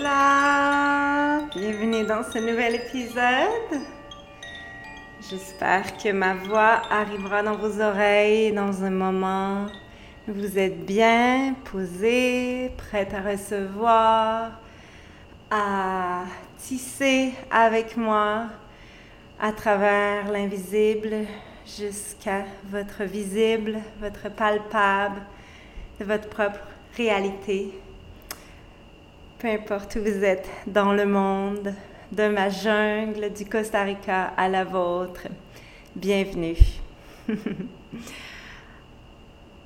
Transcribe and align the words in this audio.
Bienvenue 0.00 2.06
dans 2.06 2.22
ce 2.22 2.38
nouvel 2.38 2.76
épisode. 2.76 3.82
J'espère 5.28 5.96
que 5.96 6.12
ma 6.12 6.34
voix 6.34 6.82
arrivera 6.88 7.42
dans 7.42 7.56
vos 7.56 7.80
oreilles 7.80 8.52
dans 8.52 8.84
un 8.84 8.90
moment. 8.90 9.66
Où 10.28 10.34
vous 10.34 10.56
êtes 10.56 10.86
bien 10.86 11.56
posé, 11.64 12.70
prête 12.76 13.12
à 13.12 13.28
recevoir, 13.28 14.52
à 15.50 16.22
tisser 16.58 17.32
avec 17.50 17.96
moi 17.96 18.44
à 19.40 19.50
travers 19.50 20.30
l'invisible 20.30 21.26
jusqu'à 21.66 22.44
votre 22.70 23.02
visible, 23.02 23.78
votre 24.00 24.30
palpable, 24.30 25.22
votre 26.00 26.28
propre 26.28 26.60
réalité 26.96 27.72
peu 29.38 29.48
importe 29.48 29.96
où 29.96 30.00
vous 30.00 30.24
êtes 30.24 30.48
dans 30.66 30.92
le 30.92 31.06
monde, 31.06 31.72
de 32.10 32.28
ma 32.28 32.48
jungle 32.48 33.32
du 33.32 33.44
Costa 33.44 33.82
Rica 33.82 34.32
à 34.36 34.48
la 34.48 34.64
vôtre, 34.64 35.28
bienvenue. 35.94 36.56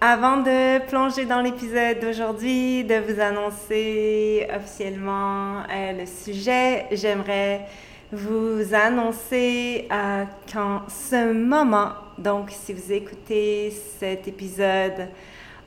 Avant 0.01 0.39
de 0.39 0.85
plonger 0.87 1.25
dans 1.25 1.41
l'épisode 1.41 2.01
d'aujourd'hui, 2.01 2.85
de 2.85 2.97
vous 2.97 3.19
annoncer 3.19 4.47
officiellement 4.55 5.63
euh, 5.71 6.01
le 6.01 6.07
sujet, 6.07 6.87
j'aimerais 6.93 7.63
vous 8.11 8.75
annoncer 8.75 9.89
euh, 9.91 10.25
qu'en 10.53 10.83
ce 10.89 11.33
moment, 11.33 11.93
donc 12.19 12.51
si 12.51 12.75
vous 12.75 12.93
écoutez 12.93 13.73
cet 13.99 14.29
épisode 14.29 15.09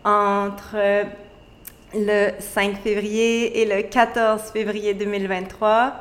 entre 0.03 1.07
le 1.95 2.31
5 2.39 2.77
février 2.77 3.61
et 3.61 3.65
le 3.65 3.83
14 3.83 4.51
février 4.51 4.93
2023. 4.93 5.93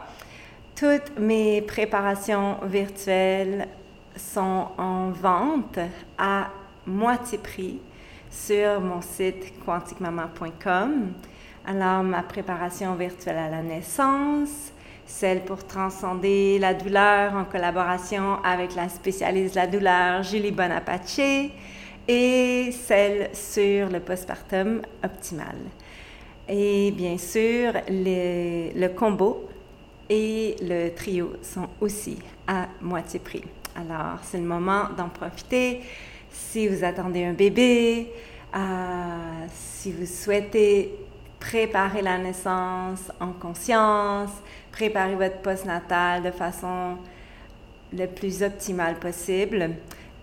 Toutes 0.74 1.18
mes 1.18 1.62
préparations 1.62 2.56
virtuelles 2.64 3.68
sont 4.16 4.68
en 4.76 5.10
vente 5.10 5.78
à 6.18 6.48
moitié 6.86 7.38
prix 7.38 7.78
sur 8.30 8.80
mon 8.80 9.00
site 9.00 9.54
quanticmaman.com. 9.64 11.12
Alors, 11.66 12.02
ma 12.02 12.22
préparation 12.22 12.94
virtuelle 12.94 13.38
à 13.38 13.48
la 13.48 13.62
naissance, 13.62 14.72
celle 15.06 15.44
pour 15.44 15.64
transcender 15.64 16.58
la 16.58 16.74
douleur 16.74 17.34
en 17.34 17.44
collaboration 17.44 18.42
avec 18.42 18.74
la 18.74 18.88
spécialiste 18.88 19.54
de 19.54 19.60
la 19.60 19.66
douleur 19.68 20.22
Julie 20.24 20.50
Bonapace 20.50 21.20
et 22.06 22.70
celle 22.72 23.30
sur 23.32 23.88
le 23.88 24.00
postpartum 24.00 24.82
optimal. 25.02 25.56
Et 26.48 26.90
bien 26.90 27.16
sûr, 27.16 27.72
le 27.88 28.88
combo 28.88 29.48
et 30.10 30.56
le 30.60 30.90
trio 30.90 31.32
sont 31.42 31.68
aussi 31.80 32.18
à 32.46 32.68
moitié 32.82 33.18
prix. 33.18 33.44
Alors, 33.74 34.18
c'est 34.22 34.38
le 34.38 34.44
moment 34.44 34.84
d'en 34.96 35.08
profiter. 35.08 35.80
Si 36.30 36.68
vous 36.68 36.84
attendez 36.84 37.24
un 37.24 37.32
bébé, 37.32 38.12
euh, 38.54 39.46
si 39.52 39.90
vous 39.92 40.06
souhaitez 40.06 40.94
préparer 41.40 42.02
la 42.02 42.18
naissance 42.18 43.10
en 43.20 43.32
conscience, 43.32 44.30
préparer 44.70 45.14
votre 45.14 45.38
postnatal 45.38 46.22
de 46.22 46.30
façon 46.30 46.98
le 47.92 48.06
plus 48.06 48.42
optimale 48.42 48.98
possible, 48.98 49.70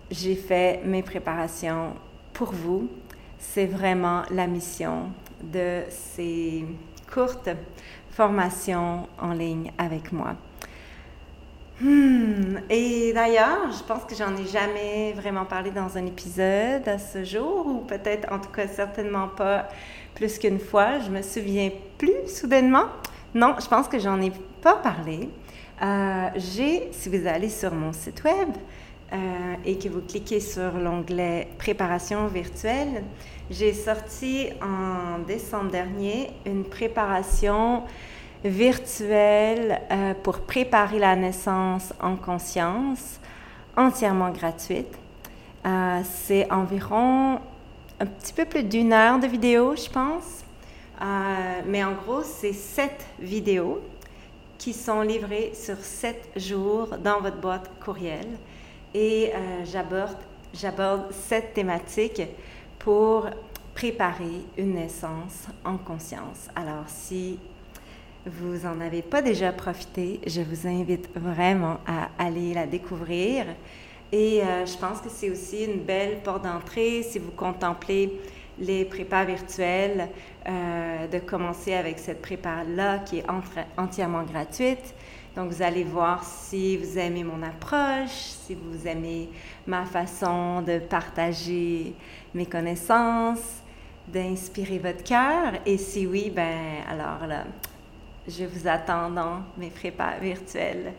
j'ai 0.09 0.35
fait 0.35 0.81
mes 0.85 1.03
préparations 1.03 1.93
pour 2.33 2.51
vous. 2.51 2.89
C'est 3.39 3.65
vraiment 3.65 4.23
la 4.29 4.47
mission 4.47 5.09
de 5.43 5.83
ces 5.89 6.65
courtes 7.11 7.49
formations 8.11 9.07
en 9.19 9.33
ligne 9.33 9.71
avec 9.77 10.11
moi. 10.11 10.35
Hmm, 11.81 12.59
et 12.69 13.11
d'ailleurs, 13.11 13.71
je 13.71 13.83
pense 13.83 14.03
que 14.03 14.13
j'en 14.13 14.35
ai 14.35 14.45
jamais 14.45 15.13
vraiment 15.13 15.45
parlé 15.45 15.71
dans 15.71 15.97
un 15.97 16.05
épisode 16.05 16.87
à 16.87 16.99
ce 16.99 17.23
jour, 17.23 17.65
ou 17.65 17.79
peut-être 17.79 18.31
en 18.31 18.37
tout 18.37 18.51
cas 18.51 18.67
certainement 18.67 19.27
pas 19.27 19.67
plus 20.13 20.37
qu'une 20.37 20.59
fois. 20.59 20.99
Je 20.99 21.09
me 21.09 21.23
souviens 21.23 21.71
plus 21.97 22.27
soudainement. 22.27 22.85
Non, 23.33 23.55
je 23.59 23.67
pense 23.67 23.87
que 23.87 23.97
j'en 23.97 24.21
ai 24.21 24.31
pas 24.61 24.75
parlé. 24.75 25.29
Euh, 25.81 26.27
j'ai, 26.35 26.89
si 26.91 27.09
vous 27.09 27.25
allez 27.27 27.49
sur 27.49 27.73
mon 27.73 27.93
site 27.93 28.23
web 28.23 28.49
euh, 29.11 29.55
et 29.65 29.79
que 29.79 29.89
vous 29.89 30.01
cliquez 30.01 30.39
sur 30.39 30.73
l'onglet 30.73 31.47
Préparation 31.57 32.27
virtuelle, 32.27 33.03
j'ai 33.51 33.73
sorti 33.73 34.47
en 34.61 35.19
décembre 35.19 35.71
dernier 35.71 36.31
une 36.45 36.63
préparation 36.63 37.83
virtuelle 38.45 39.81
euh, 39.91 40.13
pour 40.23 40.39
préparer 40.39 40.99
la 40.99 41.17
naissance 41.17 41.93
en 42.01 42.15
conscience, 42.15 43.19
entièrement 43.75 44.29
gratuite. 44.31 44.97
Euh, 45.65 45.99
c'est 46.09 46.49
environ 46.49 47.39
un 47.99 48.05
petit 48.05 48.31
peu 48.33 48.45
plus 48.45 48.63
d'une 48.63 48.93
heure 48.93 49.19
de 49.19 49.27
vidéo, 49.27 49.75
je 49.75 49.89
pense. 49.89 50.45
Euh, 51.01 51.61
mais 51.67 51.83
en 51.83 51.91
gros, 51.91 52.23
c'est 52.23 52.53
sept 52.53 53.05
vidéos 53.19 53.81
qui 54.57 54.71
sont 54.73 55.01
livrées 55.01 55.51
sur 55.55 55.77
sept 55.77 56.29
jours 56.37 56.97
dans 57.03 57.19
votre 57.19 57.37
boîte 57.37 57.69
courriel. 57.83 58.27
Et 58.93 59.31
j'aborde, 59.65 60.17
j'aborde 60.53 61.11
sept 61.11 61.53
thématiques 61.53 62.21
pour 62.83 63.29
préparer 63.75 64.41
une 64.57 64.73
naissance 64.73 65.47
en 65.63 65.77
conscience. 65.77 66.49
Alors, 66.55 66.85
si 66.87 67.37
vous 68.25 68.67
n'en 68.67 68.81
avez 68.81 69.01
pas 69.01 69.21
déjà 69.21 69.51
profité, 69.51 70.19
je 70.25 70.41
vous 70.41 70.67
invite 70.67 71.09
vraiment 71.15 71.77
à 71.87 72.09
aller 72.17 72.53
la 72.53 72.65
découvrir. 72.65 73.45
Et 74.11 74.41
euh, 74.41 74.65
je 74.65 74.77
pense 74.77 74.99
que 74.99 75.09
c'est 75.09 75.29
aussi 75.29 75.63
une 75.65 75.81
belle 75.81 76.21
porte 76.23 76.43
d'entrée 76.43 77.03
si 77.03 77.19
vous 77.19 77.31
contemplez 77.31 78.19
les 78.59 78.83
prépas 78.83 79.23
virtuels, 79.23 80.09
euh, 80.47 81.07
de 81.07 81.19
commencer 81.19 81.73
avec 81.73 81.99
cette 81.99 82.21
prépa-là 82.21 82.99
qui 82.99 83.19
est 83.19 83.25
entièrement 83.77 84.23
gratuite. 84.23 84.93
Donc, 85.35 85.49
vous 85.49 85.61
allez 85.61 85.85
voir 85.85 86.25
si 86.25 86.75
vous 86.75 86.97
aimez 86.97 87.23
mon 87.23 87.41
approche, 87.41 88.09
si 88.09 88.53
vous 88.53 88.85
aimez 88.85 89.29
ma 89.65 89.85
façon 89.85 90.61
de 90.61 90.79
partager 90.79 91.95
mes 92.33 92.45
connaissances, 92.45 93.61
d'inspirer 94.07 94.79
votre 94.79 95.03
cœur. 95.03 95.53
Et 95.65 95.77
si 95.77 96.05
oui, 96.05 96.31
ben 96.33 96.83
alors 96.89 97.27
là, 97.27 97.43
je 98.27 98.45
vous 98.45 98.67
attends 98.67 99.09
dans 99.09 99.41
mes 99.57 99.69
prépas 99.69 100.17
virtuels 100.21 100.93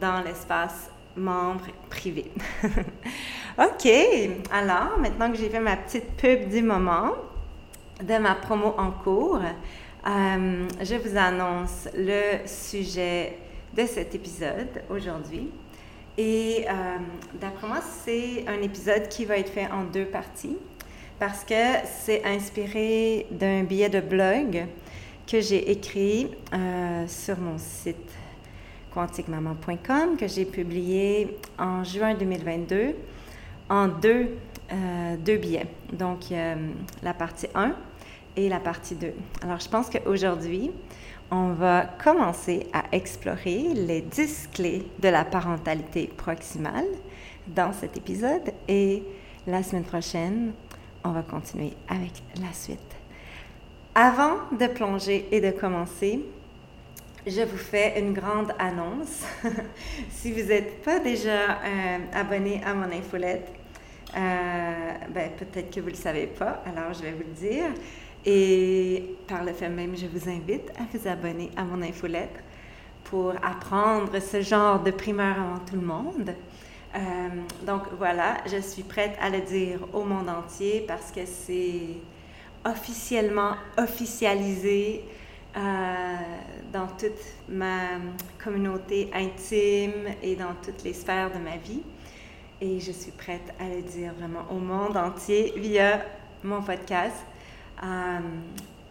dans 0.00 0.22
l'espace 0.22 0.90
membre 1.16 1.66
privé. 1.90 2.30
OK, 3.58 3.88
alors 4.50 4.98
maintenant 4.98 5.30
que 5.30 5.36
j'ai 5.36 5.50
fait 5.50 5.60
ma 5.60 5.76
petite 5.76 6.16
pub 6.16 6.48
du 6.48 6.62
moment 6.62 7.12
de 8.02 8.18
ma 8.18 8.34
promo 8.34 8.74
en 8.78 8.90
cours, 8.90 9.40
euh, 10.06 10.68
je 10.80 10.94
vous 10.96 11.16
annonce 11.16 11.88
le 11.94 12.46
sujet 12.46 13.38
de 13.76 13.86
cet 13.86 14.14
épisode 14.14 14.82
aujourd'hui. 14.90 15.50
Et 16.18 16.64
euh, 16.68 16.98
d'après 17.34 17.66
moi, 17.66 17.80
c'est 17.80 18.44
un 18.46 18.60
épisode 18.60 19.08
qui 19.08 19.24
va 19.24 19.38
être 19.38 19.50
fait 19.50 19.70
en 19.70 19.84
deux 19.84 20.04
parties 20.04 20.56
parce 21.22 21.44
que 21.44 21.54
c'est 22.00 22.24
inspiré 22.24 23.28
d'un 23.30 23.62
billet 23.62 23.88
de 23.88 24.00
blog 24.00 24.66
que 25.24 25.40
j'ai 25.40 25.70
écrit 25.70 26.28
euh, 26.52 27.06
sur 27.06 27.38
mon 27.38 27.58
site 27.58 28.10
quanticmaman.com 28.92 30.16
que 30.18 30.26
j'ai 30.26 30.44
publié 30.44 31.38
en 31.60 31.84
juin 31.84 32.14
2022 32.14 32.96
en 33.70 33.86
deux, 33.86 34.30
euh, 34.72 35.16
deux 35.16 35.36
billets. 35.36 35.68
Donc, 35.92 36.22
la 37.04 37.14
partie 37.14 37.46
1 37.54 37.72
et 38.34 38.48
la 38.48 38.58
partie 38.58 38.96
2. 38.96 39.12
Alors, 39.44 39.60
je 39.60 39.68
pense 39.68 39.90
qu'aujourd'hui, 39.90 40.72
on 41.30 41.52
va 41.52 41.84
commencer 42.02 42.66
à 42.72 42.82
explorer 42.90 43.68
les 43.76 44.00
10 44.00 44.48
clés 44.52 44.88
de 44.98 45.08
la 45.08 45.24
parentalité 45.24 46.10
proximale 46.16 46.88
dans 47.46 47.72
cet 47.72 47.96
épisode 47.96 48.50
et 48.66 49.04
la 49.46 49.62
semaine 49.62 49.84
prochaine, 49.84 50.52
on 51.04 51.10
va 51.10 51.22
continuer 51.22 51.72
avec 51.88 52.12
la 52.40 52.52
suite. 52.52 52.78
Avant 53.94 54.36
de 54.58 54.66
plonger 54.66 55.28
et 55.30 55.40
de 55.40 55.50
commencer, 55.50 56.20
je 57.26 57.42
vous 57.42 57.56
fais 57.56 58.00
une 58.00 58.12
grande 58.12 58.52
annonce. 58.58 59.24
si 60.10 60.32
vous 60.32 60.48
n'êtes 60.48 60.82
pas 60.82 60.98
déjà 60.98 61.58
euh, 61.62 61.98
abonné 62.14 62.60
à 62.64 62.74
mon 62.74 62.90
infolette, 62.90 63.48
euh, 64.16 64.92
ben, 65.10 65.30
peut-être 65.38 65.70
que 65.70 65.80
vous 65.80 65.86
ne 65.86 65.92
le 65.92 65.96
savez 65.96 66.26
pas, 66.26 66.62
alors 66.66 66.92
je 66.94 67.02
vais 67.02 67.12
vous 67.12 67.24
le 67.24 67.34
dire. 67.34 67.70
Et 68.24 69.16
par 69.26 69.44
le 69.44 69.52
fait 69.52 69.68
même, 69.68 69.96
je 69.96 70.06
vous 70.06 70.28
invite 70.28 70.70
à 70.78 70.82
vous 70.92 71.08
abonner 71.08 71.50
à 71.56 71.64
mon 71.64 71.82
infolettre 71.82 72.40
pour 73.04 73.34
apprendre 73.42 74.18
ce 74.20 74.40
genre 74.40 74.80
de 74.80 74.90
primeur 74.90 75.38
avant 75.38 75.58
tout 75.58 75.74
le 75.74 75.86
monde. 75.86 76.34
Euh, 76.94 76.98
donc 77.66 77.82
voilà, 77.98 78.38
je 78.46 78.60
suis 78.60 78.82
prête 78.82 79.16
à 79.20 79.30
le 79.30 79.40
dire 79.40 79.80
au 79.92 80.04
monde 80.04 80.28
entier 80.28 80.84
parce 80.86 81.10
que 81.10 81.24
c'est 81.24 81.96
officiellement 82.64 83.52
officialisé 83.78 85.04
dans 86.72 86.86
toute 86.98 87.20
ma 87.48 87.98
communauté 88.42 89.10
intime 89.12 90.06
et 90.22 90.34
dans 90.34 90.54
toutes 90.64 90.82
les 90.82 90.94
sphères 90.94 91.30
de 91.30 91.38
ma 91.38 91.58
vie. 91.58 91.82
Et 92.60 92.78
je 92.80 92.92
suis 92.92 93.10
prête 93.10 93.52
à 93.58 93.64
le 93.64 93.82
dire 93.82 94.12
vraiment 94.14 94.46
au 94.50 94.58
monde 94.58 94.96
entier 94.96 95.52
via 95.56 96.00
mon 96.44 96.62
podcast. 96.62 97.16
Euh, 97.82 98.18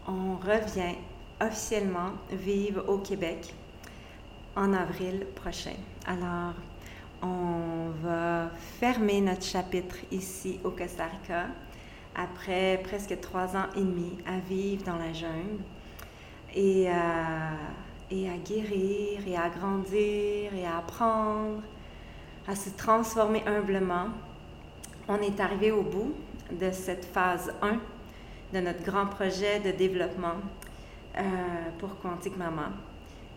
on 0.08 0.36
revient 0.36 0.96
officiellement 1.40 2.12
vivre 2.32 2.84
au 2.90 2.98
Québec 2.98 3.54
en 4.56 4.74
avril 4.74 5.26
prochain. 5.36 5.76
Alors, 6.06 6.54
on 7.22 7.90
va 8.02 8.50
fermer 8.80 9.22
notre 9.22 9.44
chapitre 9.44 9.98
ici 10.12 10.60
au 10.64 10.72
Costa 10.72 11.06
Rica 11.06 11.48
après 12.16 12.80
presque 12.84 13.20
trois 13.22 13.56
ans 13.56 13.68
et 13.76 13.80
demi 13.80 14.18
à 14.26 14.40
vivre 14.40 14.84
dans 14.86 14.98
la 14.98 15.14
jungle 15.14 15.62
et 16.56 16.90
à, 16.90 17.58
guérir 18.46 19.20
et 19.26 19.38
à 19.38 19.50
grandir 19.50 20.54
et 20.54 20.66
à 20.66 20.80
apprendre, 20.80 21.62
à 22.48 22.56
se 22.56 22.70
transformer 22.72 23.44
humblement. 23.46 24.08
On 25.08 25.18
est 25.22 25.40
arrivé 25.40 25.72
au 25.72 25.84
bout 25.84 26.14
de 26.52 26.72
cette 26.72 27.06
phase 27.06 27.54
1 27.62 27.80
de 28.54 28.66
notre 28.66 28.84
grand 28.84 29.06
projet 29.06 29.60
de 29.60 29.72
développement 29.72 30.36
euh, 31.18 31.22
pour 31.78 31.98
Quantique 32.00 32.38
Maman. 32.38 32.72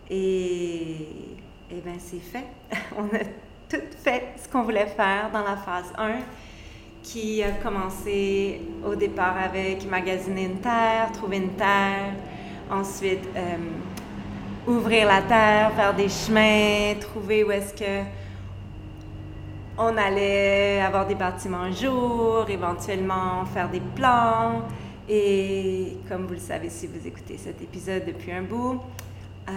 Et, 0.09 1.07
et 1.71 1.81
bien, 1.83 1.95
c'est 1.97 2.19
fait. 2.19 2.45
tout 3.69 3.81
fait 4.03 4.33
ce 4.43 4.49
qu'on 4.49 4.63
voulait 4.63 4.85
faire 4.87 5.29
dans 5.31 5.43
la 5.43 5.57
phase 5.57 5.91
1 5.97 6.19
qui 7.03 7.43
a 7.43 7.51
commencé 7.51 8.61
au 8.83 8.95
départ 8.95 9.35
avec 9.37 9.87
magasiner 9.87 10.45
une 10.45 10.59
terre, 10.59 11.11
trouver 11.13 11.37
une 11.37 11.53
terre, 11.53 12.13
ensuite 12.71 13.27
euh, 13.35 13.57
ouvrir 14.67 15.07
la 15.07 15.21
terre, 15.21 15.71
faire 15.75 15.93
des 15.93 16.09
chemins, 16.09 16.99
trouver 16.99 17.43
où 17.43 17.51
est-ce 17.51 17.73
que 17.73 18.03
on 19.77 19.97
allait 19.97 20.81
avoir 20.81 21.05
des 21.05 21.15
bâtiments 21.15 21.59
un 21.59 21.71
jour, 21.71 22.45
éventuellement 22.49 23.45
faire 23.45 23.69
des 23.69 23.81
plans. 23.95 24.61
Et 25.07 25.97
comme 26.09 26.25
vous 26.25 26.33
le 26.33 26.39
savez 26.39 26.69
si 26.69 26.87
vous 26.87 27.05
écoutez 27.05 27.37
cet 27.37 27.61
épisode 27.61 28.05
depuis 28.05 28.31
un 28.31 28.41
bout, 28.41 28.81
euh, 29.47 29.51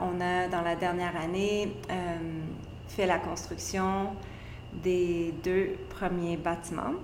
on 0.00 0.20
a 0.20 0.48
dans 0.48 0.62
la 0.62 0.76
dernière 0.76 1.14
année 1.20 1.76
euh, 1.90 1.94
fait 2.94 3.06
la 3.06 3.18
construction 3.18 4.14
des 4.72 5.34
deux 5.42 5.76
premiers 5.90 6.36
bâtiments. 6.36 6.94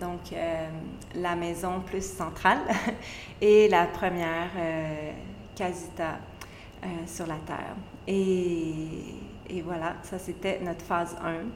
Donc 0.00 0.32
euh, 0.32 0.68
la 1.14 1.34
maison 1.34 1.80
plus 1.80 2.04
centrale 2.04 2.60
et 3.40 3.68
la 3.68 3.86
première 3.86 4.50
casita 5.56 6.18
sur 7.06 7.26
la 7.26 7.36
terre. 7.46 7.74
Et, 8.06 9.14
et 9.50 9.62
voilà, 9.62 9.96
ça 10.02 10.18
c'était 10.18 10.60
notre 10.60 10.84
phase 10.84 11.16
1 11.24 11.46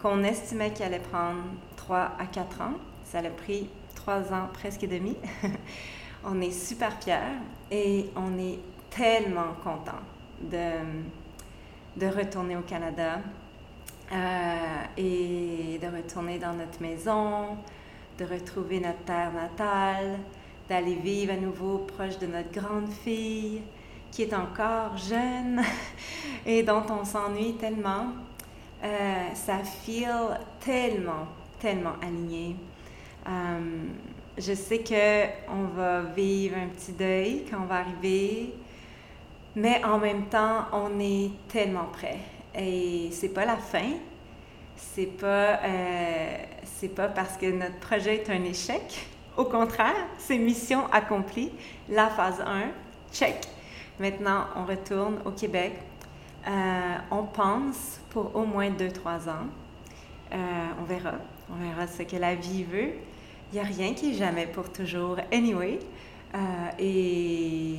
qu'on 0.00 0.24
estimait 0.24 0.72
qu'il 0.72 0.84
allait 0.84 0.98
prendre 0.98 1.42
3 1.76 2.12
à 2.18 2.26
4 2.26 2.60
ans. 2.60 2.74
Ça 3.04 3.18
a 3.18 3.30
pris 3.30 3.68
3 3.94 4.32
ans, 4.32 4.48
presque 4.52 4.86
demi. 4.86 5.16
on 6.24 6.40
est 6.40 6.50
super 6.50 7.00
fiers 7.00 7.38
et 7.70 8.10
on 8.16 8.38
est 8.38 8.58
tellement 8.90 9.54
content 9.62 10.00
de, 10.40 10.80
de 11.96 12.06
retourner 12.06 12.56
au 12.56 12.62
Canada 12.62 13.20
euh, 14.12 14.84
et 14.96 15.78
de 15.78 15.86
retourner 15.86 16.38
dans 16.38 16.52
notre 16.52 16.80
maison, 16.80 17.56
de 18.18 18.24
retrouver 18.24 18.80
notre 18.80 19.04
terre 19.04 19.32
natale, 19.32 20.18
d'aller 20.68 20.94
vivre 20.94 21.32
à 21.32 21.36
nouveau 21.36 21.78
proche 21.78 22.18
de 22.18 22.26
notre 22.26 22.50
grande 22.52 22.90
fille 22.90 23.62
qui 24.10 24.22
est 24.22 24.34
encore 24.34 24.96
jeune 24.96 25.62
et 26.46 26.62
dont 26.62 26.84
on 26.90 27.04
s'ennuie 27.04 27.54
tellement. 27.54 28.08
Euh, 28.84 29.34
ça 29.34 29.58
feel 29.58 30.38
tellement, 30.60 31.26
tellement 31.58 31.94
aligné. 32.02 32.56
Euh, 33.28 33.86
je 34.36 34.54
sais 34.54 34.82
qu'on 34.82 35.64
va 35.76 36.02
vivre 36.02 36.56
un 36.56 36.68
petit 36.68 36.92
deuil 36.92 37.44
quand 37.48 37.58
on 37.62 37.66
va 37.66 37.76
arriver, 37.76 38.54
mais 39.54 39.84
en 39.84 39.98
même 39.98 40.26
temps, 40.26 40.66
on 40.72 40.98
est 41.00 41.30
tellement 41.48 41.86
prêt. 41.92 42.18
Et 42.54 43.08
c'est 43.12 43.30
pas 43.30 43.44
la 43.44 43.56
fin. 43.56 43.90
C'est 44.76 45.06
pas, 45.06 45.60
euh, 45.62 46.36
c'est 46.64 46.94
pas 46.94 47.08
parce 47.08 47.36
que 47.36 47.46
notre 47.46 47.78
projet 47.78 48.16
est 48.16 48.30
un 48.30 48.44
échec. 48.44 49.06
Au 49.36 49.44
contraire, 49.44 50.06
c'est 50.18 50.38
mission 50.38 50.86
accomplie. 50.92 51.52
La 51.88 52.08
phase 52.08 52.40
1, 52.40 52.70
check. 53.12 53.36
Maintenant, 54.00 54.46
on 54.56 54.64
retourne 54.64 55.18
au 55.24 55.30
Québec 55.30 55.72
euh, 56.46 56.96
on 57.12 57.22
pense 57.22 58.00
pour 58.10 58.34
au 58.34 58.44
moins 58.44 58.68
2-3 58.70 59.28
ans. 59.28 59.46
Euh, 60.32 60.36
on 60.80 60.84
verra. 60.84 61.12
On 61.50 61.62
verra 61.62 61.86
ce 61.86 62.02
que 62.02 62.16
la 62.16 62.34
vie 62.34 62.64
veut. 62.64 62.90
Il 63.52 63.54
n'y 63.54 63.60
a 63.60 63.64
rien 63.64 63.94
qui 63.94 64.10
est 64.10 64.14
jamais 64.14 64.46
pour 64.46 64.72
toujours, 64.72 65.18
anyway. 65.30 65.78
Et, 66.78 67.76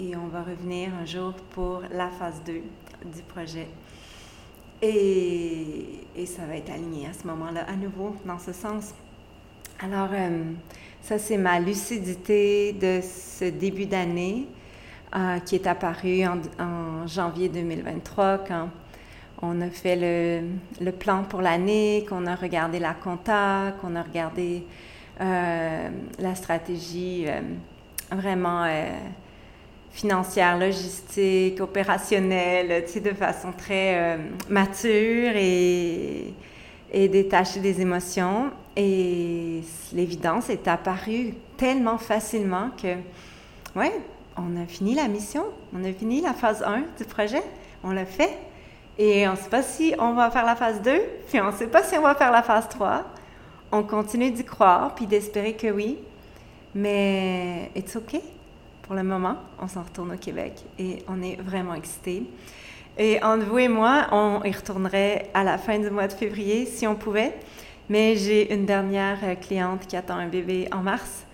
et 0.00 0.16
on 0.16 0.28
va 0.28 0.42
revenir 0.42 0.90
un 1.00 1.04
jour 1.04 1.34
pour 1.50 1.82
la 1.92 2.08
phase 2.08 2.42
2 2.46 2.52
du 3.14 3.22
projet. 3.28 3.68
Et, 4.82 6.00
et, 6.16 6.24
ça 6.24 6.46
va 6.46 6.56
être 6.56 6.70
aligné 6.70 7.06
à 7.06 7.12
ce 7.12 7.26
moment-là, 7.26 7.66
à 7.68 7.76
nouveau, 7.76 8.16
dans 8.24 8.38
ce 8.38 8.52
sens. 8.52 8.94
Alors, 9.78 10.08
ça, 11.02 11.18
c'est 11.18 11.36
ma 11.36 11.60
lucidité 11.60 12.72
de 12.72 13.00
ce 13.02 13.44
début 13.44 13.84
d'année. 13.84 14.48
Euh, 15.16 15.40
qui 15.40 15.56
est 15.56 15.66
apparu 15.66 16.24
en, 16.24 17.04
janvier 17.08 17.48
2023 17.48 18.44
quand 18.46 18.68
on 19.42 19.60
a 19.60 19.68
fait 19.68 19.96
le, 19.96 20.50
le 20.80 20.92
plan 20.92 21.24
pour 21.24 21.42
l'année, 21.42 22.06
qu'on 22.08 22.26
a 22.26 22.36
regardé 22.36 22.78
la 22.78 22.94
compta, 22.94 23.74
qu'on 23.80 23.96
a 23.96 24.04
regardé 24.04 24.64
euh, 25.20 25.88
la 26.20 26.34
stratégie 26.36 27.24
euh, 27.26 27.40
vraiment 28.12 28.64
financière, 29.90 30.58
logistique, 30.58 31.60
opérationnelle, 31.60 32.84
tu 32.86 32.92
sais, 32.92 33.00
de 33.00 33.10
façon 33.10 33.52
très 33.52 34.18
mature 34.48 35.32
et, 35.34 36.32
et 36.92 37.08
détachée 37.08 37.60
des 37.60 37.80
émotions. 37.80 38.50
Et 38.76 39.62
l'évidence 39.92 40.48
est 40.48 40.68
apparue 40.68 41.34
tellement 41.56 41.98
facilement 41.98 42.70
que, 42.80 42.94
ouais, 43.78 43.92
on 44.36 44.56
a 44.60 44.66
fini 44.66 44.94
la 44.94 45.08
mission, 45.08 45.44
on 45.74 45.84
a 45.84 45.92
fini 45.92 46.20
la 46.20 46.32
phase 46.32 46.62
1 46.62 46.84
du 46.98 47.04
projet, 47.04 47.42
on 47.82 47.90
l'a 47.90 48.06
fait. 48.06 48.36
Et 48.98 49.26
on 49.28 49.32
ne 49.32 49.36
sait 49.36 49.48
pas 49.48 49.62
si 49.62 49.94
on 49.98 50.12
va 50.12 50.30
faire 50.30 50.44
la 50.44 50.56
phase 50.56 50.82
2, 50.82 51.00
puis 51.28 51.40
on 51.40 51.46
ne 51.46 51.52
sait 51.52 51.66
pas 51.66 51.82
si 51.82 51.96
on 51.96 52.02
va 52.02 52.14
faire 52.14 52.30
la 52.30 52.42
phase 52.42 52.68
3. 52.68 53.04
On 53.72 53.82
continue 53.82 54.30
d'y 54.30 54.44
croire, 54.44 54.94
puis 54.94 55.06
d'espérer 55.06 55.54
que 55.54 55.68
oui. 55.68 55.98
Mais 56.74 57.70
it's 57.74 57.96
OK. 57.96 58.20
Pour 58.90 58.96
le 58.96 59.04
moment, 59.04 59.36
on 59.60 59.68
s'en 59.68 59.84
retourne 59.84 60.10
au 60.10 60.16
Québec 60.16 60.64
et 60.76 61.04
on 61.06 61.22
est 61.22 61.40
vraiment 61.40 61.74
excités. 61.74 62.24
Et 62.98 63.22
entre 63.22 63.44
vous 63.44 63.58
et 63.60 63.68
moi, 63.68 64.08
on 64.10 64.42
y 64.42 64.50
retournerait 64.50 65.30
à 65.32 65.44
la 65.44 65.58
fin 65.58 65.78
du 65.78 65.88
mois 65.90 66.08
de 66.08 66.12
février 66.12 66.66
si 66.66 66.88
on 66.88 66.96
pouvait. 66.96 67.36
Mais 67.88 68.16
j'ai 68.16 68.52
une 68.52 68.66
dernière 68.66 69.38
cliente 69.40 69.86
qui 69.86 69.96
attend 69.96 70.16
un 70.16 70.26
bébé 70.26 70.66
en 70.72 70.78
mars. 70.78 71.24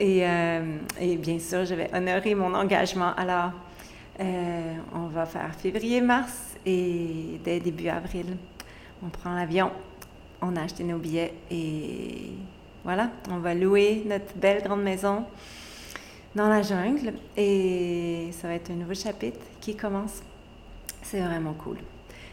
Euh, 0.00 0.76
et, 1.00 1.16
bien 1.16 1.38
sûr, 1.38 1.64
je 1.64 1.76
vais 1.76 1.88
honorer 1.94 2.34
mon 2.34 2.52
engagement. 2.52 3.14
Alors, 3.16 3.52
euh, 4.18 4.74
on 4.92 5.06
va 5.06 5.24
faire 5.24 5.54
février-mars 5.54 6.56
et 6.66 7.38
dès 7.44 7.60
début 7.60 7.90
avril, 7.90 8.36
on 9.04 9.08
prend 9.08 9.36
l'avion, 9.36 9.70
on 10.42 10.56
a 10.56 10.62
acheté 10.62 10.82
nos 10.82 10.98
billets 10.98 11.32
et 11.48 12.32
voilà, 12.82 13.10
on 13.30 13.38
va 13.38 13.54
louer 13.54 14.02
notre 14.04 14.34
belle 14.34 14.64
grande 14.64 14.82
maison 14.82 15.24
dans 16.34 16.48
la 16.48 16.62
jungle 16.62 17.14
et 17.36 18.30
ça 18.32 18.48
va 18.48 18.54
être 18.54 18.70
un 18.70 18.74
nouveau 18.74 18.94
chapitre 18.94 19.40
qui 19.60 19.76
commence. 19.76 20.22
C'est 21.02 21.20
vraiment 21.20 21.54
cool. 21.54 21.78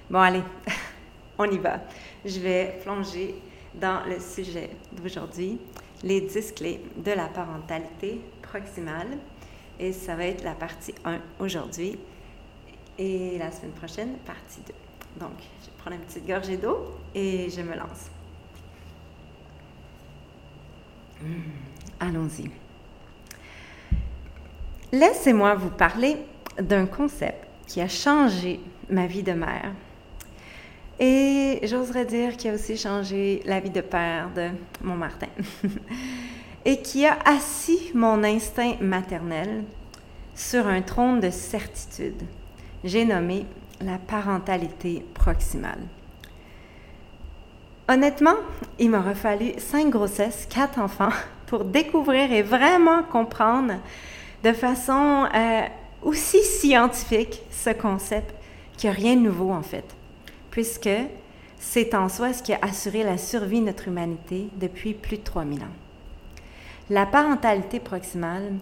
Bon, 0.09 0.19
allez, 0.19 0.43
on 1.37 1.45
y 1.45 1.57
va. 1.57 1.81
Je 2.25 2.39
vais 2.39 2.79
plonger 2.83 3.35
dans 3.75 4.03
le 4.05 4.19
sujet 4.19 4.71
d'aujourd'hui 4.91 5.59
les 6.03 6.21
10 6.21 6.53
clés 6.53 6.81
de 6.97 7.11
la 7.11 7.27
parentalité 7.27 8.21
proximale. 8.41 9.17
Et 9.79 9.93
ça 9.93 10.15
va 10.15 10.25
être 10.25 10.43
la 10.43 10.53
partie 10.53 10.93
1 11.05 11.19
aujourd'hui. 11.39 11.97
Et 12.97 13.37
la 13.37 13.51
semaine 13.51 13.71
prochaine, 13.71 14.13
partie 14.25 14.61
2. 14.67 14.73
Donc, 15.19 15.31
je 15.63 15.69
prendre 15.81 15.95
une 15.95 16.03
petite 16.03 16.27
gorgée 16.27 16.57
d'eau 16.57 16.95
et 17.15 17.49
je 17.49 17.61
me 17.61 17.75
lance. 17.75 18.09
Hmm, 21.21 21.51
allons-y. 21.99 22.60
Laissez-moi 24.91 25.55
vous 25.55 25.69
parler 25.69 26.17
d'un 26.61 26.85
concept 26.85 27.47
qui 27.67 27.81
a 27.81 27.87
changé 27.87 28.59
ma 28.89 29.07
vie 29.07 29.23
de 29.23 29.31
mère 29.31 29.71
et 30.99 31.59
j'oserais 31.63 32.05
dire 32.05 32.37
qu'il 32.37 32.51
a 32.51 32.53
aussi 32.53 32.77
changé 32.77 33.41
la 33.45 33.59
vie 33.59 33.69
de 33.69 33.81
père 33.81 34.29
de 34.35 34.49
mon 34.83 34.95
Martin. 34.95 35.29
et 36.65 36.81
qui 36.81 37.05
a 37.05 37.17
assis 37.25 37.91
mon 37.95 38.23
instinct 38.23 38.75
maternel 38.81 39.63
sur 40.35 40.67
un 40.67 40.81
trône 40.81 41.19
de 41.19 41.29
certitude. 41.29 42.21
J'ai 42.83 43.05
nommé 43.05 43.45
la 43.79 43.97
parentalité 43.97 45.03
proximale. 45.13 45.81
Honnêtement, 47.89 48.35
il 48.77 48.91
m'aurait 48.91 49.15
fallu 49.15 49.53
cinq 49.57 49.89
grossesses, 49.89 50.47
quatre 50.49 50.79
enfants 50.79 51.09
pour 51.47 51.65
découvrir 51.65 52.31
et 52.31 52.43
vraiment 52.43 53.03
comprendre 53.03 53.73
de 54.43 54.53
façon 54.53 55.27
euh, 55.33 55.61
aussi 56.01 56.43
scientifique 56.43 57.41
ce 57.51 57.69
concept 57.71 58.33
qu'il 58.77 58.89
n'y 58.89 58.95
a 58.95 58.99
rien 58.99 59.15
de 59.15 59.21
nouveau 59.21 59.51
en 59.51 59.61
fait, 59.61 59.85
puisque 60.49 60.89
c'est 61.59 61.93
en 61.93 62.09
soi 62.09 62.33
ce 62.33 62.41
qui 62.41 62.53
a 62.53 62.59
assuré 62.61 63.03
la 63.03 63.17
survie 63.17 63.59
de 63.59 63.65
notre 63.65 63.87
humanité 63.87 64.47
depuis 64.55 64.93
plus 64.93 65.17
de 65.17 65.23
3000 65.23 65.61
ans. 65.61 65.75
La 66.89 67.05
parentalité 67.05 67.79
proximale, 67.79 68.53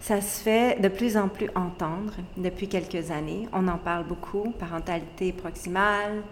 ça 0.00 0.20
se 0.20 0.42
fait 0.42 0.80
de 0.80 0.88
plus 0.88 1.16
en 1.16 1.28
plus 1.28 1.48
entendre 1.54 2.12
depuis 2.36 2.68
quelques 2.68 3.10
années. 3.10 3.48
On 3.52 3.68
en 3.68 3.78
parle 3.78 4.04
beaucoup, 4.04 4.50
parentalité 4.58 5.32
proximale, 5.32 6.22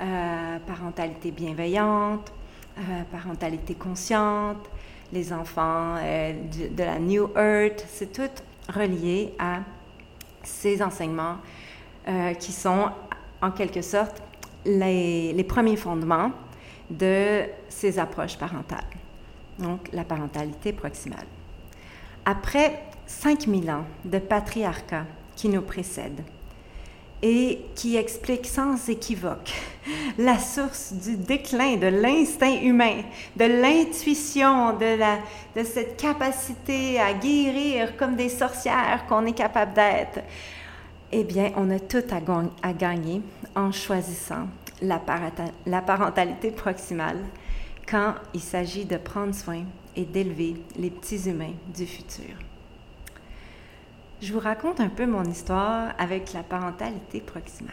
euh, 0.00 0.58
parentalité 0.66 1.30
bienveillante, 1.30 2.32
euh, 2.80 3.02
parentalité 3.10 3.74
consciente, 3.74 4.68
les 5.12 5.32
enfants 5.32 5.96
euh, 5.98 6.32
de, 6.70 6.82
la 6.82 6.98
New 6.98 7.30
Earth, 7.36 7.84
c'est 7.88 8.12
tout 8.12 8.30
relié 8.72 9.34
à 9.38 9.60
ces 10.42 10.82
enseignements 10.82 11.36
qui 12.40 12.50
sont 12.50 12.88
en 13.42 13.50
quelque 13.50 13.82
sorte 13.82 14.22
les, 14.64 15.32
les 15.32 15.44
premiers 15.44 15.76
fondements 15.76 16.32
de 16.88 17.42
ces 17.68 17.98
approches 17.98 18.36
parentales, 18.36 18.86
donc 19.58 19.88
la 19.92 20.02
parentalité 20.02 20.72
proximale. 20.72 21.26
Après 22.24 22.82
5000 23.06 23.70
ans 23.70 23.84
de 24.04 24.18
patriarcat 24.18 25.04
qui 25.36 25.48
nous 25.48 25.62
précède 25.62 26.22
et 27.22 27.60
qui 27.74 27.96
explique 27.96 28.46
sans 28.46 28.88
équivoque 28.88 29.52
la 30.18 30.38
source 30.38 30.92
du 30.92 31.16
déclin 31.16 31.76
de 31.76 31.86
l'instinct 31.86 32.60
humain, 32.62 33.02
de 33.36 33.44
l'intuition, 33.44 34.76
de, 34.76 35.64
cette 35.64 35.96
capacité 35.96 37.00
à 37.00 37.12
guérir 37.12 37.96
comme 37.96 38.16
des 38.16 38.28
sorcières 38.28 39.04
qu'on 39.08 39.26
est 39.26 39.32
capable 39.32 39.74
d'être, 39.74 40.20
eh 41.12 41.24
bien, 41.24 41.52
on 41.56 41.70
a 41.70 41.80
tout 41.80 42.04
à, 42.10 42.72
gagner 42.72 43.20
en 43.54 43.72
choisissant 43.72 44.46
la 44.80 45.00
parentalité 45.80 46.50
proximale 46.52 47.18
quand 47.88 48.14
il 48.32 48.40
s'agit 48.40 48.84
de 48.84 48.96
prendre 48.96 49.34
soin 49.34 49.64
et 49.96 50.04
d'élever 50.04 50.54
les 50.78 50.90
petits 50.90 51.28
humains 51.28 51.54
du 51.74 51.86
futur. 51.86 52.49
Je 54.20 54.34
vous 54.34 54.38
raconte 54.38 54.80
un 54.80 54.90
peu 54.90 55.06
mon 55.06 55.24
histoire 55.24 55.94
avec 55.96 56.34
la 56.34 56.42
parentalité 56.42 57.20
proximale. 57.20 57.72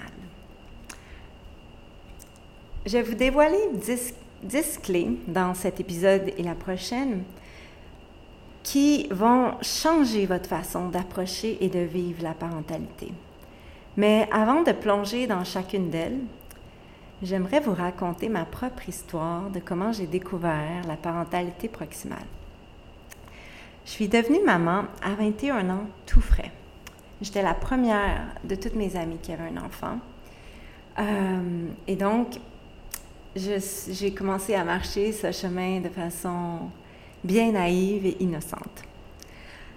Je 2.86 2.94
vais 2.94 3.04
vous 3.04 3.16
dévoiler 3.16 3.60
10, 4.44 4.80
clés 4.82 5.18
dans 5.28 5.54
cet 5.54 5.82
épisode 5.82 6.32
et 6.38 6.44
la 6.44 6.56
prochaine 6.56 7.24
qui 8.64 9.08
vont 9.12 9.56
changer 9.62 10.26
votre 10.26 10.48
façon 10.48 10.88
d'approcher 10.88 11.58
et 11.60 11.68
de 11.68 11.80
vivre 11.80 12.24
la 12.24 12.34
parentalité. 12.34 13.12
Mais 13.98 14.30
avant 14.32 14.62
de 14.62 14.72
plonger 14.72 15.28
dans 15.28 15.44
chacune 15.44 15.90
d'elles, 15.90 16.20
j'aimerais 17.22 17.60
vous 17.60 17.74
raconter 17.74 18.30
ma 18.30 18.46
propre 18.46 18.88
histoire 18.88 19.50
de 19.50 19.60
comment 19.60 19.92
j'ai 19.92 20.08
découvert 20.08 20.88
la 20.88 20.96
parentalité 20.96 21.68
proximale. 21.68 22.37
Je 23.88 23.94
suis 23.94 24.10
devenue 24.10 24.44
maman 24.46 24.84
à 25.02 25.16
21 25.16 25.70
ans, 25.70 25.86
tout 26.06 26.20
frais. 26.20 26.52
J'étais 27.22 27.42
la 27.42 27.54
première 27.54 28.36
de 28.44 28.54
toutes 28.56 28.76
mes 28.76 28.98
amies 28.98 29.18
qui 29.18 29.32
avait 29.32 29.48
un 29.48 29.64
enfant. 29.64 30.00
Euh, 31.00 31.68
et 31.88 31.96
donc, 31.96 32.38
j'ai 33.34 34.14
commencé 34.14 34.56
à 34.56 34.66
marcher 34.66 35.14
ce 35.14 35.32
chemin 35.32 35.80
de 35.80 35.88
façon 35.88 36.70
bien 37.24 37.54
naïve 37.54 38.06
et 38.06 38.18
innocente. 38.22 38.84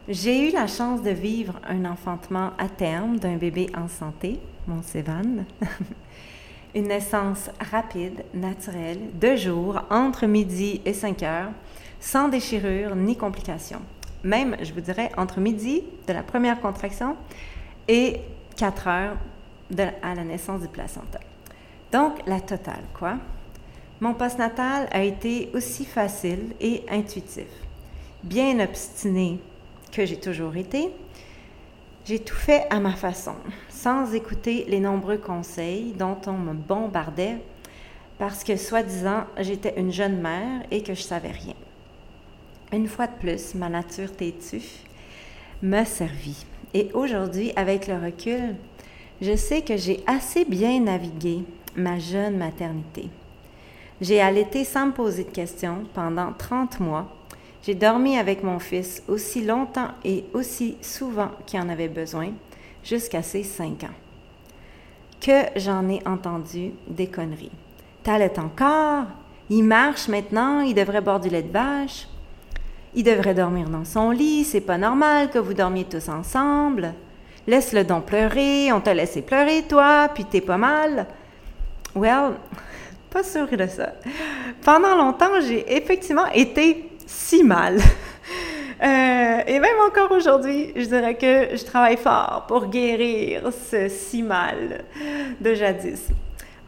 J'ai 0.08 0.48
eu 0.48 0.52
la 0.52 0.66
chance 0.66 1.02
de 1.02 1.10
vivre 1.10 1.60
un 1.68 1.84
enfantement 1.84 2.50
à 2.58 2.68
terme 2.68 3.16
d'un 3.20 3.36
bébé 3.36 3.68
en 3.76 3.86
santé, 3.86 4.40
mon 4.66 4.82
Sévan. 4.82 5.44
Une 6.74 6.88
naissance 6.88 7.48
rapide, 7.70 8.24
naturelle, 8.34 9.02
de 9.20 9.36
jour, 9.36 9.80
entre 9.88 10.26
midi 10.26 10.80
et 10.84 10.94
5 10.94 11.22
heures, 11.22 11.52
sans 12.00 12.28
déchirure 12.28 12.96
ni 12.96 13.16
complications 13.16 13.82
même, 14.24 14.56
je 14.62 14.72
vous 14.72 14.80
dirais, 14.80 15.10
entre 15.16 15.40
midi 15.40 15.82
de 16.06 16.12
la 16.12 16.22
première 16.22 16.60
contraction 16.60 17.16
et 17.88 18.20
4 18.56 18.88
heures 18.88 19.16
à 20.02 20.14
la 20.14 20.24
naissance 20.24 20.60
du 20.60 20.68
placenta. 20.68 21.20
Donc, 21.92 22.18
la 22.26 22.40
totale, 22.40 22.84
quoi. 22.94 23.14
Mon 24.00 24.14
postnatal 24.14 24.88
a 24.92 25.02
été 25.02 25.50
aussi 25.54 25.84
facile 25.84 26.54
et 26.60 26.84
intuitif. 26.90 27.48
Bien 28.22 28.60
obstiné 28.60 29.38
que 29.92 30.06
j'ai 30.06 30.18
toujours 30.18 30.56
été, 30.56 30.90
j'ai 32.06 32.18
tout 32.18 32.34
fait 32.34 32.66
à 32.70 32.80
ma 32.80 32.92
façon, 32.92 33.34
sans 33.68 34.14
écouter 34.14 34.64
les 34.68 34.80
nombreux 34.80 35.18
conseils 35.18 35.92
dont 35.92 36.16
on 36.26 36.32
me 36.32 36.54
bombardait 36.54 37.38
parce 38.18 38.44
que, 38.44 38.56
soi-disant, 38.56 39.24
j'étais 39.38 39.78
une 39.78 39.92
jeune 39.92 40.20
mère 40.20 40.62
et 40.70 40.82
que 40.82 40.94
je 40.94 41.02
savais 41.02 41.30
rien. 41.30 41.54
Une 42.72 42.86
fois 42.86 43.08
de 43.08 43.16
plus, 43.18 43.54
ma 43.56 43.68
nature 43.68 44.12
têtue 44.12 44.62
m'a 45.60 45.84
servi. 45.84 46.46
Et 46.72 46.90
aujourd'hui, 46.94 47.52
avec 47.56 47.88
le 47.88 47.94
recul, 47.94 48.54
je 49.20 49.34
sais 49.34 49.62
que 49.62 49.76
j'ai 49.76 50.04
assez 50.06 50.44
bien 50.44 50.78
navigué 50.80 51.40
ma 51.76 51.98
jeune 51.98 52.36
maternité. 52.36 53.08
J'ai 54.00 54.20
allaité 54.20 54.64
sans 54.64 54.86
me 54.86 54.92
poser 54.92 55.24
de 55.24 55.30
questions 55.30 55.84
pendant 55.94 56.32
30 56.32 56.78
mois. 56.78 57.08
J'ai 57.64 57.74
dormi 57.74 58.16
avec 58.16 58.44
mon 58.44 58.60
fils 58.60 59.02
aussi 59.08 59.44
longtemps 59.44 59.90
et 60.04 60.24
aussi 60.32 60.76
souvent 60.80 61.30
qu'il 61.46 61.60
en 61.60 61.68
avait 61.68 61.88
besoin, 61.88 62.30
jusqu'à 62.84 63.22
ses 63.22 63.42
5 63.42 63.84
ans. 63.84 63.96
Que 65.20 65.46
j'en 65.56 65.88
ai 65.88 66.00
entendu 66.06 66.70
des 66.86 67.08
conneries. 67.08 67.50
T'allais 68.04 68.38
encore? 68.38 69.06
Il 69.50 69.64
marche 69.64 70.08
maintenant, 70.08 70.60
il 70.60 70.74
devrait 70.74 71.02
boire 71.02 71.20
du 71.20 71.28
lait 71.28 71.42
de 71.42 71.52
vache? 71.52 72.06
Il 72.94 73.04
devrait 73.04 73.34
dormir 73.34 73.68
dans 73.68 73.84
son 73.84 74.10
lit, 74.10 74.44
c'est 74.44 74.60
pas 74.60 74.76
normal 74.76 75.30
que 75.30 75.38
vous 75.38 75.54
dormiez 75.54 75.84
tous 75.84 76.08
ensemble. 76.08 76.92
Laisse-le 77.46 77.84
donc 77.84 78.06
pleurer, 78.06 78.72
on 78.72 78.80
t'a 78.80 78.94
laissé 78.94 79.22
pleurer 79.22 79.62
toi, 79.68 80.08
puis 80.12 80.24
t'es 80.24 80.40
pas 80.40 80.56
mal. 80.56 81.06
Well, 81.94 82.32
pas 83.10 83.22
sûr 83.22 83.46
de 83.46 83.66
ça. 83.66 83.92
Pendant 84.64 84.96
longtemps, 84.96 85.40
j'ai 85.46 85.64
effectivement 85.72 86.26
été 86.34 86.90
si 87.06 87.44
mal. 87.44 87.78
Euh, 88.82 89.40
et 89.46 89.60
même 89.60 89.76
encore 89.86 90.10
aujourd'hui, 90.10 90.72
je 90.74 90.86
dirais 90.86 91.14
que 91.14 91.54
je 91.54 91.62
travaille 91.66 91.98
fort 91.98 92.46
pour 92.48 92.68
guérir 92.68 93.50
ce 93.52 93.88
si 93.88 94.22
mal 94.22 94.84
de 95.38 95.52
jadis. 95.52 96.08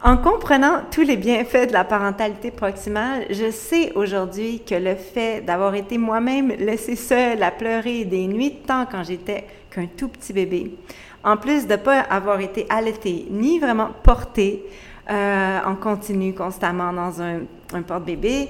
En 0.05 0.17
comprenant 0.17 0.81
tous 0.91 1.03
les 1.03 1.17
bienfaits 1.17 1.69
de 1.69 1.73
la 1.73 1.85
parentalité 1.85 2.51
proximale, 2.51 3.25
je 3.31 3.53
sais 3.53 3.93
aujourd'hui 3.95 4.61
que 4.69 4.75
le 4.75 4.97
fait 4.97 5.43
d'avoir 5.43 5.77
été 5.77 5.97
moi-même 5.97 6.49
laissée 6.49 6.97
seule 6.97 7.41
à 7.41 7.53
pleurer 7.53 8.05
des 8.05 8.27
nuits 8.27 8.51
de 8.51 8.67
temps 8.67 8.85
quand 8.91 9.05
j'étais 9.05 9.45
qu'un 9.71 9.87
tout 9.87 10.09
petit 10.09 10.33
bébé, 10.33 10.75
en 11.23 11.37
plus 11.37 11.69
de 11.69 11.75
ne 11.75 11.77
pas 11.77 12.01
avoir 12.01 12.41
été 12.41 12.67
allaitée 12.69 13.27
ni 13.31 13.61
vraiment 13.61 13.91
portée 14.03 14.65
euh, 15.09 15.61
en 15.65 15.77
continu 15.77 16.35
constamment 16.35 16.93
dans 16.93 17.23
un, 17.23 17.43
un 17.73 17.83
porte-bébé, 17.83 18.49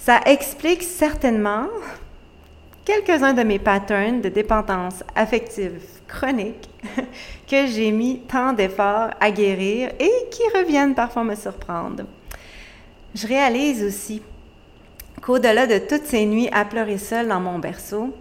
ça 0.00 0.18
explique 0.26 0.82
certainement 0.82 1.66
quelques-uns 2.86 3.34
de 3.34 3.42
mes 3.42 3.58
patterns 3.58 4.20
de 4.20 4.28
dépendance 4.28 5.02
affective 5.14 5.82
chronique 6.06 6.70
que 7.50 7.66
j'ai 7.66 7.90
mis 7.90 8.20
tant 8.20 8.52
d'efforts 8.52 9.10
à 9.20 9.30
guérir 9.32 9.90
et 9.98 10.12
qui 10.30 10.42
reviennent 10.56 10.94
parfois 10.94 11.24
me 11.24 11.34
surprendre. 11.34 12.04
Je 13.14 13.26
réalise 13.26 13.82
aussi 13.82 14.22
qu'au-delà 15.20 15.66
de 15.66 15.78
toutes 15.78 16.06
ces 16.06 16.24
nuits 16.26 16.48
à 16.52 16.64
pleurer 16.64 16.98
seule 16.98 17.26
dans 17.26 17.40
mon 17.40 17.58
berceau, 17.58 18.14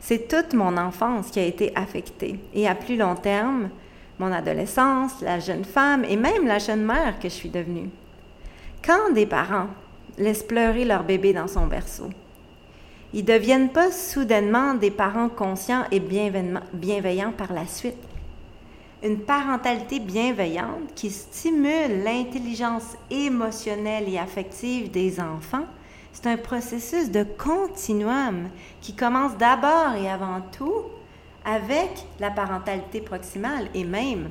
c'est 0.00 0.28
toute 0.28 0.52
mon 0.52 0.76
enfance 0.76 1.30
qui 1.30 1.40
a 1.40 1.44
été 1.44 1.72
affectée 1.74 2.38
et 2.52 2.68
à 2.68 2.74
plus 2.74 2.96
long 2.96 3.14
terme, 3.14 3.70
mon 4.18 4.32
adolescence, 4.32 5.12
la 5.22 5.38
jeune 5.38 5.64
femme 5.64 6.04
et 6.04 6.16
même 6.16 6.46
la 6.46 6.58
jeune 6.58 6.84
mère 6.84 7.18
que 7.18 7.28
je 7.28 7.34
suis 7.34 7.48
devenue. 7.48 7.88
Quand 8.84 9.14
des 9.14 9.26
parents 9.26 9.68
laissent 10.18 10.42
pleurer 10.42 10.84
leur 10.84 11.04
bébé 11.04 11.32
dans 11.32 11.48
son 11.48 11.66
berceau, 11.66 12.10
ils 13.12 13.24
ne 13.24 13.26
deviennent 13.26 13.70
pas 13.70 13.90
soudainement 13.90 14.74
des 14.74 14.90
parents 14.90 15.28
conscients 15.28 15.84
et 15.90 16.00
bienveillants 16.00 17.32
par 17.32 17.52
la 17.52 17.66
suite. 17.66 17.96
Une 19.02 19.20
parentalité 19.20 19.98
bienveillante 19.98 20.94
qui 20.94 21.10
stimule 21.10 22.04
l'intelligence 22.04 22.96
émotionnelle 23.10 24.08
et 24.08 24.18
affective 24.18 24.90
des 24.90 25.18
enfants, 25.18 25.64
c'est 26.12 26.26
un 26.26 26.36
processus 26.36 27.10
de 27.10 27.24
continuum 27.24 28.50
qui 28.80 28.94
commence 28.94 29.36
d'abord 29.38 29.94
et 29.98 30.08
avant 30.08 30.42
tout 30.52 30.82
avec 31.44 31.90
la 32.20 32.30
parentalité 32.30 33.00
proximale 33.00 33.68
et 33.74 33.84
même, 33.84 34.28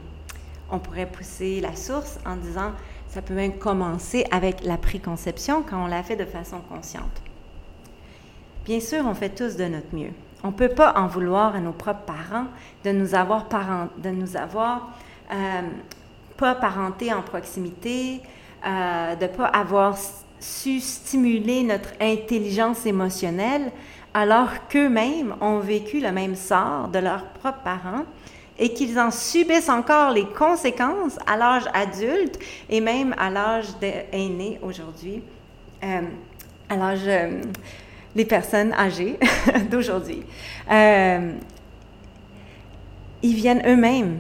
on 0.72 0.78
pourrait 0.78 1.10
pousser 1.10 1.62
la 1.62 1.76
source 1.76 2.20
en 2.26 2.36
disant, 2.36 2.74
ça 3.08 3.24
peut 3.24 3.34
même 3.34 3.58
commencer 3.58 4.26
avec 4.30 4.64
la 4.64 4.78
préconception 4.78 5.64
quand 5.68 5.84
on 5.84 5.88
l'a 5.88 6.04
fait 6.04 6.16
de 6.16 6.26
façon 6.26 6.60
consciente. 6.70 7.24
Bien 8.70 8.82
sûr, 8.82 9.04
on 9.04 9.16
fait 9.16 9.30
tous 9.30 9.56
de 9.56 9.64
notre 9.64 9.96
mieux. 9.96 10.12
On 10.44 10.50
ne 10.50 10.54
peut 10.54 10.70
pas 10.70 10.94
en 10.96 11.08
vouloir 11.08 11.56
à 11.56 11.60
nos 11.60 11.72
propres 11.72 12.06
parents 12.06 12.46
de 12.86 12.92
nous 12.92 13.16
avoir, 13.16 13.48
de 13.98 14.10
nous 14.12 14.38
avoir 14.38 14.96
euh, 15.32 15.62
pas 16.38 16.54
parentés 16.54 17.12
en 17.12 17.24
proximité, 17.24 18.22
euh, 18.64 19.16
de 19.16 19.24
ne 19.24 19.28
pas 19.28 19.48
avoir 19.48 19.98
su 20.40 20.82
stimuler 20.82 21.64
notre 21.64 21.90
intelligence 22.00 22.86
émotionnelle 22.86 23.72
alors 24.14 24.68
qu'eux-mêmes 24.70 25.34
ont 25.42 25.58
vécu 25.58 26.00
le 26.00 26.12
même 26.12 26.36
sort 26.36 26.90
de 26.90 27.00
leurs 27.00 27.26
propres 27.26 27.64
parents 27.64 28.06
et 28.60 28.72
qu'ils 28.72 29.00
en 29.00 29.10
subissent 29.10 29.70
encore 29.70 30.12
les 30.12 30.28
conséquences 30.28 31.18
à 31.26 31.38
l'âge 31.38 31.66
adulte 31.74 32.38
et 32.70 32.82
même 32.82 33.16
à 33.18 33.32
l'âge 33.32 33.70
aîné 34.12 34.60
aujourd'hui, 34.62 35.24
euh, 35.84 36.02
à 36.70 36.76
l'âge 36.76 37.10
des 38.16 38.26
personnes 38.26 38.74
âgées 38.74 39.20
d'aujourd'hui. 39.72 40.24
Euh, 40.72 41.32
ils 43.22 43.36
viennent 43.36 43.64
eux-mêmes 43.68 44.20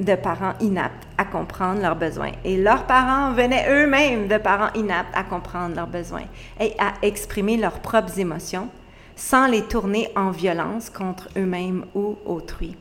de 0.00 0.14
parents 0.14 0.54
inaptes 0.60 1.06
à 1.16 1.24
comprendre 1.24 1.82
leurs 1.82 1.96
besoins. 1.96 2.32
Et 2.44 2.56
leurs 2.56 2.86
parents 2.86 3.32
venaient 3.32 3.66
eux-mêmes 3.68 4.28
de 4.28 4.38
parents 4.38 4.72
inaptes 4.74 5.14
à 5.14 5.24
comprendre 5.24 5.74
leurs 5.74 5.88
besoins 5.88 6.26
et 6.60 6.74
à 6.78 6.94
exprimer 7.02 7.56
leurs 7.56 7.80
propres 7.80 8.18
émotions 8.18 8.68
sans 9.16 9.48
les 9.48 9.62
tourner 9.62 10.08
en 10.14 10.30
violence 10.30 10.90
contre 10.90 11.28
eux-mêmes 11.36 11.84
ou 11.94 12.16
autrui. 12.24 12.76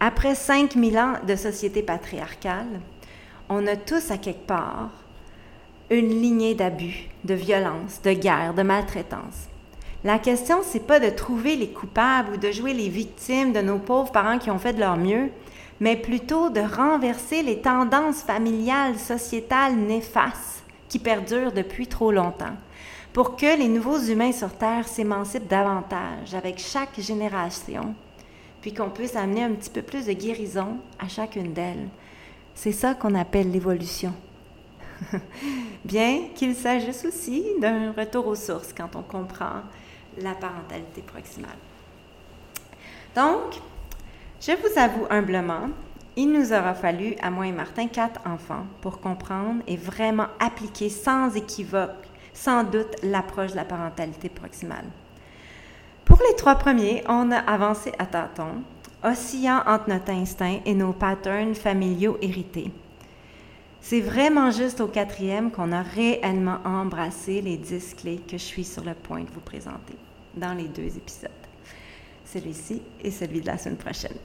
Après 0.00 0.34
5000 0.34 0.98
ans 0.98 1.14
de 1.26 1.36
société 1.36 1.82
patriarcale, 1.82 2.80
on 3.48 3.64
a 3.68 3.76
tous 3.76 4.10
à 4.10 4.18
quelque 4.18 4.46
part 4.46 4.90
une 5.90 6.08
lignée 6.08 6.54
d'abus, 6.54 7.08
de 7.24 7.34
violence, 7.34 8.00
de 8.02 8.12
guerre, 8.12 8.54
de 8.54 8.62
maltraitance. 8.62 9.48
La 10.04 10.18
question, 10.18 10.58
c'est 10.62 10.86
pas 10.86 10.98
de 10.98 11.10
trouver 11.10 11.54
les 11.56 11.68
coupables 11.68 12.34
ou 12.34 12.36
de 12.36 12.50
jouer 12.50 12.74
les 12.74 12.88
victimes 12.88 13.52
de 13.52 13.60
nos 13.60 13.78
pauvres 13.78 14.10
parents 14.10 14.38
qui 14.38 14.50
ont 14.50 14.58
fait 14.58 14.72
de 14.72 14.80
leur 14.80 14.96
mieux, 14.96 15.30
mais 15.80 15.96
plutôt 15.96 16.50
de 16.50 16.60
renverser 16.60 17.42
les 17.42 17.60
tendances 17.60 18.22
familiales, 18.22 18.98
sociétales 18.98 19.76
néfastes 19.76 20.64
qui 20.88 20.98
perdurent 20.98 21.52
depuis 21.52 21.86
trop 21.86 22.10
longtemps 22.10 22.56
pour 23.12 23.36
que 23.36 23.58
les 23.58 23.68
nouveaux 23.68 23.98
humains 23.98 24.32
sur 24.32 24.52
Terre 24.52 24.88
s'émancipent 24.88 25.48
davantage 25.48 26.34
avec 26.34 26.58
chaque 26.58 26.98
génération, 26.98 27.94
puis 28.60 28.72
qu'on 28.72 28.88
puisse 28.88 29.16
amener 29.16 29.42
un 29.42 29.52
petit 29.52 29.70
peu 29.70 29.82
plus 29.82 30.06
de 30.06 30.12
guérison 30.12 30.78
à 30.98 31.08
chacune 31.08 31.52
d'elles. 31.52 31.88
C'est 32.54 32.72
ça 32.72 32.94
qu'on 32.94 33.14
appelle 33.14 33.50
l'évolution. 33.50 34.14
Bien 35.84 36.28
qu'il 36.34 36.54
s'agisse 36.54 37.04
aussi 37.04 37.44
d'un 37.60 37.92
retour 37.92 38.26
aux 38.26 38.34
sources 38.34 38.72
quand 38.72 38.94
on 38.96 39.02
comprend 39.02 39.62
la 40.18 40.34
parentalité 40.34 41.02
proximale. 41.02 41.50
Donc, 43.14 43.60
je 44.40 44.52
vous 44.52 44.78
avoue 44.78 45.06
humblement, 45.10 45.68
il 46.16 46.30
nous 46.30 46.52
aura 46.52 46.74
fallu, 46.74 47.14
à 47.22 47.30
moi 47.30 47.46
et 47.46 47.52
Martin, 47.52 47.86
quatre 47.88 48.20
enfants 48.26 48.66
pour 48.80 49.00
comprendre 49.00 49.62
et 49.66 49.76
vraiment 49.76 50.26
appliquer 50.38 50.88
sans 50.88 51.34
équivoque 51.34 52.08
sans 52.34 52.64
doute 52.64 52.96
l'approche 53.02 53.52
de 53.52 53.56
la 53.56 53.64
parentalité 53.64 54.28
proximale. 54.28 54.86
Pour 56.04 56.18
les 56.28 56.36
trois 56.36 56.56
premiers, 56.56 57.04
on 57.08 57.30
a 57.30 57.38
avancé 57.38 57.92
à 57.98 58.06
tâtons, 58.06 58.62
oscillant 59.04 59.62
entre 59.66 59.88
notre 59.88 60.10
instinct 60.10 60.58
et 60.64 60.74
nos 60.74 60.92
patterns 60.92 61.54
familiaux 61.54 62.18
hérités. 62.20 62.72
C'est 63.84 64.00
vraiment 64.00 64.52
juste 64.52 64.80
au 64.80 64.86
quatrième 64.86 65.50
qu'on 65.50 65.72
a 65.72 65.82
réellement 65.82 66.58
embrassé 66.64 67.42
les 67.42 67.56
dix 67.56 67.94
clés 67.94 68.20
que 68.26 68.38
je 68.38 68.42
suis 68.42 68.64
sur 68.64 68.84
le 68.84 68.94
point 68.94 69.22
de 69.22 69.30
vous 69.30 69.40
présenter 69.40 69.96
dans 70.36 70.54
les 70.54 70.68
deux 70.68 70.96
épisodes, 70.96 71.30
celui-ci 72.24 72.80
et 73.02 73.10
celui 73.10 73.40
de 73.40 73.46
la 73.46 73.58
semaine 73.58 73.76
prochaine. 73.76 74.16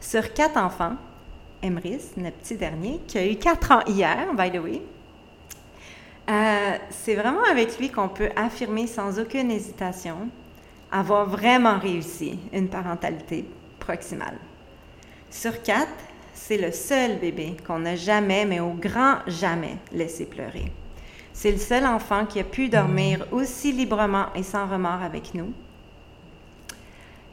Sur 0.00 0.32
quatre 0.32 0.56
enfants, 0.56 0.96
Emrys, 1.62 2.12
le 2.16 2.30
petit 2.30 2.56
dernier, 2.56 3.00
qui 3.06 3.18
a 3.18 3.30
eu 3.30 3.36
quatre 3.36 3.70
ans 3.70 3.82
hier, 3.86 4.32
by 4.34 4.50
the 4.50 4.62
way, 4.62 4.80
euh, 6.30 6.78
c'est 6.88 7.16
vraiment 7.16 7.44
avec 7.50 7.78
lui 7.78 7.90
qu'on 7.90 8.08
peut 8.08 8.30
affirmer 8.34 8.86
sans 8.86 9.18
aucune 9.18 9.50
hésitation 9.50 10.30
avoir 10.90 11.26
vraiment 11.26 11.78
réussi 11.78 12.38
une 12.54 12.68
parentalité 12.68 13.44
proximale. 13.78 14.38
Sur 15.30 15.62
quatre, 15.62 15.92
c'est 16.48 16.56
le 16.56 16.72
seul 16.72 17.18
bébé 17.18 17.58
qu'on 17.66 17.80
n'a 17.80 17.94
jamais, 17.94 18.46
mais 18.46 18.58
au 18.58 18.70
grand 18.70 19.16
jamais, 19.26 19.76
laissé 19.92 20.24
pleurer. 20.24 20.72
C'est 21.34 21.52
le 21.52 21.58
seul 21.58 21.84
enfant 21.84 22.24
qui 22.24 22.40
a 22.40 22.44
pu 22.44 22.70
dormir 22.70 23.26
aussi 23.32 23.70
librement 23.70 24.28
et 24.34 24.42
sans 24.42 24.66
remords 24.66 25.02
avec 25.02 25.34
nous. 25.34 25.52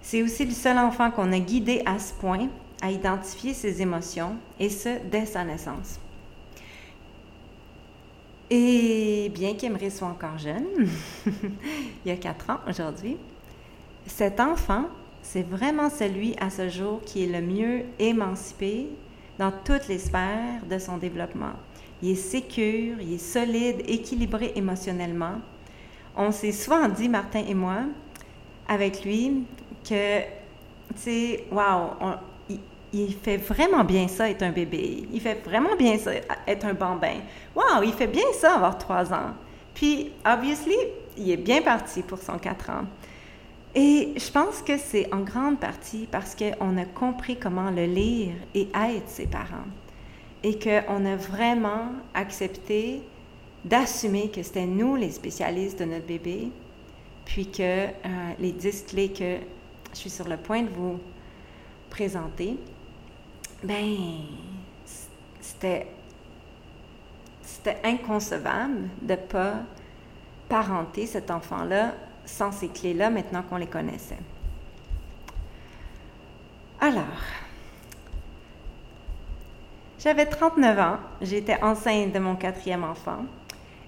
C'est 0.01 0.21
aussi 0.21 0.43
le 0.43 0.51
seul 0.51 0.77
enfant 0.77 1.11
qu'on 1.11 1.31
a 1.31 1.39
guidé 1.39 1.81
à 1.85 1.97
ce 1.97 2.11
point 2.13 2.49
à 2.81 2.91
identifier 2.91 3.53
ses 3.53 3.81
émotions, 3.81 4.35
et 4.59 4.69
ce, 4.69 4.99
dès 5.09 5.25
sa 5.25 5.45
naissance. 5.45 5.97
Et 8.49 9.31
bien 9.33 9.53
qu'Emery 9.53 9.91
soit 9.91 10.09
encore 10.09 10.37
jeune, 10.37 10.65
il 11.25 12.09
y 12.09 12.11
a 12.11 12.17
quatre 12.17 12.49
ans 12.49 12.59
aujourd'hui, 12.67 13.15
cet 14.07 14.41
enfant, 14.41 14.83
c'est 15.21 15.47
vraiment 15.47 15.89
celui 15.89 16.35
à 16.37 16.49
ce 16.49 16.67
jour 16.67 16.99
qui 17.05 17.23
est 17.23 17.27
le 17.27 17.41
mieux 17.41 17.83
émancipé 17.97 18.89
dans 19.39 19.51
toutes 19.63 19.87
les 19.87 19.99
sphères 19.99 20.65
de 20.69 20.77
son 20.77 20.97
développement. 20.97 21.53
Il 22.01 22.11
est 22.11 22.15
sécure, 22.15 22.97
il 23.01 23.13
est 23.13 23.17
solide, 23.17 23.81
équilibré 23.87 24.53
émotionnellement. 24.55 25.35
On 26.15 26.31
s'est 26.31 26.51
souvent 26.51 26.87
dit, 26.87 27.09
Martin 27.09 27.43
et 27.47 27.53
moi, 27.53 27.79
avec 28.67 29.03
lui, 29.03 29.43
que, 29.83 30.19
tu 30.19 30.25
sais, 30.95 31.45
wow, 31.51 32.15
il 32.93 33.13
fait 33.13 33.37
vraiment 33.37 33.83
bien 33.83 34.07
ça 34.07 34.29
être 34.29 34.43
un 34.43 34.51
bébé. 34.51 35.07
Il 35.11 35.19
fait 35.19 35.41
vraiment 35.43 35.75
bien 35.75 35.97
ça 35.97 36.11
être 36.47 36.65
un 36.65 36.73
bambin. 36.73 37.17
Wow, 37.55 37.83
il 37.83 37.93
fait 37.93 38.07
bien 38.07 38.31
ça 38.33 38.55
avoir 38.55 38.77
trois 38.77 39.11
ans. 39.13 39.33
Puis, 39.73 40.11
obviously, 40.25 40.77
il 41.17 41.31
est 41.31 41.37
bien 41.37 41.61
parti 41.61 42.01
pour 42.01 42.19
son 42.19 42.37
quatre 42.37 42.69
ans. 42.69 42.85
Et 43.75 44.13
je 44.15 44.31
pense 44.31 44.61
que 44.61 44.77
c'est 44.77 45.13
en 45.13 45.19
grande 45.19 45.59
partie 45.59 46.07
parce 46.09 46.33
qu'on 46.33 46.77
a 46.77 46.85
compris 46.85 47.37
comment 47.37 47.69
le 47.69 47.85
lire 47.85 48.33
et 48.53 48.69
être 48.73 49.09
ses 49.09 49.27
parents. 49.27 49.67
Et 50.43 50.57
qu'on 50.57 51.05
a 51.05 51.15
vraiment 51.17 51.89
accepté 52.13 53.01
d'assumer 53.65 54.29
que 54.29 54.43
c'était 54.43 54.65
nous 54.65 54.95
les 54.95 55.11
spécialistes 55.11 55.79
de 55.79 55.85
notre 55.85 56.05
bébé, 56.05 56.51
puis 57.25 57.51
que 57.51 57.87
euh, 57.87 57.89
les 58.39 58.51
dix 58.53 58.85
clés 58.87 59.11
que 59.11 59.37
je 59.91 59.97
suis 59.97 60.09
sur 60.09 60.27
le 60.27 60.37
point 60.37 60.61
de 60.61 60.69
vous 60.69 60.99
présenter, 61.89 62.57
ben, 63.63 63.95
c'était, 65.41 65.87
c'était 67.41 67.77
inconcevable 67.83 68.87
de 69.01 69.13
ne 69.13 69.17
pas 69.17 69.55
parenter 70.47 71.07
cet 71.07 71.31
enfant-là 71.31 71.93
sans 72.25 72.51
ces 72.51 72.67
clés-là 72.67 73.09
maintenant 73.09 73.43
qu'on 73.43 73.57
les 73.57 73.67
connaissait. 73.67 74.17
Alors, 76.79 77.03
j'avais 79.99 80.25
39 80.25 80.79
ans, 80.79 80.97
j'étais 81.21 81.61
enceinte 81.63 82.13
de 82.13 82.19
mon 82.19 82.35
quatrième 82.35 82.83
enfant 82.83 83.25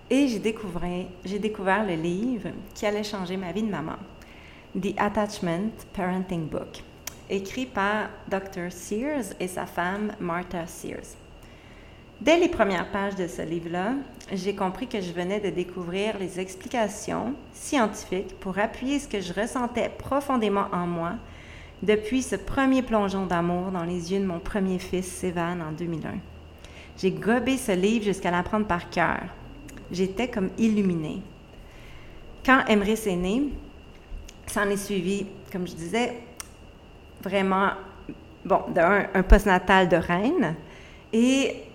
et 0.09 0.27
j'ai 0.27 0.39
découvert, 0.39 1.85
le 1.85 1.95
livre 1.95 2.49
qui 2.73 2.85
allait 2.85 3.03
changer 3.03 3.37
ma 3.37 3.51
vie 3.51 3.63
de 3.63 3.69
maman, 3.69 3.97
The 4.79 4.93
Attachment 4.97 5.71
Parenting 5.93 6.47
Book 6.47 6.83
écrit 7.29 7.65
par 7.65 8.09
Dr. 8.27 8.71
Sears 8.71 9.33
et 9.39 9.47
sa 9.47 9.65
femme 9.65 10.13
Martha 10.19 10.65
Sears. 10.65 11.15
Dès 12.19 12.39
les 12.39 12.47
premières 12.49 12.89
pages 12.89 13.15
de 13.15 13.27
ce 13.27 13.43
livre-là, 13.43 13.93
j'ai 14.33 14.55
compris 14.55 14.87
que 14.87 14.99
je 14.99 15.11
venais 15.11 15.39
de 15.39 15.51
découvrir 15.51 16.17
les 16.17 16.39
explications 16.39 17.35
scientifiques 17.53 18.39
pour 18.39 18.57
appuyer 18.57 18.97
ce 18.97 19.07
que 19.07 19.21
je 19.21 19.33
ressentais 19.33 19.91
profondément 19.99 20.65
en 20.73 20.87
moi 20.87 21.13
depuis 21.83 22.23
ce 22.23 22.35
premier 22.35 22.81
plongeon 22.81 23.27
d'amour 23.27 23.69
dans 23.71 23.83
les 23.83 24.11
yeux 24.11 24.19
de 24.19 24.25
mon 24.25 24.39
premier 24.39 24.79
fils, 24.79 25.05
Sévan, 25.05 25.59
en 25.61 25.71
2001. 25.73 26.15
J'ai 26.97 27.11
gobé 27.11 27.55
ce 27.55 27.73
livre 27.73 28.05
jusqu'à 28.05 28.31
l'apprendre 28.31 28.65
par 28.65 28.89
cœur. 28.89 29.21
J'étais 29.91 30.27
comme 30.27 30.49
illuminée. 30.57 31.21
Quand 32.43 32.65
Emrys 32.67 33.03
est 33.05 33.15
né, 33.15 33.43
s'en 34.47 34.67
est 34.69 34.77
suivi, 34.77 35.27
comme 35.51 35.67
je 35.67 35.75
disais, 35.75 36.15
vraiment, 37.21 37.69
bon, 38.43 38.61
d'un, 38.69 39.05
un 39.13 39.23
postnatal 39.23 39.87
de 39.87 39.97
reine 39.97 40.55
et 41.13 41.66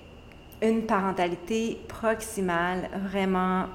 une 0.62 0.82
parentalité 0.82 1.78
proximale 1.88 2.88
vraiment 3.10 3.66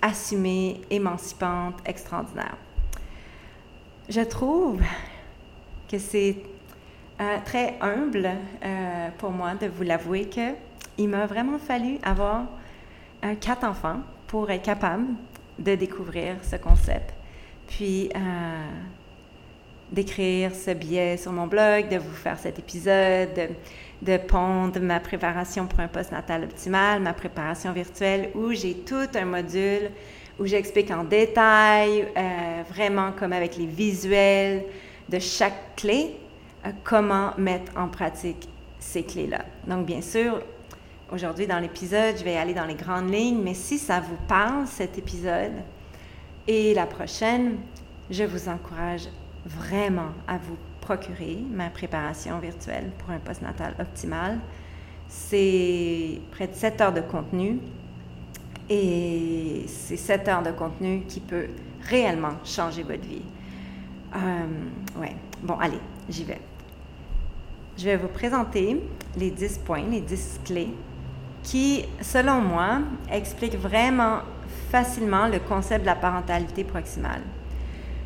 assumée, 0.00 0.80
émancipante, 0.90 1.76
extraordinaire. 1.84 2.56
Je 4.08 4.20
trouve 4.20 4.80
que 5.90 5.98
c'est 5.98 6.36
euh, 7.20 7.36
très 7.44 7.74
humble 7.80 8.30
euh, 8.64 9.08
pour 9.18 9.30
moi 9.30 9.54
de 9.54 9.66
vous 9.66 9.82
l'avouer 9.82 10.28
que 10.28 10.54
il 10.98 11.08
m'a 11.08 11.26
vraiment 11.26 11.58
fallu 11.58 11.98
avoir 12.02 12.42
quatre 13.40 13.64
enfants 13.64 14.00
pour 14.26 14.50
être 14.50 14.62
capable 14.62 15.06
de 15.58 15.74
découvrir 15.74 16.36
ce 16.42 16.56
concept. 16.56 17.14
Puis 17.66 18.10
d'écrire 19.92 20.54
ce 20.54 20.70
billet 20.72 21.16
sur 21.16 21.32
mon 21.32 21.46
blog, 21.46 21.88
de 21.88 21.98
vous 21.98 22.14
faire 22.14 22.38
cet 22.38 22.58
épisode, 22.58 23.50
de, 24.02 24.16
pondre 24.16 24.80
ma 24.80 25.00
préparation 25.00 25.66
pour 25.66 25.80
un 25.80 25.88
post 25.88 26.12
natal 26.12 26.44
optimal, 26.44 27.00
ma 27.00 27.12
préparation 27.12 27.72
virtuelle, 27.72 28.30
où 28.34 28.52
j'ai 28.52 28.74
tout 28.74 29.08
un 29.14 29.24
module 29.24 29.90
où 30.38 30.46
j'explique 30.46 30.90
en 30.90 31.04
détail, 31.04 32.08
euh, 32.16 32.62
vraiment 32.68 33.12
comme 33.12 33.32
avec 33.32 33.56
les 33.56 33.66
visuels 33.66 34.64
de 35.08 35.18
chaque 35.18 35.76
clé, 35.76 36.16
euh, 36.66 36.70
comment 36.84 37.32
mettre 37.38 37.72
en 37.76 37.88
pratique 37.88 38.48
ces 38.78 39.04
clés-là. 39.04 39.44
Donc, 39.66 39.86
bien 39.86 40.00
sûr, 40.00 40.40
aujourd'hui 41.12 41.46
dans 41.46 41.60
l'épisode, 41.60 42.16
je 42.18 42.24
vais 42.24 42.36
aller 42.36 42.54
dans 42.54 42.64
les 42.64 42.74
grandes 42.74 43.12
lignes, 43.12 43.40
mais 43.42 43.54
si 43.54 43.78
ça 43.78 44.00
vous 44.00 44.16
parle, 44.26 44.66
cet 44.66 44.98
épisode, 44.98 45.52
et 46.48 46.74
la 46.74 46.86
prochaine, 46.86 47.58
je 48.10 48.24
vous 48.24 48.48
encourage 48.48 49.08
vraiment 49.46 50.10
à 50.26 50.38
vous 50.38 50.56
procurer 50.82 51.38
ma 51.50 51.70
préparation 51.70 52.38
virtuelle 52.38 52.90
pour 52.98 53.10
un 53.10 53.18
post-natal 53.18 53.74
optimal. 53.80 54.38
C'est 55.08 56.20
près 56.32 56.48
de 56.48 56.54
7 56.54 56.80
heures 56.82 56.92
de 56.92 57.00
contenu 57.00 57.58
et 58.68 59.64
c'est 59.66 59.96
7 59.96 60.28
heures 60.28 60.42
de 60.42 60.50
contenu 60.50 61.02
qui 61.08 61.20
peut 61.20 61.46
réellement 61.88 62.34
changer 62.44 62.82
votre 62.82 63.06
vie. 63.06 63.22
Euh, 64.14 65.08
bon, 65.42 65.54
allez, 65.58 65.80
j'y 66.08 66.24
vais. 66.24 66.40
Je 67.78 67.84
vais 67.84 67.96
vous 67.96 68.08
présenter 68.08 68.82
les 69.16 69.30
10 69.30 69.58
points, 69.64 69.84
les 69.90 70.00
10 70.00 70.40
clés 70.44 70.74
qui, 71.42 71.84
selon 72.00 72.40
moi, 72.40 72.80
expliquent 73.10 73.58
vraiment 73.58 74.18
facilement 74.70 75.26
le 75.26 75.38
concept 75.38 75.82
de 75.82 75.86
la 75.86 75.96
parentalité 75.96 76.64
proximale. 76.64 77.22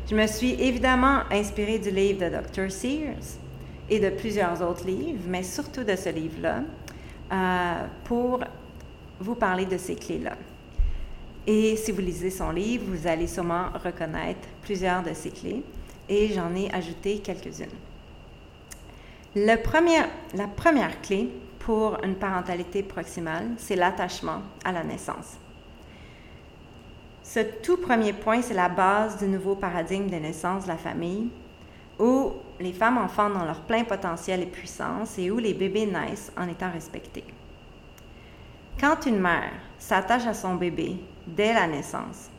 Je 0.09 0.15
me 0.15 0.25
suis 0.25 0.53
évidemment 0.53 1.23
inspirée 1.29 1.79
du 1.79 1.91
livre 1.91 2.21
de 2.21 2.29
Dr. 2.29 2.71
Sears 2.71 3.39
et 3.89 3.99
de 3.99 4.09
plusieurs 4.09 4.61
autres 4.61 4.85
livres, 4.85 5.23
mais 5.27 5.43
surtout 5.43 5.83
de 5.83 5.97
ce 5.97 6.07
livre-là, 6.07 6.61
euh, 7.29 7.87
pour 8.05 8.39
vous 9.19 9.35
parler 9.35 9.65
de 9.65 9.77
ces 9.77 9.95
clés-là. 9.95 10.37
Et 11.45 11.75
si 11.75 11.91
vous 11.91 11.99
lisez 11.99 12.29
son 12.29 12.51
livre, 12.51 12.85
vous 12.87 13.05
allez 13.05 13.27
sûrement 13.27 13.65
reconnaître 13.83 14.47
plusieurs 14.61 15.03
de 15.03 15.13
ces 15.13 15.31
clés, 15.31 15.61
et 16.07 16.29
j'en 16.29 16.55
ai 16.55 16.73
ajouté 16.73 17.19
quelques-unes. 17.19 17.67
la 19.35 19.57
première 19.57 21.01
clé 21.01 21.29
pour 21.59 21.97
une 22.01 22.15
parentalité 22.15 22.81
proximale, 22.81 23.47
c'est 23.57 23.75
l'attachement 23.75 24.41
à 24.63 24.71
la 24.71 24.85
naissance. 24.85 25.37
Ce 27.27 27.41
tout 27.41 27.75
premier 27.75 28.13
point, 28.13 28.41
c'est 28.41 28.53
la 28.53 28.69
base 28.69 29.17
du 29.17 29.25
nouveau 29.27 29.55
paradigme 29.55 30.09
de 30.09 30.15
naissance 30.15 30.63
de 30.63 30.69
la 30.69 30.77
famille, 30.77 31.27
où 31.99 32.31
les 32.61 32.71
femmes 32.71 32.97
enfants 32.97 33.29
dans 33.29 33.43
leur 33.43 33.59
plein 33.63 33.83
potentiel 33.83 34.43
et 34.43 34.45
puissance 34.45 35.19
et 35.19 35.29
où 35.29 35.37
les 35.37 35.53
bébés 35.53 35.87
naissent 35.87 36.31
en 36.37 36.47
étant 36.47 36.71
respectés. 36.71 37.25
Quand 38.79 39.05
une 39.05 39.19
mère 39.19 39.51
s'attache 39.77 40.25
à 40.25 40.33
son 40.33 40.55
bébé 40.55 40.95
dès 41.27 41.53
la 41.53 41.67
naissance, 41.67 42.29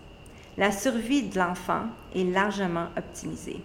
la 0.57 0.73
survie 0.73 1.29
de 1.29 1.39
l'enfant 1.39 1.83
est 2.15 2.25
largement 2.25 2.87
optimisée. 2.97 3.61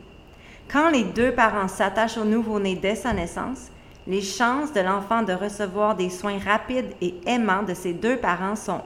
Quand 0.70 0.90
les 0.90 1.06
deux 1.06 1.32
parents 1.32 1.70
s'attachent 1.70 2.18
au 2.18 2.26
nouveau-né 2.26 2.76
dès 2.76 2.96
sa 2.96 3.14
naissance, 3.14 3.72
les 4.08 4.22
chances 4.22 4.74
de 4.74 4.82
l'enfant 4.82 5.24
de 5.24 5.34
recevoir 5.34 5.96
des 5.96 6.10
soins 6.10 6.40
rapides 6.40 6.94
et 7.02 7.16
aimants 7.26 7.64
de 7.64 7.74
ses 7.74 7.94
deux 7.94 8.18
parents 8.18 8.56
sont 8.56 8.82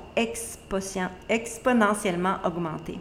exponentiellement 1.30 2.36
augmentées. 2.44 3.00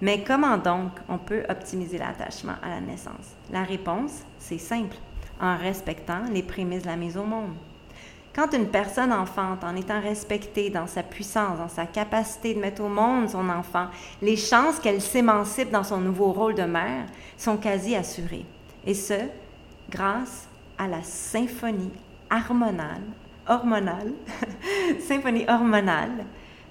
Mais 0.00 0.24
comment 0.24 0.58
donc 0.58 0.90
on 1.08 1.18
peut 1.18 1.44
optimiser 1.48 1.98
l'attachement 1.98 2.56
à 2.62 2.68
la 2.68 2.80
naissance? 2.80 3.36
La 3.50 3.62
réponse, 3.62 4.22
c'est 4.38 4.58
simple, 4.58 4.96
en 5.40 5.56
respectant 5.56 6.22
les 6.32 6.42
prémices 6.42 6.82
de 6.82 6.88
la 6.88 6.96
mise 6.96 7.16
au 7.16 7.24
monde. 7.24 7.54
Quand 8.34 8.52
une 8.52 8.66
personne 8.66 9.12
enfante, 9.12 9.62
en 9.62 9.76
étant 9.76 10.00
respectée 10.00 10.68
dans 10.68 10.88
sa 10.88 11.04
puissance, 11.04 11.58
dans 11.58 11.68
sa 11.68 11.86
capacité 11.86 12.52
de 12.52 12.58
mettre 12.58 12.82
au 12.82 12.88
monde 12.88 13.30
son 13.30 13.48
enfant, 13.48 13.86
les 14.20 14.36
chances 14.36 14.80
qu'elle 14.80 15.00
s'émancipe 15.00 15.70
dans 15.70 15.84
son 15.84 15.98
nouveau 15.98 16.32
rôle 16.32 16.56
de 16.56 16.64
mère 16.64 17.06
sont 17.38 17.56
quasi 17.56 17.94
assurées. 17.94 18.44
Et 18.84 18.94
ce, 18.94 19.14
grâce 19.88 20.48
à 20.78 20.88
la 20.88 21.02
symphonie 21.02 21.92
hormonale, 22.30 24.12
symphonie 25.00 25.44
hormonale 25.48 26.24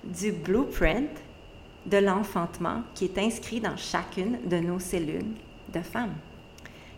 du 0.04 0.32
blueprint 0.32 1.10
de 1.86 1.98
l'enfantement 1.98 2.82
qui 2.94 3.06
est 3.06 3.18
inscrit 3.18 3.60
dans 3.60 3.78
chacune 3.78 4.38
de 4.46 4.58
nos 4.58 4.80
cellules 4.80 5.36
de 5.74 5.80
femmes. 5.82 6.16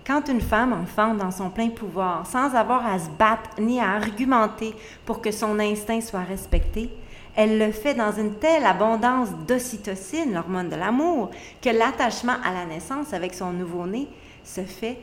Quand 0.06 0.30
une 0.30 0.42
femme 0.42 0.74
enfante 0.74 1.18
dans 1.18 1.32
son 1.32 1.50
plein 1.50 1.70
pouvoir, 1.70 2.28
sans 2.28 2.54
avoir 2.54 2.86
à 2.86 3.00
se 3.00 3.10
battre 3.10 3.60
ni 3.60 3.80
à 3.80 3.94
argumenter 3.94 4.76
pour 5.04 5.20
que 5.20 5.32
son 5.32 5.60
instinct 5.60 6.02
soit 6.02 6.20
respecté, 6.20 6.92
elle 7.36 7.58
le 7.58 7.72
fait 7.72 7.96
dans 7.96 8.12
une 8.12 8.36
telle 8.36 8.66
abondance 8.66 9.30
d'ocytocine, 9.48 10.34
l'hormone 10.34 10.70
de 10.70 10.76
l'amour, 10.76 11.32
que 11.62 11.70
l'attachement 11.70 12.36
à 12.44 12.54
la 12.54 12.66
naissance 12.66 13.14
avec 13.14 13.34
son 13.34 13.52
nouveau-né 13.52 14.08
se 14.44 14.62
fait 14.62 15.00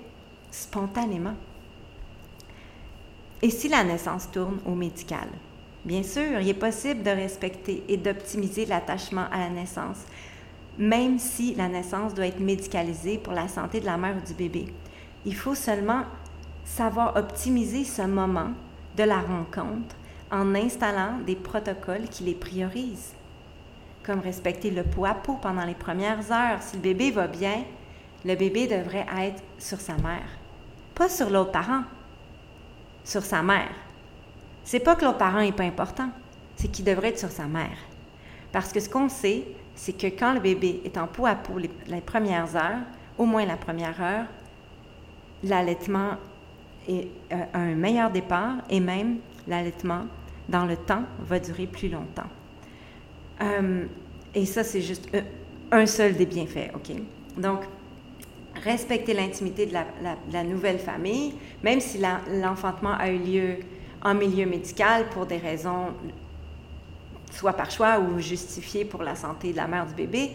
spontanément. 0.50 1.34
Et 3.44 3.50
si 3.50 3.68
la 3.68 3.82
naissance 3.82 4.30
tourne 4.30 4.60
au 4.64 4.76
médical? 4.76 5.26
Bien 5.84 6.04
sûr, 6.04 6.40
il 6.40 6.48
est 6.48 6.54
possible 6.54 7.02
de 7.02 7.10
respecter 7.10 7.82
et 7.88 7.96
d'optimiser 7.96 8.66
l'attachement 8.66 9.26
à 9.32 9.38
la 9.38 9.50
naissance, 9.50 9.98
même 10.78 11.18
si 11.18 11.56
la 11.56 11.66
naissance 11.66 12.14
doit 12.14 12.28
être 12.28 12.38
médicalisée 12.38 13.18
pour 13.18 13.32
la 13.32 13.48
santé 13.48 13.80
de 13.80 13.86
la 13.86 13.96
mère 13.96 14.14
ou 14.16 14.24
du 14.24 14.34
bébé. 14.34 14.66
Il 15.26 15.34
faut 15.34 15.56
seulement 15.56 16.04
savoir 16.64 17.16
optimiser 17.16 17.82
ce 17.82 18.02
moment 18.02 18.52
de 18.96 19.02
la 19.02 19.18
rencontre 19.18 19.96
en 20.30 20.54
installant 20.54 21.18
des 21.26 21.34
protocoles 21.34 22.08
qui 22.08 22.22
les 22.22 22.34
priorisent, 22.34 23.12
comme 24.04 24.20
respecter 24.20 24.70
le 24.70 24.84
pot 24.84 25.04
à 25.04 25.14
pot 25.14 25.38
pendant 25.42 25.64
les 25.64 25.74
premières 25.74 26.30
heures. 26.30 26.62
Si 26.62 26.76
le 26.76 26.82
bébé 26.82 27.10
va 27.10 27.26
bien, 27.26 27.64
le 28.24 28.36
bébé 28.36 28.68
devrait 28.68 29.06
être 29.18 29.42
sur 29.58 29.80
sa 29.80 29.94
mère, 29.94 30.28
pas 30.94 31.08
sur 31.08 31.28
l'autre 31.28 31.50
parent 31.50 31.82
sur 33.04 33.22
sa 33.22 33.42
mère. 33.42 33.70
C'est 34.64 34.80
pas 34.80 34.94
que 34.94 35.04
l'autre 35.04 35.18
parent 35.18 35.40
n'est 35.40 35.52
pas 35.52 35.64
important, 35.64 36.08
c'est 36.56 36.68
qu'il 36.68 36.84
devrait 36.84 37.08
être 37.08 37.18
sur 37.18 37.30
sa 37.30 37.46
mère. 37.46 37.76
Parce 38.52 38.72
que 38.72 38.80
ce 38.80 38.88
qu'on 38.88 39.08
sait, 39.08 39.44
c'est 39.74 39.94
que 39.94 40.06
quand 40.06 40.34
le 40.34 40.40
bébé 40.40 40.82
est 40.84 40.98
en 40.98 41.06
peau 41.06 41.26
à 41.26 41.34
peau 41.34 41.58
les, 41.58 42.00
premières 42.00 42.54
heures, 42.54 42.80
au 43.18 43.24
moins 43.24 43.44
la 43.44 43.56
première 43.56 44.00
heure, 44.00 44.26
l'allaitement 45.42 46.12
est, 46.88 47.08
euh, 47.32 47.44
un 47.54 47.74
meilleur 47.74 48.10
départ 48.10 48.56
et 48.68 48.80
même 48.80 49.18
l'allaitement 49.48 50.02
dans 50.48 50.66
le 50.66 50.76
temps 50.76 51.02
va 51.20 51.38
durer 51.40 51.66
plus 51.66 51.88
longtemps. 51.88 52.28
Euh, 53.40 53.86
et 54.34 54.46
ça, 54.46 54.62
c'est 54.62 54.80
juste 54.80 55.08
euh, 55.14 55.22
un 55.70 55.86
seul 55.86 56.14
des 56.14 56.26
bienfaits, 56.26 56.70
OK? 56.74 56.94
Donc, 57.36 57.60
respecter 58.64 59.14
l'intimité 59.14 59.66
de 59.66 59.72
la, 59.72 60.44
nouvelle 60.44 60.78
famille, 60.78 61.34
même 61.62 61.80
si 61.80 62.00
l'enfantement 62.40 62.94
a 62.98 63.10
eu 63.10 63.18
lieu 63.18 63.56
en 64.02 64.14
milieu 64.14 64.46
médical 64.46 65.06
pour 65.10 65.26
des 65.26 65.38
raisons 65.38 65.88
soit 67.30 67.54
par 67.54 67.70
choix 67.70 67.98
ou 67.98 68.18
justifiées 68.18 68.84
pour 68.84 69.02
la 69.02 69.14
santé 69.14 69.52
de 69.52 69.56
la 69.56 69.66
mère 69.66 69.86
du 69.86 69.94
bébé, 69.94 70.32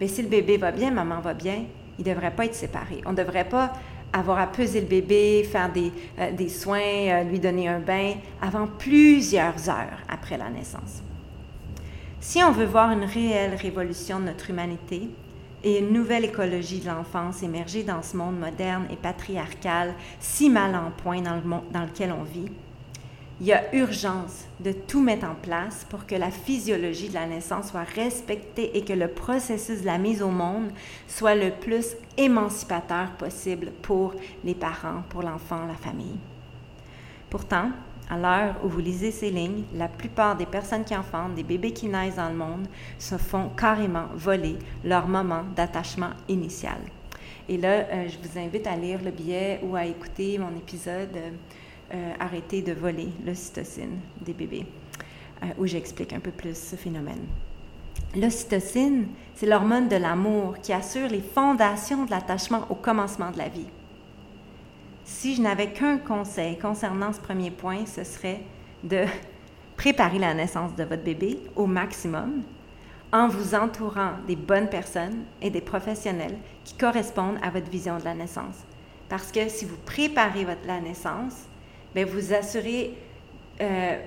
mais 0.00 0.08
si 0.08 0.22
le 0.22 0.28
bébé 0.28 0.56
va 0.58 0.70
bien, 0.70 0.90
maman 0.90 1.20
va 1.20 1.34
bien, 1.34 1.64
il 1.98 2.06
ne 2.06 2.10
devrait 2.12 2.30
pas 2.30 2.44
être 2.44 2.54
séparé. 2.54 3.00
On 3.06 3.12
ne 3.12 3.16
devrait 3.16 3.48
pas 3.48 3.72
avoir 4.12 4.38
à 4.38 4.46
peser 4.46 4.80
le 4.80 4.86
bébé, 4.86 5.44
faire 5.50 5.70
des, 5.72 5.92
euh, 6.18 6.30
des 6.32 6.48
soins, 6.48 6.80
euh, 6.80 7.24
lui 7.24 7.40
donner 7.40 7.68
un 7.68 7.80
bain 7.80 8.14
avant 8.40 8.66
plusieurs 8.66 9.68
heures 9.68 9.98
après 10.08 10.38
la 10.38 10.48
naissance. 10.50 11.02
Si 12.20 12.42
on 12.42 12.52
veut 12.52 12.64
voir 12.64 12.90
une 12.90 13.04
réelle 13.04 13.54
révolution 13.54 14.18
de 14.20 14.26
notre 14.26 14.50
humanité, 14.50 15.08
et 15.64 15.78
une 15.78 15.92
nouvelle 15.92 16.24
écologie 16.24 16.80
de 16.80 16.86
l'enfance 16.86 17.42
émerger 17.42 17.82
dans 17.82 18.02
ce 18.02 18.16
monde 18.16 18.38
moderne 18.38 18.86
et 18.90 18.96
patriarcal, 18.96 19.94
si 20.20 20.50
mal 20.50 20.74
en 20.74 20.90
point 20.90 21.20
dans, 21.20 21.36
le 21.36 21.42
monde 21.42 21.64
dans 21.72 21.84
lequel 21.84 22.12
on 22.12 22.22
vit, 22.22 22.50
il 23.40 23.46
y 23.46 23.52
a 23.52 23.72
urgence 23.74 24.46
de 24.58 24.72
tout 24.72 25.00
mettre 25.00 25.26
en 25.26 25.34
place 25.34 25.86
pour 25.88 26.06
que 26.06 26.16
la 26.16 26.30
physiologie 26.30 27.08
de 27.08 27.14
la 27.14 27.26
naissance 27.26 27.70
soit 27.70 27.84
respectée 27.84 28.76
et 28.76 28.84
que 28.84 28.92
le 28.92 29.08
processus 29.08 29.82
de 29.82 29.86
la 29.86 29.98
mise 29.98 30.22
au 30.22 30.30
monde 30.30 30.70
soit 31.06 31.36
le 31.36 31.52
plus 31.52 31.96
émancipateur 32.16 33.12
possible 33.12 33.70
pour 33.82 34.14
les 34.42 34.54
parents, 34.54 35.02
pour 35.08 35.22
l'enfant, 35.22 35.66
la 35.66 35.74
famille. 35.74 36.18
Pourtant, 37.30 37.70
à 38.10 38.16
l'heure 38.16 38.54
où 38.64 38.68
vous 38.68 38.80
lisez 38.80 39.10
ces 39.10 39.30
lignes, 39.30 39.64
la 39.74 39.88
plupart 39.88 40.36
des 40.36 40.46
personnes 40.46 40.84
qui 40.84 40.96
enfantent, 40.96 41.34
des 41.34 41.42
bébés 41.42 41.72
qui 41.72 41.88
naissent 41.88 42.16
dans 42.16 42.28
le 42.28 42.36
monde, 42.36 42.66
se 42.98 43.16
font 43.16 43.50
carrément 43.56 44.06
voler 44.14 44.56
leur 44.84 45.06
moment 45.08 45.44
d'attachement 45.54 46.10
initial. 46.28 46.78
Et 47.48 47.56
là, 47.56 48.06
je 48.06 48.16
vous 48.18 48.38
invite 48.38 48.66
à 48.66 48.76
lire 48.76 49.00
le 49.02 49.10
billet 49.10 49.60
ou 49.62 49.76
à 49.76 49.84
écouter 49.84 50.38
mon 50.38 50.56
épisode 50.56 51.16
Arrêter 52.20 52.60
de 52.60 52.74
voler 52.74 53.08
l'ocytocine 53.24 53.98
des 54.20 54.34
bébés, 54.34 54.66
où 55.56 55.66
j'explique 55.66 56.12
un 56.12 56.20
peu 56.20 56.30
plus 56.30 56.54
ce 56.54 56.76
phénomène. 56.76 57.24
L'ocytocine, 58.14 59.06
c'est 59.34 59.46
l'hormone 59.46 59.88
de 59.88 59.96
l'amour 59.96 60.58
qui 60.60 60.74
assure 60.74 61.08
les 61.08 61.22
fondations 61.22 62.04
de 62.04 62.10
l'attachement 62.10 62.66
au 62.68 62.74
commencement 62.74 63.30
de 63.30 63.38
la 63.38 63.48
vie. 63.48 63.66
Si 65.08 65.34
je 65.34 65.40
n'avais 65.40 65.72
qu'un 65.72 65.96
conseil 65.96 66.58
concernant 66.58 67.14
ce 67.14 67.18
premier 67.18 67.50
point, 67.50 67.86
ce 67.86 68.04
serait 68.04 68.42
de 68.84 69.04
préparer 69.76 70.18
la 70.18 70.34
naissance 70.34 70.76
de 70.76 70.84
votre 70.84 71.02
bébé 71.02 71.40
au 71.56 71.64
maximum 71.66 72.42
en 73.10 73.26
vous 73.26 73.54
entourant 73.54 74.12
des 74.28 74.36
bonnes 74.36 74.68
personnes 74.68 75.24
et 75.40 75.48
des 75.48 75.62
professionnels 75.62 76.36
qui 76.62 76.74
correspondent 76.74 77.38
à 77.42 77.48
votre 77.48 77.70
vision 77.70 77.96
de 77.96 78.04
la 78.04 78.12
naissance. 78.12 78.56
Parce 79.08 79.32
que 79.32 79.48
si 79.48 79.64
vous 79.64 79.78
préparez 79.86 80.44
votre, 80.44 80.66
la 80.66 80.78
naissance, 80.78 81.46
bien, 81.94 82.04
vous 82.04 82.34
assurez 82.34 82.94
euh, 83.62 83.98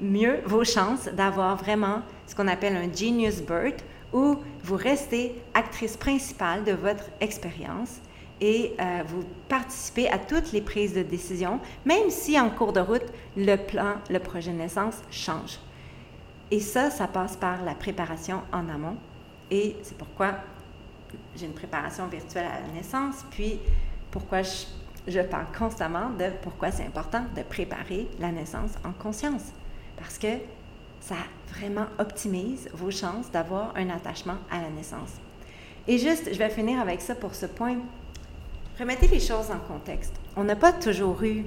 mieux 0.00 0.40
vos 0.44 0.64
chances 0.64 1.04
d'avoir 1.06 1.54
vraiment 1.54 2.02
ce 2.26 2.34
qu'on 2.34 2.48
appelle 2.48 2.76
un 2.76 2.92
genius 2.92 3.40
birth, 3.40 3.84
où 4.12 4.38
vous 4.64 4.76
restez 4.76 5.40
actrice 5.54 5.96
principale 5.96 6.64
de 6.64 6.72
votre 6.72 7.04
expérience 7.20 8.00
et 8.40 8.74
euh, 8.80 9.02
vous 9.06 9.24
participez 9.48 10.08
à 10.08 10.18
toutes 10.18 10.52
les 10.52 10.60
prises 10.60 10.94
de 10.94 11.02
décision, 11.02 11.60
même 11.84 12.10
si 12.10 12.38
en 12.38 12.50
cours 12.50 12.72
de 12.72 12.80
route, 12.80 13.06
le 13.36 13.56
plan, 13.56 13.94
le 14.10 14.18
projet 14.18 14.52
de 14.52 14.56
naissance 14.56 14.96
change. 15.10 15.58
Et 16.50 16.60
ça, 16.60 16.90
ça 16.90 17.06
passe 17.08 17.36
par 17.36 17.62
la 17.64 17.74
préparation 17.74 18.40
en 18.52 18.68
amont. 18.68 18.96
Et 19.50 19.76
c'est 19.82 19.96
pourquoi 19.96 20.34
j'ai 21.36 21.46
une 21.46 21.52
préparation 21.52 22.06
virtuelle 22.06 22.46
à 22.46 22.66
la 22.66 22.74
naissance, 22.74 23.24
puis 23.30 23.58
pourquoi 24.10 24.42
je, 24.42 24.66
je 25.06 25.20
parle 25.20 25.46
constamment 25.56 26.10
de 26.10 26.30
pourquoi 26.42 26.70
c'est 26.70 26.84
important 26.84 27.24
de 27.36 27.42
préparer 27.42 28.08
la 28.18 28.30
naissance 28.30 28.72
en 28.84 28.92
conscience. 28.92 29.52
Parce 29.96 30.18
que 30.18 30.38
ça 31.00 31.16
vraiment 31.48 31.86
optimise 31.98 32.68
vos 32.74 32.90
chances 32.90 33.30
d'avoir 33.30 33.74
un 33.76 33.88
attachement 33.90 34.36
à 34.50 34.60
la 34.60 34.70
naissance. 34.70 35.10
Et 35.86 35.96
juste, 35.96 36.28
je 36.32 36.38
vais 36.38 36.50
finir 36.50 36.80
avec 36.80 37.00
ça 37.00 37.14
pour 37.14 37.34
ce 37.34 37.46
point. 37.46 37.78
Remettez 38.78 39.08
les 39.08 39.18
choses 39.18 39.50
en 39.50 39.58
contexte. 39.58 40.14
On 40.36 40.44
n'a 40.44 40.54
pas 40.54 40.72
toujours 40.72 41.20
eu 41.24 41.44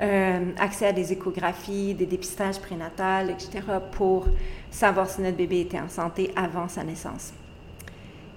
euh, 0.00 0.50
accès 0.60 0.86
à 0.86 0.92
des 0.92 1.12
échographies, 1.12 1.92
des 1.94 2.06
dépistages 2.06 2.60
prénatals, 2.60 3.30
etc., 3.30 3.60
pour 3.90 4.26
savoir 4.70 5.08
si 5.08 5.22
notre 5.22 5.36
bébé 5.36 5.62
était 5.62 5.80
en 5.80 5.88
santé 5.88 6.30
avant 6.36 6.68
sa 6.68 6.84
naissance. 6.84 7.32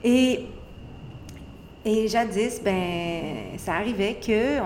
Et, 0.04 0.46
et 1.86 2.08
jadis, 2.08 2.60
ben, 2.64 3.58
ça 3.58 3.76
arrivait 3.76 4.16
que 4.16 4.60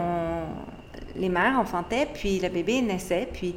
les 1.18 1.30
mères 1.30 1.60
enfantaient, 1.60 2.08
puis 2.14 2.40
le 2.40 2.48
bébé 2.48 2.82
naissait, 2.82 3.28
puis 3.32 3.56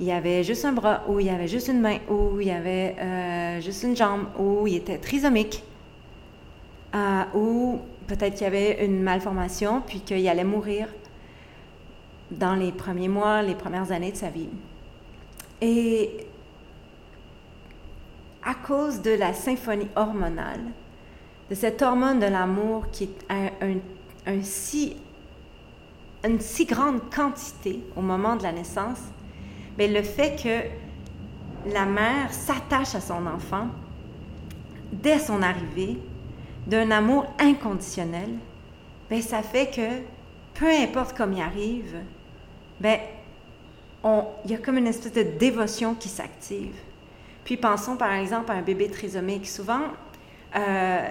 il 0.00 0.06
y 0.06 0.12
avait 0.12 0.42
juste 0.42 0.64
un 0.64 0.72
bras, 0.72 1.04
ou 1.08 1.20
il 1.20 1.26
y 1.26 1.30
avait 1.30 1.48
juste 1.48 1.68
une 1.68 1.80
main, 1.80 1.98
ou 2.08 2.40
il 2.40 2.48
y 2.48 2.50
avait 2.50 2.96
euh, 2.98 3.60
juste 3.60 3.84
une 3.84 3.96
jambe, 3.96 4.26
ou 4.36 4.66
il 4.66 4.76
était 4.76 4.98
trisomique, 4.98 5.62
euh, 6.94 7.22
ou 7.34 7.80
peut-être 8.08 8.34
qu'il 8.34 8.42
y 8.42 8.46
avait 8.46 8.84
une 8.84 9.02
malformation, 9.02 9.80
puis 9.86 10.00
qu'il 10.00 10.26
allait 10.26 10.42
mourir 10.42 10.88
dans 12.30 12.56
les 12.56 12.72
premiers 12.72 13.08
mois, 13.08 13.42
les 13.42 13.54
premières 13.54 13.92
années 13.92 14.10
de 14.12 14.16
sa 14.16 14.30
vie. 14.30 14.48
Et 15.60 16.26
à 18.44 18.54
cause 18.54 19.02
de 19.02 19.10
la 19.12 19.32
symphonie 19.34 19.88
hormonale, 19.94 20.62
de 21.50 21.54
cette 21.54 21.80
hormone 21.82 22.18
de 22.18 22.26
l'amour 22.26 22.90
qui 22.90 23.04
est 23.04 23.18
une 26.24 26.40
si 26.40 26.64
grande 26.66 27.00
quantité 27.14 27.80
au 27.96 28.00
moment 28.00 28.36
de 28.36 28.42
la 28.42 28.52
naissance, 28.52 29.00
mais 29.76 29.88
le 29.88 30.02
fait 30.02 30.36
que 30.42 31.72
la 31.72 31.84
mère 31.84 32.32
s'attache 32.32 32.94
à 32.94 33.00
son 33.00 33.26
enfant 33.26 33.68
dès 34.92 35.18
son 35.18 35.42
arrivée, 35.42 35.98
d'un 36.68 36.90
amour 36.90 37.26
inconditionnel, 37.38 38.28
ben 39.10 39.20
ça 39.22 39.42
fait 39.42 39.74
que 39.74 40.02
peu 40.58 40.68
importe 40.68 41.16
comment 41.16 41.36
il 41.36 41.42
arrive, 41.42 41.96
ben 42.80 43.00
il 44.44 44.50
y 44.50 44.54
a 44.54 44.58
comme 44.58 44.78
une 44.78 44.86
espèce 44.86 45.12
de 45.12 45.22
dévotion 45.22 45.94
qui 45.94 46.08
s'active. 46.08 46.74
Puis 47.44 47.56
pensons 47.56 47.96
par 47.96 48.12
exemple 48.12 48.52
à 48.52 48.54
un 48.54 48.62
bébé 48.62 48.88
trisomique. 48.88 49.48
Souvent, 49.48 49.80
euh, 50.54 51.08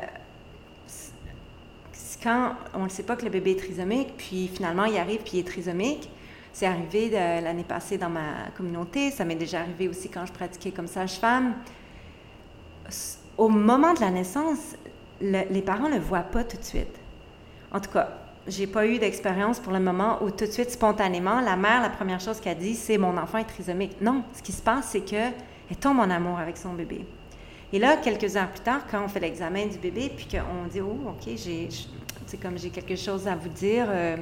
quand 2.24 2.54
on 2.74 2.86
ne 2.86 2.90
sait 2.90 3.04
pas 3.04 3.16
que 3.16 3.26
le 3.26 3.32
bébé 3.32 3.52
est 3.52 3.60
trisomique, 3.60 4.14
puis 4.18 4.48
finalement 4.48 4.86
il 4.86 4.98
arrive 4.98 5.20
puis 5.20 5.34
il 5.34 5.40
est 5.40 5.48
trisomique, 5.48 6.10
c'est 6.54 6.66
arrivé 6.66 7.10
l'année 7.10 7.64
passée 7.64 7.98
dans 7.98 8.10
ma 8.10 8.50
communauté, 8.56 9.12
ça 9.12 9.26
m'est 9.26 9.36
déjà 9.36 9.60
arrivé 9.60 9.88
aussi 9.88 10.10
quand 10.10 10.26
je 10.26 10.34
pratiquais 10.34 10.72
comme 10.72 10.88
sage-femme. 10.88 11.56
Au 13.38 13.50
moment 13.50 13.94
de 13.94 14.00
la 14.00 14.10
naissance, 14.10 14.76
les 15.22 15.62
parents 15.62 15.90
ne 15.90 15.96
le 15.96 16.02
voient 16.02 16.20
pas 16.20 16.44
tout 16.44 16.58
de 16.58 16.64
suite. 16.64 17.00
En 17.72 17.80
tout 17.80 17.90
cas, 17.92 18.10
j'ai 18.48 18.68
pas 18.68 18.86
eu 18.88 18.98
d'expérience 18.98 19.60
pour 19.60 19.74
le 19.74 19.80
moment 19.80 20.24
où 20.24 20.32
tout 20.32 20.46
de 20.46 20.52
suite, 20.52 20.72
spontanément, 20.72 21.42
la 21.42 21.56
mère, 21.56 21.82
la 21.82 21.90
première 21.90 22.20
chose 22.20 22.40
qu'elle 22.40 22.58
dit, 22.58 22.76
c'est 22.76 22.98
mon 22.98 23.18
enfant 23.18 23.40
est 23.40 23.44
trisomique. 23.44 24.00
Non, 24.02 24.24
ce 24.34 24.42
qui 24.42 24.54
se 24.54 24.62
passe, 24.62 24.90
c'est 24.92 25.02
qu'elle 25.02 25.34
tombe 25.80 26.00
en 26.00 26.10
amour 26.10 26.40
avec 26.40 26.58
son 26.58 26.74
bébé. 26.74 27.06
Et 27.74 27.80
là, 27.80 27.98
quelques 27.98 28.38
heures 28.38 28.50
plus 28.50 28.62
tard, 28.62 28.82
quand 28.90 29.04
on 29.04 29.10
fait 29.10 29.20
l'examen 29.20 29.66
du 29.66 29.78
bébé, 29.78 30.10
puis 30.16 30.28
qu'on 30.28 30.68
dit, 30.68 30.80
oh, 30.80 31.10
OK, 31.10 31.30
c'est 31.36 32.38
comme 32.38 32.58
j'ai 32.58 32.70
quelque 32.70 32.96
chose 32.96 33.28
à 33.28 33.36
vous 33.36 33.50
dire, 33.50 33.86
euh, 33.90 34.16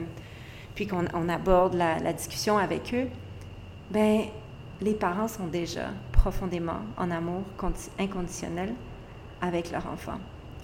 puis 0.74 0.88
qu'on 0.88 1.06
on 1.14 1.30
aborde 1.30 1.76
la, 1.76 2.00
la, 2.00 2.12
discussion 2.12 2.58
avec 2.58 2.94
eux, 2.94 3.08
ben 3.92 4.24
les 4.82 4.94
parents 4.94 5.28
sont 5.28 5.48
déjà 5.48 5.90
profondément 6.12 6.80
en 6.98 7.12
amour 7.12 7.44
inconditionnel 8.00 8.74
avec 9.42 9.72
leur 9.72 9.86
enfant. 9.88 10.20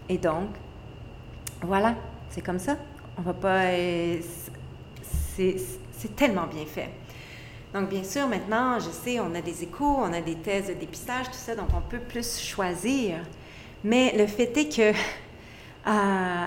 Et 0.10 0.18
donc, 0.18 0.50
voilà, 1.62 1.96
c'est 2.30 2.42
comme 2.42 2.60
ça. 2.60 2.78
On 3.18 3.22
va 3.22 3.34
pas. 3.34 3.64
Euh, 3.66 4.20
c'est 5.36 6.16
tellement 6.16 6.48
bien 6.48 6.66
fait. 6.66 6.90
Donc, 7.74 7.90
bien 7.90 8.04
sûr, 8.04 8.28
maintenant, 8.28 8.80
je 8.80 8.90
sais, 8.90 9.20
on 9.20 9.34
a 9.34 9.42
des 9.42 9.64
échos, 9.64 9.98
on 10.00 10.12
a 10.12 10.22
des 10.22 10.36
thèses 10.36 10.68
de 10.68 10.74
dépistage, 10.74 11.28
tout 11.28 11.34
ça, 11.34 11.56
donc 11.56 11.70
on 11.76 11.82
peut 11.82 12.00
plus 12.00 12.40
choisir. 12.40 13.18
Mais 13.84 14.14
le 14.18 14.28
fait 14.28 14.56
est 14.58 14.76
que 14.76 14.92
euh, 15.88 16.46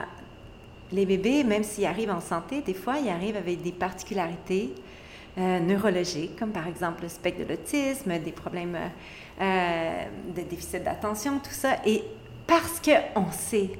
les 0.92 1.06
bébés, 1.06 1.44
même 1.44 1.64
s'ils 1.64 1.86
arrivent 1.86 2.10
en 2.10 2.20
santé, 2.20 2.60
des 2.60 2.74
fois, 2.74 2.98
ils 2.98 3.08
arrivent 3.08 3.36
avec 3.36 3.62
des 3.62 3.72
particularités 3.72 4.74
euh, 5.38 5.60
neurologiques, 5.60 6.36
comme 6.38 6.52
par 6.52 6.68
exemple 6.68 7.02
le 7.02 7.08
spectre 7.08 7.42
de 7.44 7.48
l'autisme, 7.48 8.18
des 8.18 8.32
problèmes 8.32 8.78
de 9.40 10.42
déficit 10.42 10.84
d'attention, 10.84 11.38
tout 11.38 11.50
ça. 11.50 11.78
Et 11.86 12.04
parce 12.46 12.80
qu'on 12.80 13.30
s'est 13.30 13.70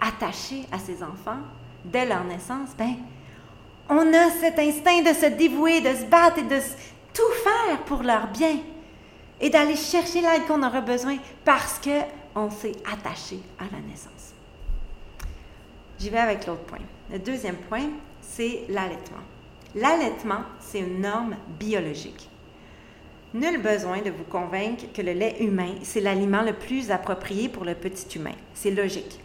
attaché 0.00 0.64
à 0.72 0.78
ses 0.78 1.02
enfants 1.02 1.40
dès 1.84 2.06
leur 2.06 2.24
naissance, 2.24 2.70
ben, 2.76 2.94
on 3.88 4.12
a 4.12 4.30
cet 4.30 4.58
instinct 4.58 5.02
de 5.02 5.14
se 5.14 5.26
dévouer, 5.26 5.80
de 5.80 5.94
se 5.94 6.04
battre 6.04 6.38
et 6.38 6.42
de 6.42 6.58
tout 7.12 7.32
faire 7.42 7.82
pour 7.84 8.02
leur 8.02 8.28
bien 8.28 8.58
et 9.40 9.50
d'aller 9.50 9.76
chercher 9.76 10.20
l'aide 10.20 10.46
qu'on 10.46 10.62
aura 10.62 10.80
besoin 10.80 11.16
parce 11.44 11.80
qu'on 11.80 12.50
s'est 12.50 12.76
attaché 12.90 13.40
à 13.58 13.64
la 13.64 13.80
naissance. 13.80 14.34
J'y 15.98 16.08
vais 16.08 16.18
avec 16.18 16.46
l'autre 16.46 16.62
point. 16.62 16.78
Le 17.10 17.18
deuxième 17.18 17.56
point, 17.56 17.90
c'est 18.22 18.64
l'allaitement. 18.68 19.18
L'allaitement, 19.74 20.42
c'est 20.58 20.78
une 20.80 21.00
norme 21.00 21.36
biologique. 21.58 22.29
Nul 23.32 23.62
besoin 23.62 24.02
de 24.02 24.10
vous 24.10 24.24
convaincre 24.24 24.86
que 24.92 25.02
le 25.02 25.12
lait 25.12 25.36
humain, 25.38 25.74
c'est 25.82 26.00
l'aliment 26.00 26.42
le 26.42 26.52
plus 26.52 26.90
approprié 26.90 27.48
pour 27.48 27.64
le 27.64 27.76
petit 27.76 28.18
humain. 28.18 28.34
C'est 28.54 28.72
logique. 28.72 29.20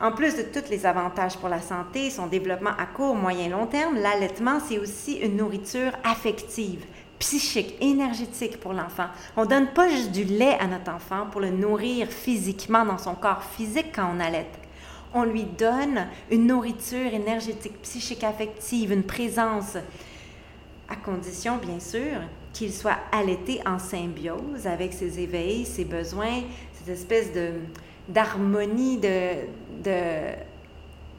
En 0.00 0.10
plus 0.10 0.34
de 0.34 0.42
tous 0.42 0.68
les 0.70 0.86
avantages 0.86 1.36
pour 1.36 1.48
la 1.48 1.60
santé, 1.60 2.10
son 2.10 2.26
développement 2.26 2.72
à 2.76 2.86
court, 2.86 3.14
moyen, 3.14 3.48
long 3.48 3.66
terme, 3.66 3.94
l'allaitement, 3.94 4.58
c'est 4.58 4.78
aussi 4.80 5.18
une 5.18 5.36
nourriture 5.36 5.92
affective, 6.02 6.84
psychique, 7.20 7.76
énergétique 7.80 8.58
pour 8.58 8.72
l'enfant. 8.72 9.06
On 9.36 9.44
ne 9.44 9.50
donne 9.50 9.68
pas 9.68 9.88
juste 9.88 10.10
du 10.10 10.24
lait 10.24 10.58
à 10.58 10.66
notre 10.66 10.90
enfant 10.90 11.26
pour 11.30 11.40
le 11.40 11.50
nourrir 11.50 12.08
physiquement 12.08 12.84
dans 12.84 12.98
son 12.98 13.14
corps 13.14 13.44
physique 13.44 13.92
quand 13.94 14.10
on 14.16 14.18
allaite. 14.18 14.58
On 15.14 15.22
lui 15.22 15.44
donne 15.44 16.08
une 16.32 16.48
nourriture 16.48 17.14
énergétique, 17.14 17.80
psychique, 17.82 18.24
affective, 18.24 18.90
une 18.90 19.04
présence, 19.04 19.76
à 20.88 20.96
condition, 20.96 21.58
bien 21.58 21.78
sûr, 21.78 22.20
qu'il 22.52 22.72
soit 22.72 22.98
allaité 23.12 23.60
en 23.66 23.78
symbiose 23.78 24.66
avec 24.66 24.92
ses 24.92 25.20
éveils, 25.20 25.64
ses 25.64 25.84
besoins, 25.84 26.42
cette 26.72 26.88
espèce 26.88 27.30
d'harmonie 28.08 29.00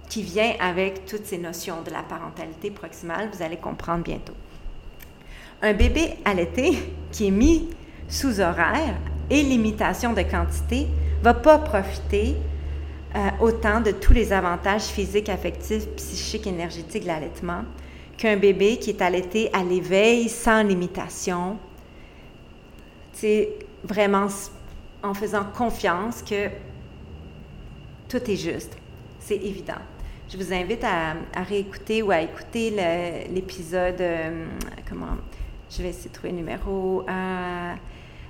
qui 0.10 0.24
vient 0.24 0.54
avec 0.60 1.06
toutes 1.06 1.26
ces 1.26 1.38
notions 1.38 1.82
de 1.84 1.92
la 1.92 2.04
parentalité 2.04 2.70
proximale, 2.70 3.30
vous 3.34 3.42
allez 3.42 3.58
comprendre 3.58 4.04
bientôt. 4.04 4.34
Un 5.62 5.74
bébé 5.74 6.16
allaité 6.26 6.78
qui 7.12 7.28
est 7.28 7.32
mis 7.32 7.70
sous 8.10 8.40
horaire 8.42 8.96
et 9.30 9.42
limitation 9.42 10.14
de 10.14 10.22
quantité 10.24 10.88
va 11.22 11.34
pas 11.34 11.60
profiter 11.60 12.36
euh, 13.16 13.30
autant 13.40 13.80
de 13.80 13.92
tous 13.92 14.14
les 14.14 14.34
avantages 14.34 14.84
physiques, 14.84 15.30
affectifs, 15.30 15.88
psychiques, 15.96 16.48
énergétiques 16.48 17.04
de 17.04 17.08
l'allaitement 17.08 17.64
qu'un 18.22 18.38
bébé 18.38 18.78
qui 18.78 18.92
est 18.92 19.02
allaité 19.02 19.50
à 19.52 19.64
l'éveil 19.64 20.30
sans 20.30 20.62
limitation. 20.62 21.58
C'est 23.14 23.50
vraiment 23.84 24.28
en 25.02 25.16
faisant 25.16 25.44
confiance 25.58 26.22
que 26.22 26.50
tout 28.08 28.22
est 28.30 28.36
juste. 28.36 28.78
C'est 29.20 29.38
évident. 29.38 29.82
Je 30.30 30.38
vous 30.38 30.54
invite 30.54 30.84
à, 30.84 31.16
réécouter 31.42 32.04
ou 32.04 32.12
à 32.12 32.22
écouter 32.22 32.70
l'épisode, 33.34 34.00
euh, 34.00 34.46
comment, 34.88 35.18
je 35.72 35.82
vais 35.82 35.90
essayer 35.90 36.10
de 36.10 36.14
trouver 36.14 36.30
le 36.30 36.38
numéro, 36.38 37.04
euh, 37.10 37.74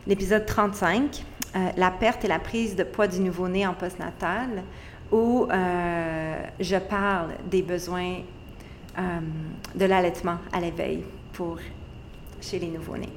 l'épisode 0.07 0.45
35, 0.45 1.25
euh, 1.53 1.69
La 1.75 1.91
perte 1.91 2.23
et 2.23 2.29
la 2.29 2.39
prise 2.39 2.77
de 2.77 2.83
poids 2.83 3.07
du 3.07 3.19
nouveau-né 3.19 3.67
en 3.67 3.73
postnatal, 3.73 4.63
où 5.11 5.47
je 5.49 6.77
parle 6.77 7.31
des 7.49 7.61
besoins 7.61 8.19
de 8.97 9.85
l'allaitement 9.85 10.37
à 10.51 10.59
l'éveil 10.59 11.03
pour 11.33 11.57
chez 12.41 12.59
les 12.59 12.67
nouveau-nés. 12.67 13.09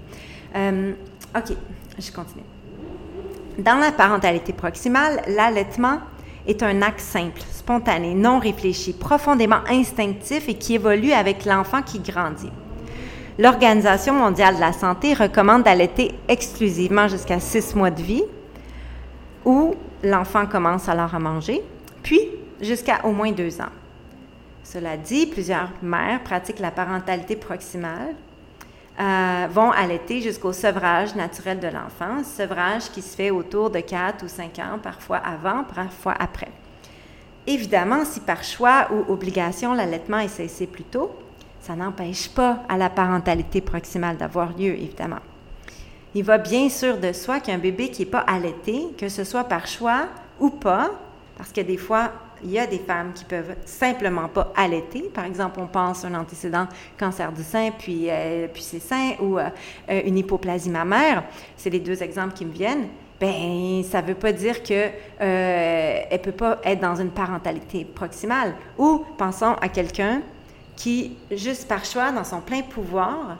OK, 1.37 1.57
je 1.99 2.13
continue. 2.13 2.45
Dans 3.59 3.79
la 3.79 3.93
parentalité 3.93 4.53
proximale, 4.53 5.23
l'allaitement 5.29 6.01
est 6.47 6.63
un 6.63 6.83
acte 6.83 7.01
simple, 7.01 7.41
spontané, 7.51 8.15
non 8.15 8.39
réfléchi, 8.39 8.93
profondément 8.93 9.61
instinctif 9.69 10.49
et 10.49 10.55
qui 10.55 10.75
évolue 10.75 11.13
avec 11.13 11.45
l'enfant 11.45 11.83
qui 11.83 12.01
grandit. 12.01 12.51
L'Organisation 13.39 14.15
mondiale 14.15 14.57
de 14.57 14.61
la 14.61 14.73
santé 14.73 15.15
recommande 15.15 15.65
d'allaiter 15.65 16.13
exclusivement 16.29 17.09
jusqu'à 17.09 17.41
six 17.41 17.75
mois 17.75 17.91
de 17.91 18.03
vie, 18.03 18.23
où 19.45 19.75
l'enfant 20.03 20.47
commence 20.47 20.89
alors 20.89 21.15
à 21.15 21.19
manger, 21.19 21.63
puis 22.03 22.21
jusqu'à 22.61 23.05
au 23.05 23.13
moins 23.13 23.33
deux 23.33 23.61
ans. 23.61 23.73
Cela 24.64 24.96
dit, 24.96 25.27
plusieurs 25.27 25.68
mères 25.83 26.22
pratiquent 26.24 26.59
la 26.59 26.70
parentalité 26.70 27.37
proximale, 27.37 28.14
euh, 28.98 29.46
vont 29.50 29.70
allaiter 29.70 30.20
jusqu'au 30.20 30.53
sevrage 30.53 31.14
naturel 31.14 31.61
de 31.61 31.68
l'enfant, 31.68 32.24
sevrage 32.24 32.90
qui 32.90 33.03
se 33.03 33.14
fait 33.14 33.31
autour 33.31 33.70
de 33.70 33.81
4 33.81 34.24
ou 34.24 34.29
5 34.29 34.59
ans, 34.59 34.79
parfois 34.83 35.18
avant, 35.18 35.64
parfois 35.64 36.14
après. 36.18 36.50
Évidemment, 37.46 38.05
si 38.05 38.20
par 38.20 38.42
choix 38.42 38.88
ou 38.90 39.12
obligation 39.12 39.74
l'allaitement 39.74 40.18
est 40.18 40.29
cessé 40.29 40.66
plus 40.66 40.85
tôt, 40.85 41.14
ça 41.61 41.77
n'empêche 41.77 42.31
pas 42.31 42.62
à 42.68 42.79
la 42.79 42.88
parentalité 42.88 43.61
proximale 43.61 44.16
d'avoir 44.16 44.57
lieu, 44.57 44.72
évidemment. 44.72 45.20
Il 46.14 46.24
va 46.24 46.38
bien 46.38 46.68
sûr 46.68 46.98
de 46.98 47.12
soi 47.12 47.40
qu'un 47.40 47.59
bébé 47.59 47.90
qui 47.90 48.03
n'est 48.03 48.11
pas 48.11 48.20
allaité, 48.20 48.87
que 48.96 49.09
ce 49.09 49.24
soit 49.24 49.44
par 49.44 49.66
choix 49.66 50.07
ou 50.40 50.50
pas, 50.50 50.90
parce 51.37 51.53
que 51.53 51.61
des 51.61 51.77
fois, 51.77 52.12
il 52.44 52.50
y 52.50 52.59
a 52.59 52.66
des 52.66 52.78
femmes 52.78 53.12
qui 53.14 53.24
peuvent 53.24 53.57
simplement 53.64 54.28
pas 54.28 54.52
allaiter. 54.54 55.02
Par 55.02 55.24
exemple, 55.24 55.59
on 55.61 55.66
pense 55.66 56.04
à 56.04 56.09
un 56.09 56.14
antécédent 56.14 56.68
cancer 56.98 57.33
du 57.33 57.42
sein, 57.42 57.70
puis, 57.76 58.11
euh, 58.11 58.46
ses 58.54 58.80
seins, 58.80 59.12
ou 59.20 59.38
euh, 59.38 59.48
une 59.88 60.18
hypoplasie 60.18 60.70
mammaire. 60.70 61.24
C'est 61.57 61.70
les 61.70 61.80
deux 61.80 62.02
exemples 62.02 62.35
qui 62.35 62.44
me 62.44 62.52
viennent. 62.52 62.88
Ben, 63.18 63.83
ça 63.85 64.02
ne 64.02 64.09
veut 64.09 64.14
pas 64.14 64.33
dire 64.33 64.62
qu'elle 64.62 64.92
euh, 65.20 66.00
ne 66.12 66.16
peut 66.18 66.33
pas 66.33 66.59
être 66.64 66.80
dans 66.80 66.96
une 66.96 67.11
parentalité 67.11 67.85
proximale. 67.85 68.54
Ou 68.76 69.04
pensons 69.16 69.54
à 69.61 69.68
quelqu'un 69.68 70.20
qui, 70.76 71.16
juste 71.30 71.66
par 71.66 71.85
choix, 71.85 72.12
dans 72.12 72.24
son 72.24 72.40
plein 72.40 72.61
pouvoir, 72.61 73.38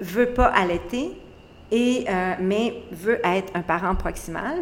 veut 0.00 0.30
pas 0.30 0.46
allaiter, 0.46 1.12
et, 1.72 2.04
mais 2.40 2.82
veut 2.90 3.20
être 3.24 3.52
un 3.54 3.60
parent 3.60 3.94
proximal 3.94 4.56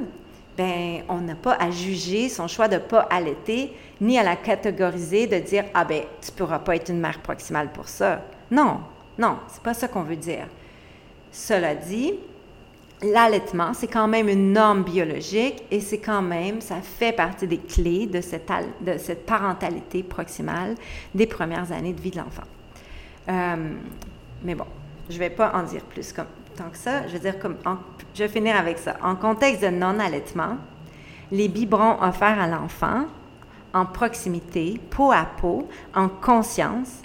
ben, 0.58 1.04
on 1.08 1.18
n'a 1.18 1.36
pas 1.36 1.54
à 1.54 1.70
juger 1.70 2.28
son 2.28 2.48
choix 2.48 2.66
de 2.66 2.74
ne 2.74 2.80
pas 2.80 3.02
allaiter, 3.10 3.72
ni 4.00 4.18
à 4.18 4.24
la 4.24 4.34
catégoriser, 4.34 5.28
de 5.28 5.38
dire 5.38 5.64
Ah, 5.72 5.84
ben, 5.84 6.02
tu 6.20 6.32
ne 6.32 6.36
pourras 6.36 6.58
pas 6.58 6.74
être 6.74 6.90
une 6.90 6.98
mère 6.98 7.20
proximale 7.20 7.70
pour 7.72 7.88
ça. 7.88 8.22
Non, 8.50 8.80
non, 9.16 9.38
c'est 9.46 9.62
pas 9.62 9.72
ça 9.72 9.86
qu'on 9.86 10.02
veut 10.02 10.16
dire. 10.16 10.48
Cela 11.30 11.76
dit, 11.76 12.14
l'allaitement, 13.02 13.72
c'est 13.72 13.86
quand 13.86 14.08
même 14.08 14.28
une 14.28 14.52
norme 14.52 14.82
biologique 14.82 15.62
et 15.70 15.80
c'est 15.80 15.98
quand 15.98 16.22
même, 16.22 16.60
ça 16.60 16.80
fait 16.82 17.12
partie 17.12 17.46
des 17.46 17.58
clés 17.58 18.06
de 18.06 18.20
cette, 18.20 19.26
parentalité 19.26 20.02
proximale 20.02 20.74
des 21.14 21.26
premières 21.26 21.70
années 21.70 21.92
de 21.92 22.00
vie 22.00 22.10
de 22.10 22.18
l'enfant. 22.18 22.42
Euh, 23.28 23.56
mais 24.42 24.56
bon, 24.56 24.66
je 25.08 25.14
ne 25.14 25.18
vais 25.20 25.30
pas 25.30 25.52
en 25.54 25.62
dire 25.62 25.82
plus 25.82 26.12
comme, 26.12 26.26
tant 26.58 26.70
que 26.70 26.76
ça. 26.76 27.06
Je 27.06 27.12
veux 27.12 27.18
dire, 27.20 27.34
je 28.14 28.22
vais 28.22 28.28
finir 28.28 28.56
avec 28.56 28.78
ça. 28.78 28.96
En 29.02 29.14
contexte 29.14 29.62
de 29.62 29.68
non-allaitement, 29.68 30.56
les 31.30 31.48
biberons 31.48 32.02
offerts 32.02 32.40
à 32.40 32.46
l'enfant, 32.46 33.06
en 33.72 33.86
proximité, 33.86 34.80
peau 34.90 35.12
à 35.12 35.24
peau, 35.24 35.68
en 35.94 36.08
conscience, 36.08 37.02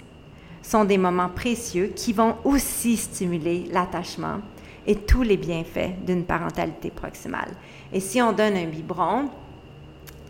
sont 0.62 0.84
des 0.84 0.98
moments 0.98 1.28
précieux 1.28 1.92
qui 1.94 2.12
vont 2.12 2.36
aussi 2.44 2.96
stimuler 2.96 3.66
l'attachement 3.70 4.38
et 4.86 4.96
tous 4.96 5.22
les 5.22 5.36
bienfaits 5.36 6.04
d'une 6.04 6.24
parentalité 6.24 6.90
proximale. 6.90 7.50
Et 7.92 8.00
si 8.00 8.20
on 8.20 8.32
donne 8.32 8.56
un 8.56 8.66
biberon 8.66 9.28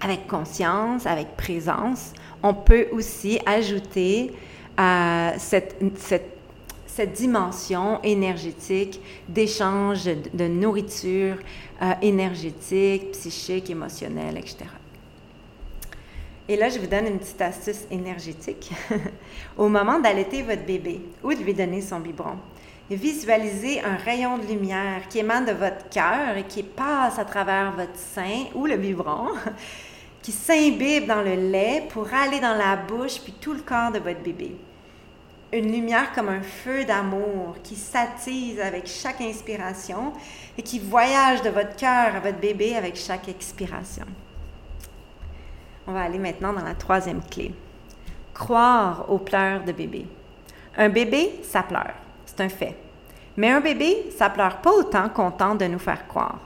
avec 0.00 0.26
conscience, 0.26 1.06
avec 1.06 1.36
présence, 1.36 2.12
on 2.42 2.52
peut 2.52 2.88
aussi 2.92 3.38
ajouter 3.46 4.32
euh, 4.78 5.30
cette 5.38 6.33
cette 6.94 7.14
dimension 7.14 8.00
énergétique 8.04 9.00
d'échange 9.28 10.04
de, 10.04 10.46
nourriture 10.46 11.36
euh, 11.82 11.92
énergétique, 12.02 13.10
psychique, 13.10 13.68
émotionnelle, 13.68 14.38
etc. 14.38 14.58
Et 16.48 16.56
là, 16.56 16.68
je 16.68 16.78
vous 16.78 16.86
donne 16.86 17.06
une 17.06 17.18
petite 17.18 17.40
astuce 17.40 17.80
énergétique. 17.90 18.70
Au 19.58 19.68
moment 19.68 19.98
d'allaiter 19.98 20.42
votre 20.42 20.64
bébé 20.64 21.00
ou 21.24 21.34
de 21.34 21.42
lui 21.42 21.52
donner 21.52 21.80
son 21.80 21.98
biberon, 21.98 22.36
visualisez 22.88 23.80
un 23.80 23.96
rayon 23.96 24.38
de 24.38 24.46
lumière 24.46 25.08
qui 25.08 25.18
émane 25.18 25.46
de 25.46 25.52
votre 25.52 25.88
cœur 25.88 26.36
et 26.36 26.44
qui 26.44 26.62
passe 26.62 27.18
à 27.18 27.24
travers 27.24 27.72
votre 27.72 27.96
sein 27.96 28.44
ou 28.54 28.66
le 28.66 28.76
biberon, 28.76 29.30
qui 30.22 30.30
s'imbibe 30.30 31.06
dans 31.06 31.22
le 31.22 31.34
lait 31.34 31.88
pour 31.88 32.06
aller 32.14 32.38
dans 32.38 32.54
la 32.54 32.76
bouche 32.76 33.20
puis 33.20 33.32
tout 33.40 33.52
le 33.52 33.62
corps 33.62 33.90
de 33.90 33.98
votre 33.98 34.20
bébé 34.20 34.54
une 35.54 35.70
lumière 35.70 36.12
comme 36.12 36.28
un 36.28 36.42
feu 36.42 36.84
d'amour 36.84 37.56
qui 37.62 37.76
s'attise 37.76 38.60
avec 38.60 38.86
chaque 38.86 39.20
inspiration 39.20 40.12
et 40.58 40.62
qui 40.62 40.80
voyage 40.80 41.42
de 41.42 41.50
votre 41.50 41.76
cœur 41.76 42.16
à 42.16 42.20
votre 42.20 42.38
bébé 42.38 42.74
avec 42.76 42.96
chaque 42.96 43.28
expiration. 43.28 44.04
On 45.86 45.92
va 45.92 46.02
aller 46.02 46.18
maintenant 46.18 46.52
dans 46.52 46.64
la 46.64 46.74
troisième 46.74 47.22
clé. 47.22 47.54
Croire 48.32 49.06
aux 49.08 49.18
pleurs 49.18 49.62
de 49.62 49.70
bébé. 49.70 50.06
Un 50.76 50.88
bébé, 50.88 51.40
ça 51.44 51.62
pleure. 51.62 51.94
C'est 52.26 52.40
un 52.40 52.48
fait. 52.48 52.76
Mais 53.36 53.50
un 53.50 53.60
bébé, 53.60 54.10
ça 54.16 54.30
pleure 54.30 54.56
pas 54.56 54.72
autant 54.72 55.08
qu'on 55.08 55.30
tente 55.30 55.58
de 55.58 55.66
nous 55.66 55.78
faire 55.78 56.08
croire. 56.08 56.40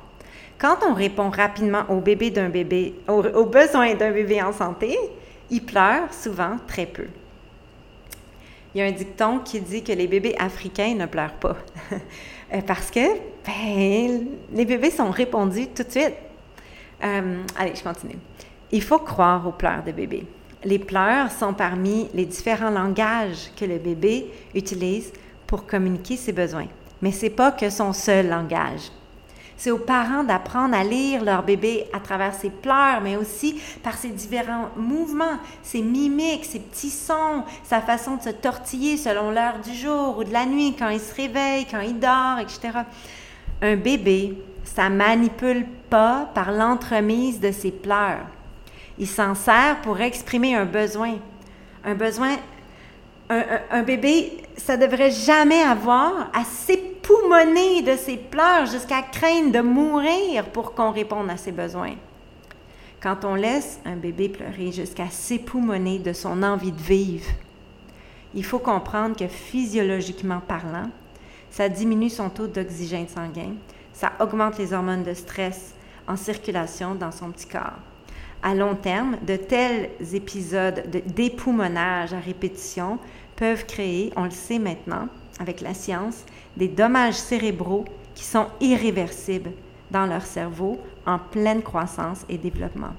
Quand 0.59 0.79
on 0.87 0.92
répond 0.92 1.31
rapidement 1.31 1.85
aux, 1.88 2.01
bébés 2.01 2.31
d'un 2.31 2.51
bébé, 2.51 2.94
aux 3.07 3.47
besoins 3.47 3.94
d'un 3.94 4.11
bébé 4.11 4.42
en 4.42 4.53
santé, 4.53 4.99
il 5.51 5.64
pleure 5.64 6.12
souvent 6.12 6.57
très 6.66 6.85
peu. 6.85 7.07
Il 8.74 8.78
y 8.78 8.83
a 8.83 8.87
un 8.87 8.92
dicton 8.92 9.40
qui 9.40 9.61
dit 9.61 9.83
que 9.83 9.92
les 9.92 10.07
bébés 10.07 10.37
africains 10.38 10.94
ne 10.94 11.07
pleurent 11.07 11.38
pas. 11.38 11.57
Euh, 12.50 12.62
parce 12.66 12.90
que 12.90 12.98
ben, 13.44 14.26
les 14.54 14.64
bébés 14.64 14.90
sont 14.90 15.11
répondus 15.11 15.66
tout 15.66 15.83
de 15.83 15.90
suite. 15.90 16.14
Euh, 17.04 17.42
allez, 17.59 17.74
je 17.74 17.83
continue. 17.83 18.16
Il 18.72 18.83
faut 18.83 19.00
croire 19.00 19.46
aux 19.46 19.52
pleurs 19.52 19.85
de 19.85 19.92
bébé. 19.92 20.24
Les 20.64 20.78
pleurs 20.78 21.31
sont 21.31 21.52
parmi 21.52 22.09
les 22.14 22.24
différents 22.24 22.71
langages 22.71 23.50
que 23.54 23.66
le 23.66 23.77
bébé 23.77 24.33
utilise 24.54 25.12
pour 25.46 25.66
communiquer 25.66 26.16
ses 26.16 26.33
besoins. 26.33 26.69
Mais 27.02 27.12
ce 27.12 27.27
n'est 27.27 27.31
pas 27.31 27.52
que 27.52 27.69
son 27.69 27.92
seul 27.92 28.31
langage. 28.31 28.90
C'est 29.59 29.73
aux 29.73 29.79
parents 29.79 30.23
d'apprendre 30.23 30.77
à 30.77 30.85
lire 30.85 31.25
leur 31.25 31.42
bébé 31.42 31.87
à 31.92 31.98
travers 31.98 32.33
ses 32.33 32.48
pleurs, 32.48 33.00
mais 33.02 33.17
aussi 33.17 33.61
par 33.83 33.94
ses 33.94 34.11
différents 34.11 34.69
mouvements, 34.77 35.38
ses 35.65 35.83
mimiques, 35.83 36.44
ses 36.44 36.61
petits 36.61 36.90
sons, 36.90 37.42
sa 37.65 37.81
façon 37.81 38.17
de 38.17 38.23
se 38.23 38.31
tortiller 38.31 38.96
selon 38.96 39.33
l'heure 39.33 39.59
du 39.59 39.75
jour 39.75 40.17
ou 40.19 40.25
de 40.25 40.33
la 40.33 40.46
nuit, 40.46 40.77
quand 40.79 40.90
il 40.90 41.00
se 41.00 41.13
réveille, 41.13 41.67
quand 41.69 41.81
il 41.81 41.98
dort, 41.98 42.38
etc. 42.40 42.79
Un 43.61 43.75
bébé, 43.75 44.38
ça 44.65 44.88
manipule 44.88 45.67
pas 45.90 46.31
par 46.35 46.52
l'entremise 46.52 47.40
de 47.40 47.50
ses 47.50 47.73
pleurs. 47.73 48.27
Il 48.96 49.09
s'en 49.09 49.35
sert 49.35 49.81
pour 49.83 50.00
exprimer 50.00 50.54
un 50.54 50.67
besoin. 50.67 51.15
Un 51.85 51.94
besoin 51.94 52.37
un, 53.31 53.83
bébé, 53.83 54.33
ça 54.56 54.76
devrait 54.76 55.10
jamais 55.10 55.60
avoir 55.60 56.31
à 56.33 56.44
s'époumoner 56.44 57.83
de 57.83 57.96
ses 57.96 58.16
pleurs 58.16 58.66
jusqu'à 58.66 59.02
craindre 59.02 59.52
de 59.52 59.60
mourir 59.60 60.44
pour 60.46 60.74
qu'on 60.74 60.92
réponde 60.92 61.31
à 61.31 61.37
ses 61.37 61.52
besoins. 61.52 61.94
Quand 63.00 63.24
on 63.24 63.35
laisse 63.35 63.81
un 63.85 63.96
bébé 63.96 64.29
pleurer 64.29 64.72
jusqu'à 64.72 65.08
s'époumoner 65.10 65.98
de 65.98 66.12
son 66.12 66.42
envie 66.42 66.72
de 66.72 66.81
vivre, 66.81 67.29
il 68.35 68.44
faut 68.44 68.58
comprendre 68.58 69.16
que 69.16 69.29
physiologiquement 69.29 70.40
parlant, 70.40 70.90
ça 71.50 71.68
diminue 71.68 72.10
son 72.10 72.31
taux 72.31 72.46
d'oxygène 72.46 73.08
sanguin, 73.08 73.54
ça 73.92 74.12
augmente 74.20 74.58
les 74.58 74.72
hormones 74.72 75.02
de 75.02 75.14
stress 75.14 75.74
en 76.06 76.16
circulation 76.16 76.94
dans 76.94 77.12
son 77.12 77.31
petit 77.31 77.48
corps. 77.48 77.79
À 78.42 78.54
long 78.54 78.76
terme, 78.76 79.16
de 79.26 79.37
tels 79.37 79.90
épisodes 80.14 80.85
d'époumonage 81.06 82.14
à 82.14 82.20
répétition 82.20 82.98
peuvent 83.38 83.66
créer, 83.66 84.12
on 84.16 84.24
le 84.24 84.30
sait 84.30 84.58
maintenant 84.58 85.08
avec 85.38 85.60
la 85.60 85.72
science, 85.72 86.24
des 86.56 86.66
dommages 86.66 87.14
cérébraux 87.14 87.84
qui 88.14 88.24
sont 88.24 88.48
irréversibles 88.60 89.52
dans 89.92 90.06
leur 90.06 90.22
cerveau 90.22 90.80
en 91.06 91.20
pleine 91.20 91.62
croissance 91.62 92.24
et 92.28 92.36
développement. 92.36 92.92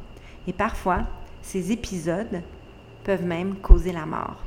Et 0.48 0.54
parfois, 0.54 1.00
ces 1.42 1.74
épisodes 1.74 2.42
peuvent 3.04 3.26
même 3.26 3.56
causer 3.56 3.92
la 3.92 4.06
mort. 4.06 4.38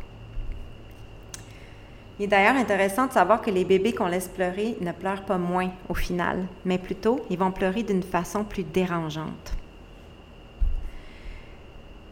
Il 2.19 2.25
est 2.25 2.29
d'ailleurs 2.29 2.57
intéressant 2.57 3.07
de 3.07 3.13
savoir 3.13 3.43
que 3.43 3.51
les 3.51 3.65
bébés 3.65 3.93
qu'on 3.93 4.07
laisse 4.07 4.29
pleurer 4.29 4.77
ne 4.81 4.93
pleurent 4.93 5.25
pas 5.25 5.39
moins 5.39 5.71
au 5.91 5.95
final, 5.95 6.47
mais 6.65 6.79
plutôt 6.79 7.21
ils 7.29 7.39
vont 7.39 7.53
pleurer 7.53 7.83
d'une 7.83 8.03
façon 8.03 8.45
plus 8.45 8.65
dérangeante. 8.65 9.62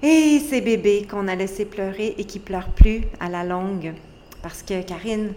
Et 0.02 0.40
ces 0.48 0.60
bébés 0.62 1.06
qu'on 1.10 1.28
a 1.28 1.34
laissés 1.34 1.66
pleurer 1.66 2.14
et 2.16 2.24
qui 2.24 2.38
pleurent 2.38 2.70
plus 2.70 3.02
à 3.20 3.28
la 3.28 3.44
longue, 3.44 3.92
parce 4.42 4.62
que 4.62 4.80
Karine, 4.82 5.34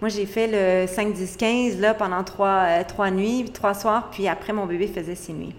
moi 0.00 0.08
j'ai 0.08 0.26
fait 0.26 0.46
le 0.46 0.86
5, 0.86 1.12
10, 1.12 1.36
15 1.36 1.80
là, 1.80 1.92
pendant 1.92 2.22
trois, 2.22 2.66
euh, 2.66 2.84
trois 2.86 3.10
nuits, 3.10 3.50
trois 3.52 3.74
soirs, 3.74 4.10
puis 4.12 4.28
après 4.28 4.52
mon 4.52 4.66
bébé 4.66 4.86
faisait 4.86 5.16
six 5.16 5.32
nuits. 5.32 5.54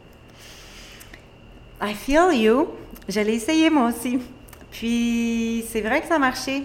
I 1.82 1.94
feel 1.94 2.34
you. 2.34 2.70
Je 3.10 3.20
l'ai 3.20 3.36
essayé 3.36 3.70
moi 3.70 3.90
aussi. 3.90 4.20
Puis 4.72 5.66
c'est 5.70 5.82
vrai 5.82 6.02
que 6.02 6.08
ça 6.08 6.16
a 6.16 6.20
marché. 6.20 6.64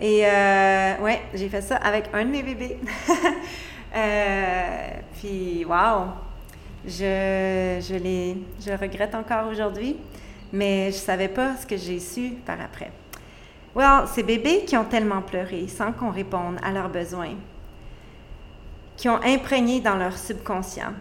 Et 0.00 0.26
euh, 0.26 0.98
ouais, 0.98 1.20
j'ai 1.34 1.48
fait 1.48 1.60
ça 1.60 1.76
avec 1.76 2.06
un 2.12 2.24
de 2.24 2.30
mes 2.30 2.42
bébés. 2.42 2.78
euh, 3.94 4.88
puis 5.20 5.64
wow, 5.64 6.06
je, 6.84 7.78
je, 7.80 8.34
je 8.66 8.72
regrette 8.72 9.14
encore 9.14 9.48
aujourd'hui, 9.48 9.96
mais 10.52 10.92
je 10.92 10.96
savais 10.96 11.28
pas 11.28 11.56
ce 11.56 11.66
que 11.66 11.76
j'ai 11.76 11.98
su 11.98 12.30
par 12.44 12.60
après. 12.60 12.92
Well, 13.74 14.06
ces 14.06 14.22
bébés 14.22 14.64
qui 14.66 14.76
ont 14.76 14.84
tellement 14.84 15.22
pleuré 15.22 15.66
sans 15.66 15.92
qu'on 15.92 16.10
réponde 16.10 16.58
à 16.62 16.72
leurs 16.72 16.90
besoins, 16.90 17.34
qui 18.96 19.08
ont 19.08 19.22
imprégné 19.22 19.80
dans 19.80 19.96
leur 19.96 20.16
subconscient, 20.18 20.92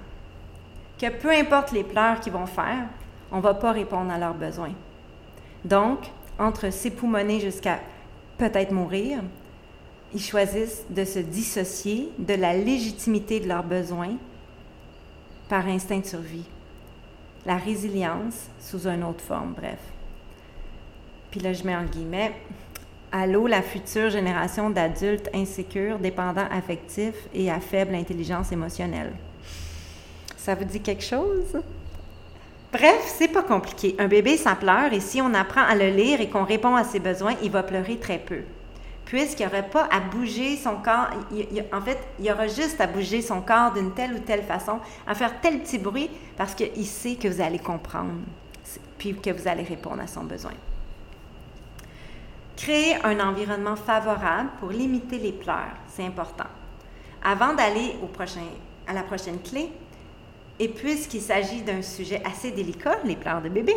que 0.97 1.09
peu 1.09 1.31
importe 1.31 1.71
les 1.71 1.83
pleurs 1.83 2.19
qu'ils 2.19 2.31
vont 2.31 2.45
faire, 2.45 2.85
on 3.31 3.37
ne 3.37 3.41
va 3.41 3.53
pas 3.53 3.71
répondre 3.71 4.11
à 4.11 4.17
leurs 4.17 4.33
besoins. 4.33 4.73
Donc, 5.65 5.99
entre 6.39 6.71
s'époumoner 6.71 7.39
jusqu'à 7.39 7.79
peut-être 8.37 8.71
mourir, 8.71 9.19
ils 10.13 10.21
choisissent 10.21 10.85
de 10.89 11.03
se 11.05 11.19
dissocier 11.19 12.09
de 12.17 12.33
la 12.33 12.55
légitimité 12.55 13.39
de 13.39 13.47
leurs 13.47 13.63
besoins 13.63 14.15
par 15.49 15.67
instinct 15.67 15.99
de 15.99 16.05
survie. 16.05 16.45
La 17.45 17.57
résilience 17.57 18.49
sous 18.59 18.87
une 18.87 19.03
autre 19.03 19.21
forme, 19.21 19.53
bref. 19.53 19.79
Puis 21.31 21.39
là, 21.39 21.53
je 21.53 21.63
mets 21.63 21.75
en 21.75 21.85
guillemets, 21.85 22.33
Allô, 23.13 23.45
la 23.45 23.61
future 23.61 24.09
génération 24.09 24.69
d'adultes 24.69 25.29
insécures, 25.33 25.99
dépendants 25.99 26.47
affectifs 26.49 27.27
et 27.33 27.51
à 27.51 27.59
faible 27.59 27.93
intelligence 27.93 28.53
émotionnelle. 28.53 29.11
Ça 30.37 30.55
vous 30.55 30.63
dit 30.63 30.79
quelque 30.79 31.03
chose? 31.03 31.61
Bref, 32.71 33.13
c'est 33.17 33.27
pas 33.27 33.43
compliqué. 33.43 33.95
Un 33.99 34.07
bébé, 34.07 34.37
ça 34.37 34.55
pleure 34.55 34.93
et 34.93 35.01
si 35.01 35.21
on 35.21 35.33
apprend 35.33 35.61
à 35.61 35.75
le 35.75 35.89
lire 35.89 36.21
et 36.21 36.29
qu'on 36.29 36.45
répond 36.45 36.73
à 36.75 36.85
ses 36.85 36.99
besoins, 36.99 37.35
il 37.43 37.51
va 37.51 37.63
pleurer 37.63 37.97
très 37.97 38.17
peu. 38.17 38.43
Puisqu'il 39.12 39.45
n'y 39.45 39.51
aurait 39.51 39.68
pas 39.68 39.89
à 39.91 39.99
bouger 39.99 40.55
son 40.55 40.78
corps, 40.78 41.09
en 41.74 41.82
fait, 41.82 41.97
il 42.18 42.26
y 42.26 42.32
aura 42.32 42.47
juste 42.47 42.80
à 42.80 42.88
bouger 42.88 43.22
son 43.22 43.41
corps 43.41 43.74
d'une 43.74 43.91
telle 43.91 44.14
ou 44.14 44.20
telle 44.20 44.41
façon, 44.41 44.80
à 45.05 45.14
faire 45.16 45.41
tel 45.41 45.59
petit 45.59 45.80
bruit, 45.80 46.09
parce 46.38 46.55
qu'il 46.55 46.86
sait 46.86 47.16
que 47.16 47.28
vous 47.28 47.41
allez 47.41 47.59
comprendre, 47.59 48.14
puis 48.97 49.14
que 49.14 49.32
vous 49.32 49.49
allez 49.49 49.64
répondre 49.64 50.01
à 50.01 50.07
son 50.07 50.24
besoin. 50.24 50.53
Créer 52.55 53.03
un 53.03 53.20
environnement 53.20 53.76
favorable 53.76 54.49
pour 54.62 54.70
limiter 54.70 55.18
les 55.18 55.34
pleurs, 55.34 55.76
c'est 55.89 56.05
important. 56.05 56.47
Avant 57.22 57.53
d'aller 57.53 57.95
à 58.88 58.93
la 58.93 59.03
prochaine 59.03 59.41
clé, 59.41 59.74
et 60.57 60.70
puisqu'il 60.70 61.22
s'agit 61.22 61.64
d'un 61.64 61.82
sujet 61.82 62.24
assez 62.24 62.51
délicat, 62.51 62.99
les 63.03 63.18
pleurs 63.18 63.41
de 63.41 63.49
bébé, 63.49 63.76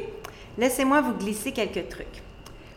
laissez-moi 0.57 1.01
vous 1.01 1.14
glisser 1.14 1.51
quelques 1.51 1.89
trucs 1.89 2.23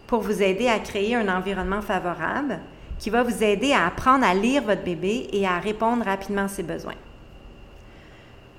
pour 0.08 0.22
vous 0.22 0.42
aider 0.42 0.68
à 0.68 0.80
créer 0.80 1.16
un 1.16 1.28
environnement 1.28 1.82
favorable 1.82 2.60
qui 2.98 3.10
va 3.10 3.24
vous 3.24 3.44
aider 3.44 3.74
à 3.74 3.86
apprendre 3.86 4.26
à 4.26 4.34
lire 4.34 4.64
votre 4.64 4.84
bébé 4.84 5.28
et 5.32 5.46
à 5.46 5.60
répondre 5.60 6.04
rapidement 6.04 6.44
à 6.44 6.48
ses 6.48 6.64
besoins. 6.64 6.96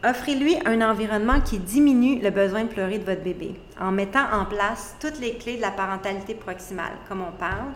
Offrez-lui 0.05 0.57
un 0.65 0.81
environnement 0.89 1.41
qui 1.41 1.59
diminue 1.59 2.21
le 2.21 2.31
besoin 2.31 2.63
de 2.63 2.69
pleurer 2.69 2.99
de 2.99 3.05
votre 3.05 3.23
bébé 3.23 3.55
en 3.81 3.91
mettant 3.91 4.33
en 4.33 4.45
place 4.45 4.95
toutes 5.01 5.19
les 5.19 5.37
clés 5.37 5.57
de 5.57 5.63
la 5.63 5.73
parentalité 5.73 6.35
proximale, 6.35 6.93
comme 7.09 7.21
on 7.21 7.33
parle 7.33 7.73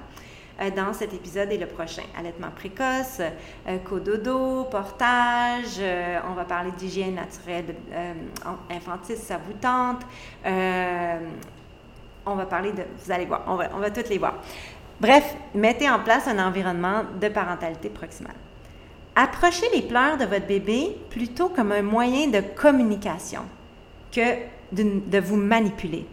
euh, 0.60 0.70
dans 0.70 0.92
cet 0.92 1.14
épisode 1.14 1.50
et 1.50 1.58
le 1.58 1.66
prochain. 1.66 2.02
Allaitement 2.16 2.50
précoce, 2.54 3.20
euh, 3.66 3.78
cododo, 3.78 4.64
portage, 4.70 5.78
euh, 5.80 6.20
on 6.30 6.34
va 6.34 6.44
parler 6.44 6.70
d'hygiène 6.72 7.16
naturelle 7.16 7.74
infantile 8.70 9.16
si 9.16 9.22
ça 9.22 9.38
vous 9.44 9.54
tente. 9.54 10.02
On 12.26 12.34
va 12.34 12.46
parler 12.46 12.72
de, 12.72 12.82
vous 13.04 13.10
allez 13.10 13.26
voir, 13.26 13.42
on 13.46 13.56
va, 13.56 13.90
toutes 13.90 14.08
les 14.08 14.18
voir. 14.18 14.34
Bref, 15.00 15.34
mettez 15.54 15.90
en 15.90 15.98
place 16.00 16.28
un 16.28 16.38
environnement 16.38 17.02
de 17.20 17.28
parentalité 17.28 17.88
proximale. 17.88 18.34
Approchez 19.14 19.66
les 19.74 19.82
pleurs 19.82 20.16
de 20.16 20.24
votre 20.24 20.46
bébé 20.46 20.96
plutôt 21.10 21.48
comme 21.48 21.72
un 21.72 21.82
moyen 21.82 22.28
de 22.28 22.40
communication 22.40 23.42
que 24.10 24.36
de, 24.72 25.18
vous 25.18 25.36
manipuler. 25.36 26.06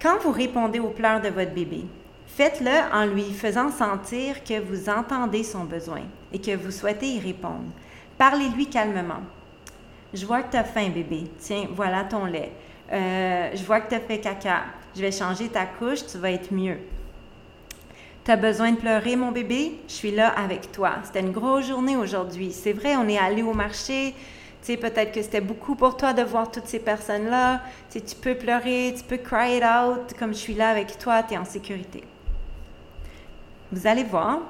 Quand 0.00 0.18
vous 0.18 0.32
répondez 0.32 0.80
aux 0.80 0.90
pleurs 0.90 1.20
de 1.20 1.28
votre 1.28 1.52
bébé, 1.52 1.84
faites-le 2.26 2.94
en 2.94 3.06
lui 3.06 3.32
faisant 3.32 3.70
sentir 3.70 4.42
que 4.44 4.60
vous 4.60 4.90
entendez 4.90 5.44
son 5.44 5.64
besoin 5.64 6.02
et 6.32 6.40
que 6.40 6.56
vous 6.56 6.70
souhaitez 6.70 7.06
y 7.06 7.20
répondre. 7.20 7.70
Parlez-lui 8.18 8.66
calmement. 8.66 9.22
Je 10.12 10.26
vois 10.26 10.42
que 10.42 10.50
tu 10.50 10.56
as 10.56 10.64
faim, 10.64 10.90
bébé. 10.90 11.24
Tiens, 11.38 11.66
voilà 11.74 12.04
ton 12.04 12.26
lait. 12.26 12.52
Euh, 12.92 13.50
je 13.54 13.64
vois 13.64 13.80
que 13.80 13.88
tu 13.88 13.94
as 13.94 14.00
fait 14.00 14.18
caca. 14.18 14.64
Je 14.94 15.00
vais 15.00 15.12
changer 15.12 15.48
ta 15.48 15.64
couche, 15.64 16.06
tu 16.06 16.18
vas 16.18 16.30
être 16.30 16.52
mieux. 16.52 16.76
Tu 18.24 18.30
as 18.30 18.36
besoin 18.36 18.72
de 18.72 18.76
pleurer, 18.76 19.16
mon 19.16 19.32
bébé? 19.32 19.80
Je 19.88 19.92
suis 19.94 20.10
là 20.10 20.28
avec 20.28 20.70
toi. 20.70 20.96
C'était 21.02 21.20
une 21.20 21.32
grosse 21.32 21.66
journée 21.66 21.96
aujourd'hui. 21.96 22.52
C'est 22.52 22.72
vrai, 22.72 22.94
on 22.96 23.08
est 23.08 23.18
allé 23.18 23.42
au 23.42 23.54
marché. 23.54 24.14
Tu 24.60 24.66
sais, 24.66 24.76
peut-être 24.76 25.10
que 25.10 25.22
c'était 25.22 25.40
beaucoup 25.40 25.74
pour 25.74 25.96
toi 25.96 26.12
de 26.12 26.22
voir 26.22 26.50
toutes 26.50 26.66
ces 26.66 26.78
personnes-là. 26.78 27.62
Tu 27.90 28.00
tu 28.00 28.14
peux 28.14 28.36
pleurer, 28.36 28.94
tu 28.96 29.02
peux 29.02 29.16
cry 29.16 29.56
it 29.56 29.64
out. 29.64 30.16
Comme 30.18 30.34
je 30.34 30.38
suis 30.38 30.54
là 30.54 30.68
avec 30.68 30.98
toi, 30.98 31.22
tu 31.24 31.34
es 31.34 31.38
en 31.38 31.44
sécurité. 31.44 32.04
Vous 33.72 33.86
allez 33.86 34.04
voir, 34.04 34.40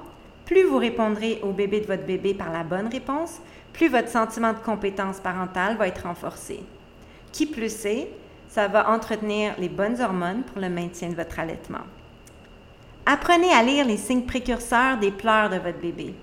plus 0.45 0.64
vous 0.64 0.78
répondrez 0.78 1.38
au 1.43 1.53
bébé 1.53 1.80
de 1.80 1.86
votre 1.86 2.05
bébé 2.05 2.34
par 2.34 2.53
la 2.53 2.64
bonne 2.64 2.88
réponse, 2.88 3.40
plus 3.72 3.88
votre 3.88 4.09
sentiment 4.09 4.53
de 4.53 4.59
compétence 4.59 5.20
parentale 5.20 5.76
va 5.76 5.86
être 5.86 6.03
renforcé. 6.03 6.61
Qui 7.30 7.47
plus 7.47 7.86
est, 7.86 8.09
ça 8.53 8.68
va 8.68 8.90
entretenir 8.90 9.55
les 9.59 9.70
bonnes 9.70 9.98
hormones 10.03 10.42
pour 10.42 10.61
le 10.61 10.68
maintien 10.68 11.09
de 11.09 11.14
votre 11.14 11.38
allaitement. 11.38 11.86
Apprenez 13.07 13.50
à 13.50 13.62
lire 13.62 13.86
les 13.86 13.96
signes 13.96 14.26
précurseurs 14.26 14.98
des 14.98 15.11
pleurs 15.11 15.48
de 15.48 15.57
votre 15.57 15.80
bébé. 15.80 16.14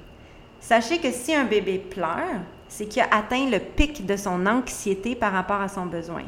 Sachez 0.60 1.00
que 1.00 1.10
si 1.12 1.34
un 1.34 1.46
bébé 1.46 1.80
pleure, 1.80 2.42
c'est 2.68 2.86
qu'il 2.86 3.02
a 3.02 3.08
atteint 3.12 3.50
le 3.50 3.58
pic 3.58 4.06
de 4.06 4.16
son 4.16 4.46
anxiété 4.46 5.16
par 5.16 5.34
rapport 5.34 5.60
à 5.60 5.68
son 5.68 5.88
besoin. 5.88 6.22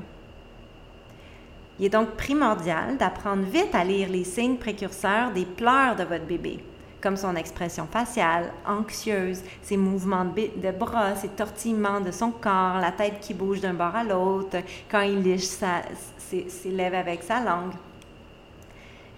Il 1.78 1.86
est 1.86 1.90
donc 1.90 2.16
primordial 2.16 2.98
d'apprendre 2.98 3.44
vite 3.44 3.76
à 3.76 3.84
lire 3.84 4.10
les 4.10 4.24
signes 4.24 4.58
précurseurs 4.58 5.30
des 5.32 5.46
pleurs 5.46 5.96
de 5.96 6.04
votre 6.04 6.26
bébé, 6.26 6.64
comme 7.02 7.18
son 7.18 7.36
expression 7.36 7.88
faciale, 7.88 8.52
anxieuse, 8.66 9.42
ses 9.62 9.78
mouvements 9.78 10.26
de, 10.26 10.72
bras, 10.72 11.16
ses 11.16 11.30
tortillements 11.30 12.00
de 12.00 12.12
son 12.12 12.32
corps, 12.32 12.80
la 12.80 12.92
tête 12.92 13.20
qui 13.20 13.34
bouge 13.34 13.60
d'un 13.60 13.74
bord 13.74 13.96
à 13.96 14.04
l'autre, 14.04 14.58
quand 14.90 15.02
il 15.02 15.22
liche 15.22 15.48
ses 15.48 16.70
lèvres 16.70 16.98
avec 16.98 17.24
sa 17.24 17.44
langue. 17.44 17.74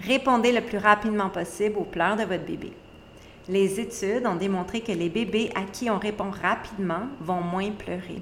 Répondez 0.02 0.52
le 0.52 0.62
plus 0.62 0.78
rapidement 0.78 1.30
possible 1.30 1.78
aux 1.78 1.84
pleurs 1.84 2.16
de 2.18 2.24
votre 2.24 2.46
bébé. 2.46 2.74
Les 3.48 3.80
études 3.80 4.26
ont 4.26 4.36
démontré 4.36 4.82
que 4.82 4.92
les 4.92 5.10
bébés 5.10 5.52
à 5.54 5.64
qui 5.64 5.90
on 5.90 6.00
répond 6.00 6.30
rapidement 6.30 7.08
vont 7.20 7.42
moins 7.42 7.72
pleurer. 7.72 8.22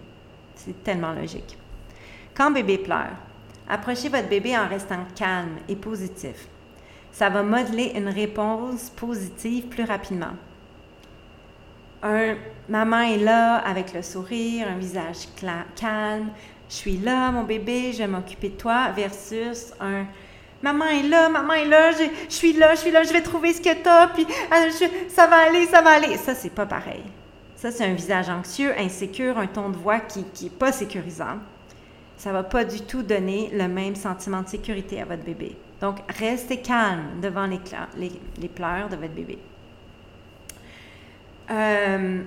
C'est 0.55 0.84
tellement 0.84 1.14
logique. 1.14 1.57
Quand 2.36 2.51
bébé 2.51 2.78
pleure, 2.80 3.16
approchez 3.70 4.09
votre 4.09 4.30
bébé 4.30 4.57
en 4.57 4.68
restant 4.68 5.05
calme 5.16 5.57
et 5.68 5.76
positif. 5.76 6.47
Ça 7.12 7.30
va 7.30 7.43
modeler 7.43 7.91
une 7.95 8.09
réponse 8.09 8.89
positive 8.89 9.66
plus 9.66 9.84
rapidement. 9.84 10.34
Un 12.03 12.36
maman 12.68 13.01
est 13.01 13.18
là 13.18 13.57
avec 13.57 13.93
le 13.93 14.01
sourire, 14.01 14.68
un 14.68 14.78
visage 14.78 15.28
calme. 15.76 16.30
Je 16.70 16.76
suis 16.76 16.97
là, 16.97 17.32
mon 17.32 17.43
bébé, 17.43 17.91
je 17.93 17.99
vais 17.99 18.07
m'occuper 18.07 18.49
de 18.49 18.55
toi, 18.55 18.91
versus 18.95 19.74
un 19.80 20.05
Maman 20.62 20.86
est 20.86 21.07
là, 21.07 21.28
maman 21.28 21.53
est 21.53 21.66
là, 21.66 21.91
je, 21.91 22.05
suis 22.30 22.53
là, 22.53 22.76
je 22.76 22.82
suis 22.82 22.91
là, 22.91 23.03
je 23.03 23.12
vais 23.12 23.22
trouver 23.22 23.51
ce 23.51 23.62
que 23.62 23.74
t'as, 23.82 24.09
puis 24.09 24.28
euh, 24.30 24.88
ça 25.09 25.26
va 25.26 25.38
aller, 25.38 25.66
ça 25.66 25.82
va 25.82 25.91
aller. 25.91 26.18
Ça, 26.18 26.36
c'est 26.36 26.51
pas 26.51 26.68
pareil. 26.68 27.01
Ça, 27.55 27.72
c'est 27.72 27.86
un 27.86 27.93
visage 27.93 28.30
anxieux, 28.30 28.74
insécure, 28.78 29.38
un 29.39 29.47
ton 29.47 29.70
de 29.70 29.78
voix 29.78 29.99
qui 29.99 30.24
n'est 30.43 30.49
pas 30.49 30.72
sécurisant. 30.72 31.39
ça 32.18 32.32
va 32.32 32.43
pas 32.43 32.64
du 32.64 32.82
tout 32.82 33.01
donner 33.01 33.49
le 33.53 33.68
même 33.68 33.95
sentiment 33.95 34.43
de 34.43 34.47
sécurité 34.47 35.01
à 35.01 35.05
votre 35.05 35.24
bébé. 35.24 35.57
Donc, 35.82 35.97
restez 36.19 36.61
calme 36.61 37.19
devant 37.21 37.47
les, 37.47 37.59
les, 38.39 38.47
pleurs 38.47 38.88
de 38.88 38.95
votre 38.95 39.13
bébé. 39.13 39.39
Euh, 41.49 42.21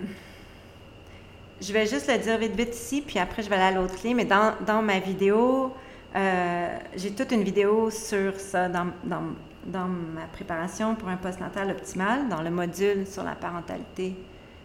je 1.60 1.72
vais 1.72 1.86
juste 1.86 2.10
le 2.10 2.18
dire 2.18 2.36
vite, 2.36 2.56
vite 2.56 2.74
ici, 2.74 3.00
puis 3.00 3.20
après, 3.20 3.44
je 3.44 3.48
vais 3.48 3.54
aller 3.54 3.76
à 3.76 3.80
l'autre 3.80 3.94
clé. 3.94 4.12
Mais 4.12 4.24
dans, 4.24 4.54
dans 4.66 4.82
ma 4.82 4.98
vidéo, 4.98 5.72
euh, 6.16 6.78
j'ai 6.96 7.12
toute 7.12 7.30
une 7.30 7.44
vidéo 7.44 7.90
sur 7.90 8.38
ça 8.40 8.68
dans, 8.68 8.88
dans, 9.04 9.22
dans 9.66 9.86
ma 9.86 10.26
préparation 10.32 10.96
pour 10.96 11.08
un 11.08 11.16
postnatal 11.16 11.70
optimal, 11.70 12.28
dans 12.28 12.42
le 12.42 12.50
module 12.50 13.06
sur 13.06 13.22
la 13.22 13.36
parentalité 13.36 14.16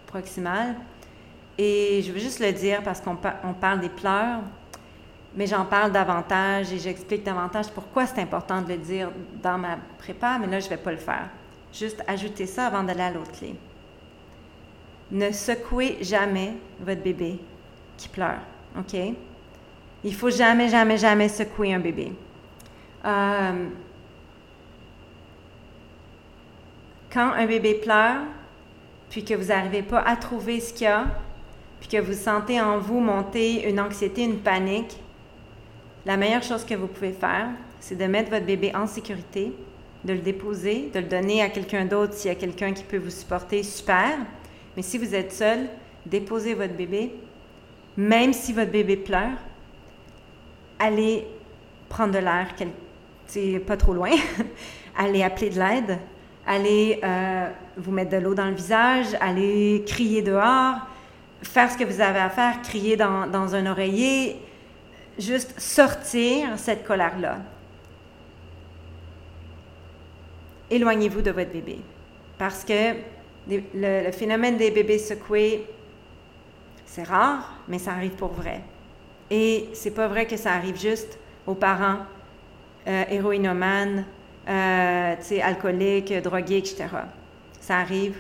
proximale. 0.07 0.75
Et 1.59 2.01
je 2.01 2.11
veux 2.11 2.19
juste 2.19 2.39
le 2.39 2.51
dire 2.53 2.81
parce 2.83 3.01
qu'on 3.01 3.17
on 3.43 3.53
parle 3.53 3.81
des 3.81 3.89
pleurs, 3.89 4.39
mais 5.36 5.47
j'en 5.47 5.65
parle 5.65 5.91
davantage 5.91 6.73
et 6.73 6.80
j'explique 6.80 7.23
davantage 7.23 7.67
pourquoi 7.69 8.05
c'est 8.05 8.21
important 8.21 8.61
de 8.61 8.69
le 8.69 8.77
dire 8.77 9.11
dans 9.41 9.57
ma 9.57 9.77
prépa, 9.97 10.38
mais 10.39 10.47
là, 10.47 10.59
je 10.59 10.65
ne 10.65 10.71
vais 10.71 10.77
pas 10.77 10.91
le 10.91 10.97
faire. 10.97 11.30
Juste 11.71 12.03
ajouter 12.07 12.45
ça 12.45 12.67
avant 12.67 12.84
d'aller 12.84 13.01
à 13.01 13.11
l'autre 13.11 13.32
clé. 13.32 13.55
Ne 15.11 15.32
secouez 15.32 15.97
jamais 16.01 16.53
votre 16.80 17.01
bébé 17.01 17.39
qui 17.97 18.09
pleure, 18.09 18.39
OK? 18.77 18.95
Il 20.03 20.15
faut 20.15 20.30
jamais, 20.30 20.69
jamais, 20.69 20.97
jamais 20.97 21.30
secouer 21.30 21.73
un 21.73 21.80
bébé. 21.80 22.13
Euh, 23.05 23.67
quand 27.11 27.32
un 27.34 27.45
bébé 27.45 27.75
pleure, 27.75 28.21
puis 29.09 29.23
que 29.23 29.34
vous 29.34 29.45
n'arrivez 29.45 29.82
pas 29.82 29.99
à 29.99 30.15
trouver 30.15 30.59
ce 30.59 30.73
qu'il 30.73 30.84
y 30.84 30.88
a, 30.88 31.05
puis 31.80 31.89
que 31.89 31.97
vous 31.97 32.13
sentez 32.13 32.61
en 32.61 32.77
vous 32.77 32.99
monter 32.99 33.67
une 33.67 33.80
anxiété, 33.80 34.23
une 34.23 34.39
panique, 34.39 34.97
la 36.05 36.17
meilleure 36.17 36.43
chose 36.43 36.63
que 36.63 36.75
vous 36.75 36.87
pouvez 36.87 37.11
faire, 37.11 37.49
c'est 37.79 37.97
de 37.97 38.05
mettre 38.05 38.29
votre 38.29 38.45
bébé 38.45 38.71
en 38.75 38.87
sécurité, 38.87 39.53
de 40.03 40.13
le 40.13 40.19
déposer, 40.19 40.89
de 40.93 40.99
le 40.99 41.05
donner 41.05 41.41
à 41.41 41.49
quelqu'un 41.49 41.85
d'autre 41.85 42.13
s'il 42.13 42.29
y 42.29 42.31
a 42.31 42.35
quelqu'un 42.35 42.73
qui 42.73 42.83
peut 42.83 42.97
vous 42.97 43.09
supporter, 43.09 43.63
super. 43.63 44.17
Mais 44.75 44.81
si 44.81 44.97
vous 44.97 45.13
êtes 45.13 45.33
seul, 45.33 45.67
déposez 46.05 46.53
votre 46.53 46.73
bébé, 46.73 47.11
même 47.97 48.31
si 48.31 48.53
votre 48.53 48.71
bébé 48.71 48.95
pleure, 48.95 49.37
allez 50.77 51.25
prendre 51.89 52.13
de 52.13 52.19
l'air, 52.19 52.47
pas 53.65 53.77
trop 53.77 53.93
loin, 53.93 54.11
allez 54.97 55.21
appeler 55.21 55.49
de 55.49 55.59
l'aide, 55.59 55.99
allez 56.47 56.99
euh, 57.03 57.49
vous 57.75 57.91
mettre 57.91 58.11
de 58.11 58.17
l'eau 58.17 58.33
dans 58.33 58.45
le 58.45 58.55
visage, 58.55 59.07
allez 59.19 59.83
crier 59.85 60.21
dehors, 60.21 60.75
faire 61.41 61.69
ce 61.69 61.77
que 61.77 61.83
vous 61.83 61.99
avez 61.99 62.19
à 62.19 62.29
faire, 62.29 62.61
crier 62.61 62.95
dans 62.95 63.55
un 63.55 63.65
oreiller, 63.65 64.39
juste 65.20 65.59
sortir 65.59 66.57
cette 66.57 66.86
colère-là. 66.86 67.38
Éloignez-vous 70.72 71.22
de 71.22 71.32
votre 71.32 71.51
bébé. 71.51 71.80
Parce 72.38 72.63
que 72.63 72.95
le, 73.47 74.11
phénomène 74.11 74.57
des 74.57 74.72
bébés 74.72 74.97
secoués, 74.99 75.65
c'est 76.86 77.03
rare, 77.03 77.53
mais 77.67 77.80
ça 77.80 77.91
arrive 77.91 78.11
pour 78.11 78.32
vrai. 78.32 78.61
Et 79.30 79.70
c'est 79.74 79.91
pas 79.91 80.07
vrai 80.07 80.26
que 80.26 80.38
ça 80.38 80.53
arrive 80.53 80.80
juste 80.80 81.20
aux 81.45 81.55
parents 81.55 81.97
euh, 82.88 83.03
héroïnomanes, 83.09 84.05
euh, 84.47 85.15
alcooliques, 85.43 86.13
drogués, 86.22 86.57
etc. 86.57 86.88
Ça 87.59 87.78
arrive 87.78 88.17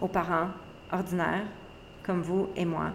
aux 0.00 0.08
parents 0.08 0.48
ordinaires, 0.92 1.46
comme 2.02 2.22
vous 2.22 2.48
et 2.56 2.64
moi. 2.64 2.90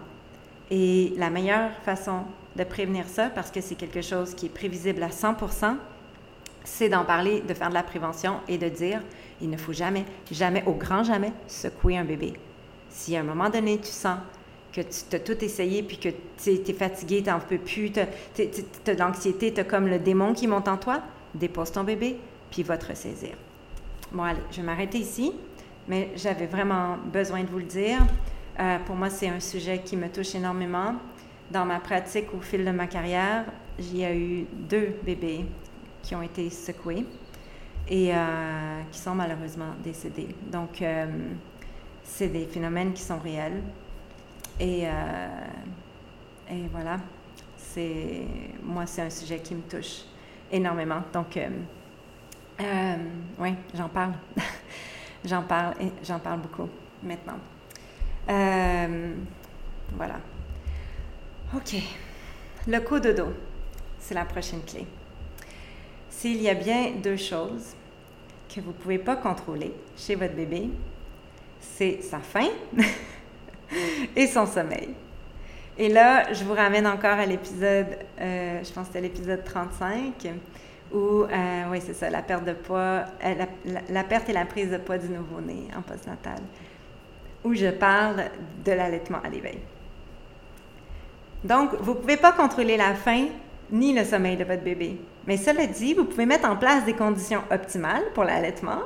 Et 0.70 1.14
la 1.16 1.30
meilleure 1.30 1.70
façon 1.84 2.24
de 2.56 2.64
prévenir 2.64 3.06
ça, 3.06 3.30
parce 3.30 3.50
que 3.50 3.60
c'est 3.60 3.74
quelque 3.74 4.02
chose 4.02 4.34
qui 4.34 4.46
est 4.46 4.50
prévisible 4.50 5.02
à 5.02 5.08
100% 5.08 5.76
c'est 6.66 6.88
d'en 6.88 7.04
parler, 7.04 7.40
de 7.40 7.54
faire 7.54 7.70
de 7.70 7.74
la 7.74 7.82
prévention 7.82 8.40
et 8.48 8.58
de 8.58 8.68
dire, 8.68 9.00
il 9.40 9.48
ne 9.48 9.56
faut 9.56 9.72
jamais, 9.72 10.04
jamais, 10.30 10.62
au 10.66 10.72
grand 10.72 11.04
jamais, 11.04 11.32
secouer 11.46 11.96
un 11.96 12.04
bébé. 12.04 12.34
Si 12.90 13.16
à 13.16 13.20
un 13.20 13.22
moment 13.22 13.48
donné, 13.48 13.78
tu 13.78 13.90
sens 13.90 14.18
que 14.72 14.80
tu 14.80 15.16
as 15.16 15.20
tout 15.20 15.42
essayé, 15.42 15.82
puis 15.82 15.96
que 15.98 16.08
tu 16.08 16.50
es, 16.50 16.72
fatigué, 16.74 17.22
tu 17.22 17.30
n'en 17.30 17.40
peux 17.40 17.58
plus, 17.58 17.92
tu 17.92 18.00
as, 18.00 18.06
de 18.44 18.98
l'anxiété, 18.98 19.54
tu 19.54 19.60
as 19.60 19.64
comme 19.64 19.86
le 19.86 19.98
démon 19.98 20.34
qui 20.34 20.46
monte 20.46 20.68
en 20.68 20.76
toi, 20.76 21.00
dépose 21.34 21.72
ton 21.72 21.84
bébé, 21.84 22.18
puis 22.50 22.62
va 22.62 22.76
te 22.76 22.86
ressaisir. 22.86 23.30
Bon, 24.12 24.24
allez, 24.24 24.40
je 24.50 24.56
vais 24.56 24.62
m'arrêter 24.62 24.98
ici, 24.98 25.32
mais 25.88 26.10
j'avais 26.16 26.46
vraiment 26.46 26.96
besoin 27.12 27.42
de 27.42 27.48
vous 27.48 27.58
le 27.58 27.64
dire. 27.64 27.98
Euh, 28.58 28.78
pour 28.84 28.96
moi, 28.96 29.08
c'est 29.08 29.28
un 29.28 29.40
sujet 29.40 29.80
qui 29.84 29.96
me 29.96 30.08
touche 30.08 30.34
énormément. 30.34 30.94
Dans 31.50 31.64
ma 31.64 31.80
pratique 31.80 32.32
au 32.34 32.40
fil 32.40 32.64
de 32.64 32.70
ma 32.70 32.86
carrière, 32.86 33.44
j'y 33.78 34.02
ai 34.02 34.16
eu 34.18 34.46
deux 34.52 34.96
bébés 35.04 35.44
qui 36.02 36.14
ont 36.14 36.22
été 36.22 36.50
secoués 36.50 37.06
et 37.88 38.14
euh, 38.14 38.82
qui 38.90 38.98
sont 38.98 39.14
malheureusement 39.14 39.74
décédés. 39.82 40.34
Donc, 40.50 40.82
euh, 40.82 41.06
c'est 42.02 42.28
des 42.28 42.46
phénomènes 42.46 42.92
qui 42.92 43.02
sont 43.02 43.18
réels. 43.18 43.62
Et, 44.58 44.84
et 44.84 46.68
voilà, 46.72 46.98
c'est 47.56 48.22
moi, 48.62 48.86
c'est 48.86 49.02
un 49.02 49.10
sujet 49.10 49.38
qui 49.40 49.54
me 49.54 49.60
touche 49.60 50.04
énormément. 50.50 51.02
Donc, 51.12 51.38
oui, 53.38 53.54
j'en 53.74 53.88
parle. 53.88 54.14
j'en 55.26 55.42
parle 55.42 55.74
et 55.80 55.92
j'en 56.04 56.18
parle 56.18 56.40
beaucoup 56.40 56.68
maintenant. 57.02 57.38
Euh, 58.28 59.14
voilà. 59.94 60.16
OK. 61.56 61.80
Le 62.68 62.80
coup 62.80 63.00
de 63.00 63.12
dos, 63.12 63.32
c'est 63.98 64.14
la 64.14 64.26
prochaine 64.26 64.60
clé. 64.62 64.84
S'il 66.10 66.42
y 66.42 66.50
a 66.50 66.54
bien 66.54 66.92
deux 67.02 67.16
choses 67.16 67.74
que 68.54 68.60
vous 68.60 68.72
ne 68.72 68.74
pouvez 68.74 68.98
pas 68.98 69.16
contrôler 69.16 69.72
chez 69.96 70.16
votre 70.16 70.34
bébé, 70.34 70.68
c'est 71.58 72.02
sa 72.02 72.18
faim 72.18 72.48
et 74.16 74.26
son 74.26 74.44
sommeil. 74.44 74.90
Et 75.78 75.88
là, 75.88 76.30
je 76.32 76.44
vous 76.44 76.52
ramène 76.52 76.86
encore 76.86 77.18
à 77.18 77.24
l'épisode, 77.24 77.98
euh, 78.20 78.62
je 78.62 78.72
pense 78.72 78.88
que 78.88 78.92
c'était 78.92 79.00
l'épisode 79.00 79.42
35, 79.42 80.28
où, 80.92 80.98
euh, 80.98 81.62
oui, 81.70 81.80
c'est 81.80 81.94
ça, 81.94 82.10
la 82.10 82.22
perte 82.22 82.44
de 82.44 82.52
poids, 82.52 83.04
la, 83.22 83.82
la, 83.88 84.04
perte 84.04 84.28
et 84.28 84.34
la 84.34 84.44
prise 84.44 84.70
de 84.70 84.76
poids 84.76 84.98
du 84.98 85.08
nouveau-né 85.08 85.68
en 85.74 85.80
postnatal 85.80 86.40
où 87.44 87.54
je 87.54 87.70
parle 87.70 88.24
de 88.64 88.72
l'allaitement 88.72 89.20
à 89.24 89.28
l'éveil. 89.28 89.58
Donc, 91.44 91.70
vous 91.80 91.92
ne 91.94 91.98
pouvez 91.98 92.16
pas 92.16 92.32
contrôler 92.32 92.76
la 92.76 92.94
faim 92.94 93.26
ni 93.70 93.92
le 93.92 94.04
sommeil 94.04 94.36
de 94.36 94.44
votre 94.44 94.62
bébé. 94.62 94.96
Mais 95.26 95.36
cela 95.36 95.66
dit, 95.66 95.94
vous 95.94 96.04
pouvez 96.04 96.26
mettre 96.26 96.48
en 96.48 96.56
place 96.56 96.84
des 96.84 96.92
conditions 96.92 97.42
optimales 97.50 98.04
pour 98.14 98.24
l'allaitement 98.24 98.80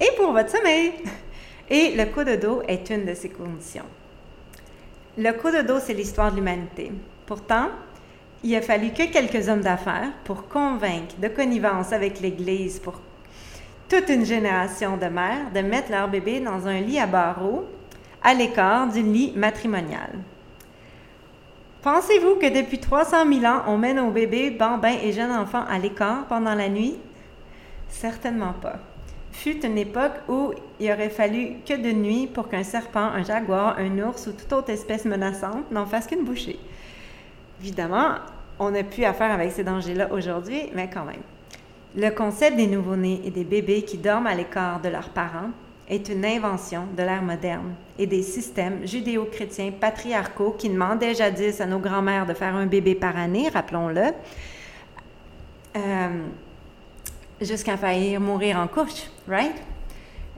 et 0.00 0.10
pour 0.16 0.32
votre 0.32 0.50
sommeil. 0.50 0.92
Et 1.70 1.94
le 1.96 2.06
coup 2.06 2.24
de 2.24 2.36
dos 2.36 2.62
est 2.66 2.88
une 2.88 3.04
de 3.04 3.12
ces 3.12 3.28
conditions. 3.28 3.84
Le 5.18 5.32
coup 5.32 5.50
de 5.50 5.60
dos, 5.60 5.80
c'est 5.80 5.92
l'histoire 5.92 6.30
de 6.30 6.36
l'humanité. 6.36 6.90
Pourtant, 7.26 7.68
il 8.42 8.54
a 8.54 8.62
fallu 8.62 8.90
que 8.90 9.12
quelques 9.12 9.48
hommes 9.48 9.60
d'affaires 9.60 10.12
pour 10.24 10.48
convaincre 10.48 11.16
de 11.18 11.28
connivence 11.28 11.92
avec 11.92 12.20
l'Église 12.20 12.78
pour 12.78 13.00
toute 13.88 14.08
une 14.08 14.24
génération 14.24 14.96
de 14.96 15.06
mères 15.06 15.50
de 15.54 15.60
mettre 15.60 15.90
leur 15.90 16.08
bébé 16.08 16.40
dans 16.40 16.66
un 16.66 16.80
lit 16.80 16.98
à 16.98 17.06
barreaux 17.06 17.64
à 18.22 18.32
l'écart 18.32 18.88
du 18.88 19.02
lit 19.02 19.32
matrimonial. 19.36 20.10
Pensez-vous 21.82 22.36
que 22.36 22.52
depuis 22.52 22.78
300 22.78 23.32
000 23.32 23.44
ans, 23.44 23.62
on 23.68 23.78
met 23.78 23.94
nos 23.94 24.10
bébés, 24.10 24.50
bambins 24.50 24.96
et 25.02 25.12
jeunes 25.12 25.30
enfants 25.30 25.64
à 25.70 25.78
l'écart 25.78 26.26
pendant 26.26 26.54
la 26.54 26.68
nuit? 26.68 26.96
Certainement 27.88 28.52
pas. 28.52 28.76
Fut 29.30 29.64
une 29.64 29.78
époque 29.78 30.14
où 30.28 30.52
il 30.80 30.90
aurait 30.90 31.08
fallu 31.08 31.58
que 31.64 31.74
de 31.74 31.92
nuit 31.92 32.26
pour 32.26 32.48
qu'un 32.48 32.64
serpent, 32.64 33.00
un 33.00 33.22
jaguar, 33.22 33.76
un 33.78 33.96
ours 34.00 34.26
ou 34.26 34.32
toute 34.32 34.52
autre 34.52 34.70
espèce 34.70 35.04
menaçante 35.04 35.70
n'en 35.70 35.86
fasse 35.86 36.08
qu'une 36.08 36.24
bouchée. 36.24 36.58
Évidemment, 37.60 38.16
on 38.58 38.70
n'a 38.70 38.82
plus 38.82 39.04
affaire 39.04 39.30
avec 39.30 39.52
ces 39.52 39.62
dangers-là 39.62 40.08
aujourd'hui, 40.12 40.70
mais 40.74 40.90
quand 40.92 41.04
même. 41.04 41.22
Le 41.96 42.10
concept 42.10 42.56
des 42.56 42.66
nouveau-nés 42.66 43.22
et 43.24 43.30
des 43.30 43.44
bébés 43.44 43.82
qui 43.82 43.98
dorment 43.98 44.26
à 44.26 44.34
l'écart 44.34 44.80
de 44.80 44.88
leurs 44.88 45.10
parents 45.10 45.50
est 45.88 46.08
une 46.08 46.24
invention 46.24 46.84
de 46.96 47.02
l'ère 47.02 47.22
moderne 47.22 47.74
et 47.98 48.06
des 48.06 48.22
systèmes 48.22 48.86
judéo-chrétiens 48.86 49.72
patriarcaux 49.72 50.54
qui 50.58 50.68
demandaient 50.68 51.14
jadis 51.14 51.60
à 51.60 51.66
nos 51.66 51.78
grands-mères 51.78 52.26
de 52.26 52.34
faire 52.34 52.54
un 52.54 52.66
bébé 52.66 52.94
par 52.94 53.16
année, 53.16 53.48
rappelons-le, 53.48 54.12
euh, 55.76 56.08
jusqu'à 57.40 57.76
faillir 57.76 58.20
mourir 58.20 58.58
en 58.58 58.66
couche, 58.66 59.10
right? 59.26 59.54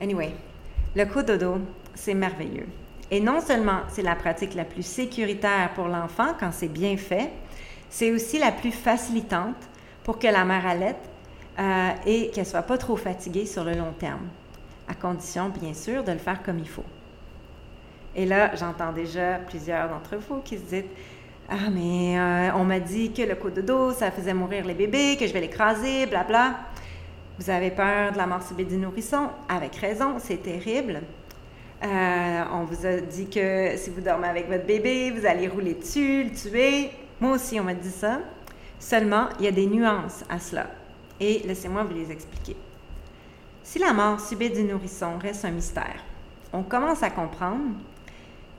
Anyway, 0.01 0.30
le 0.94 1.05
coup 1.05 1.22
dodo, 1.22 1.59
c'est 1.94 2.14
merveilleux. 2.14 2.66
Et 3.11 3.20
non 3.20 3.40
seulement 3.40 3.80
c'est 3.88 4.03
la 4.03 4.14
pratique 4.14 4.55
la 4.55 4.64
plus 4.64 4.84
sécuritaire 4.84 5.70
pour 5.74 5.88
l'enfant 5.88 6.34
quand 6.38 6.53
c'est 6.53 6.68
bien 6.68 6.96
fait, 6.96 7.30
c'est 7.88 8.12
aussi 8.12 8.38
la 8.38 8.53
plus 8.53 8.70
facilitante 8.70 9.57
pour 10.05 10.18
que 10.18 10.28
la 10.28 10.44
mère 10.44 10.64
allaite 10.64 11.11
euh, 11.59 11.90
et 12.07 12.30
qu'elle 12.30 12.46
soit 12.46 12.62
pas 12.62 12.78
trop 12.78 12.96
fatiguée 12.96 13.46
sur 13.46 13.64
le 13.64 13.74
long 13.74 13.92
terme 13.98 14.28
à 14.91 14.95
condition, 14.95 15.49
bien 15.49 15.72
sûr, 15.72 16.03
de 16.03 16.12
le 16.12 16.18
faire 16.18 16.43
comme 16.43 16.59
il 16.59 16.68
faut. 16.68 16.84
Et 18.16 18.26
là, 18.26 18.55
j'entends 18.57 18.93
déjà 18.93 19.34
plusieurs 19.34 19.88
d'entre 19.88 20.16
vous 20.16 20.41
qui 20.41 20.59
se 20.59 20.62
disent 20.62 20.84
Ah, 21.49 21.70
mais 21.72 22.18
euh, 22.18 22.51
on 22.57 22.64
m'a 22.64 22.80
dit 22.80 23.12
que 23.12 23.22
le 23.22 23.36
coup 23.36 23.51
de 23.51 23.61
dos, 23.61 23.93
ça 23.93 24.11
faisait 24.11 24.34
mourir 24.34 24.66
les 24.66 24.74
bébés, 24.74 25.16
que 25.18 25.26
je 25.26 25.32
vais 25.32 25.41
l'écraser, 25.41 26.07
blabla. 26.07 26.57
Vous 27.38 27.49
avez 27.51 27.70
peur 27.70 28.12
de 28.12 28.18
la 28.18 28.26
mort 28.26 28.43
subite 28.43 28.68
du 28.68 28.76
nourrisson? 28.76 29.28
Avec 29.49 29.76
raison, 29.76 30.16
c'est 30.18 30.43
terrible. 30.43 31.01
Euh, 31.82 32.43
on 32.53 32.64
vous 32.64 32.84
a 32.84 32.97
dit 33.01 33.30
que 33.30 33.76
si 33.76 33.91
vous 33.91 34.01
dormez 34.01 34.28
avec 34.28 34.49
votre 34.49 34.66
bébé, 34.66 35.11
vous 35.12 35.24
allez 35.24 35.49
rouler 35.49 35.74
dessus, 35.74 36.24
le 36.24 36.30
tuer. 36.32 36.91
Moi 37.20 37.36
aussi, 37.36 37.59
on 37.61 37.64
m'a 37.64 37.74
dit 37.74 37.91
ça. 37.91 38.18
Seulement, 38.78 39.28
il 39.38 39.45
y 39.45 39.49
a 39.49 39.53
des 39.53 39.66
nuances 39.66 40.24
à 40.28 40.38
cela. 40.38 40.66
Et 41.20 41.43
laissez-moi 41.47 41.84
vous 41.84 41.95
les 41.95 42.11
expliquer. 42.11 42.57
Si 43.71 43.79
la 43.79 43.93
mort 43.93 44.18
subite 44.18 44.55
du 44.55 44.64
nourrisson 44.64 45.16
reste 45.23 45.45
un 45.45 45.53
mystère, 45.53 46.03
on 46.53 46.64
commence 46.64 47.05
à 47.05 47.11
comprendre 47.11 47.71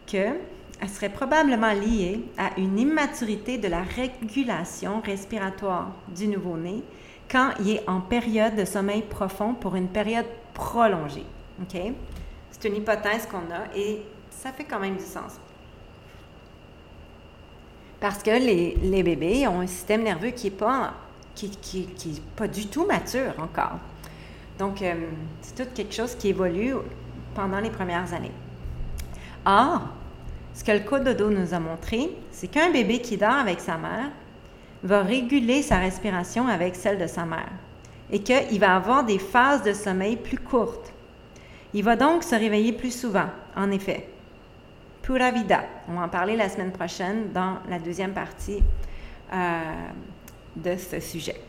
qu'elle 0.06 0.40
serait 0.88 1.10
probablement 1.10 1.74
liée 1.74 2.24
à 2.38 2.58
une 2.58 2.80
immaturité 2.80 3.58
de 3.58 3.68
la 3.68 3.82
régulation 3.82 5.02
respiratoire 5.02 5.92
du 6.08 6.30
nouveau-né 6.30 6.82
quand 7.30 7.50
il 7.60 7.72
est 7.72 7.90
en 7.90 8.00
période 8.00 8.56
de 8.56 8.64
sommeil 8.64 9.02
profond 9.02 9.54
pour 9.54 9.76
une 9.76 9.90
période 9.90 10.28
prolongée. 10.54 11.26
C'est 11.70 12.70
une 12.70 12.78
hypothèse 12.78 13.28
qu'on 13.30 13.54
a 13.54 13.76
et 13.76 14.04
ça 14.30 14.54
fait 14.54 14.64
quand 14.64 14.80
même 14.80 14.96
du 14.96 15.04
sens. 15.04 15.34
Parce 18.00 18.24
que 18.24 18.32
les, 18.32 19.04
bébés 19.04 19.46
ont 19.50 19.60
un 19.60 19.68
système 19.68 20.04
nerveux 20.04 20.32
qui 20.32 20.46
n'est 20.46 20.56
pas, 20.56 20.94
qui, 21.36 22.22
pas 22.38 22.48
du 22.48 22.68
tout 22.68 22.86
mature 22.86 23.34
encore. 23.40 23.78
Donc, 24.62 24.84
euh, 24.84 24.94
c'est 25.42 25.56
tout 25.56 25.72
quelque 25.74 25.92
chose 25.92 26.14
qui 26.14 26.28
évolue 26.28 26.76
pendant 27.34 27.60
les 27.60 27.72
premières 27.72 28.14
années. 28.14 28.32
Or, 29.44 29.82
ce 30.54 30.64
que 30.64 30.72
le 30.72 30.82
code 30.82 31.04
de 31.04 31.14
dos 31.14 31.32
nous 31.32 31.56
a 31.56 31.60
montré, 31.60 32.12
c'est 32.30 32.48
qu'un 32.48 32.70
bébé 32.70 33.00
qui 33.02 33.18
dort 33.18 33.32
avec 33.34 33.60
sa 33.60 33.78
mère 33.78 34.12
va 34.84 35.02
réguler 35.02 35.64
sa 35.64 35.80
respiration 35.80 36.48
avec 36.48 36.76
celle 36.76 37.00
de 37.00 37.08
sa 37.08 37.26
mère 37.26 37.50
et 38.12 38.22
qu'il 38.22 38.60
va 38.60 38.76
avoir 38.76 39.04
des 39.04 39.18
phases 39.18 39.64
de 39.64 39.74
sommeil 39.74 40.16
plus 40.16 40.38
courtes. 40.38 40.94
Il 41.74 41.84
va 41.84 41.96
donc 41.96 42.22
se 42.24 42.36
réveiller 42.36 42.74
plus 42.74 42.96
souvent, 42.96 43.32
en 43.58 43.72
effet. 43.72 44.10
Pura 45.02 45.32
vida. 45.32 45.64
On 45.90 45.94
va 45.94 46.04
en 46.04 46.10
parler 46.10 46.36
la 46.36 46.50
semaine 46.50 46.72
prochaine 46.72 47.32
dans 47.34 47.58
la 47.68 47.80
deuxième 47.80 48.14
partie 48.14 48.60
euh, 49.34 49.62
de 50.56 50.76
ce 50.78 51.00
sujet. 51.00 51.42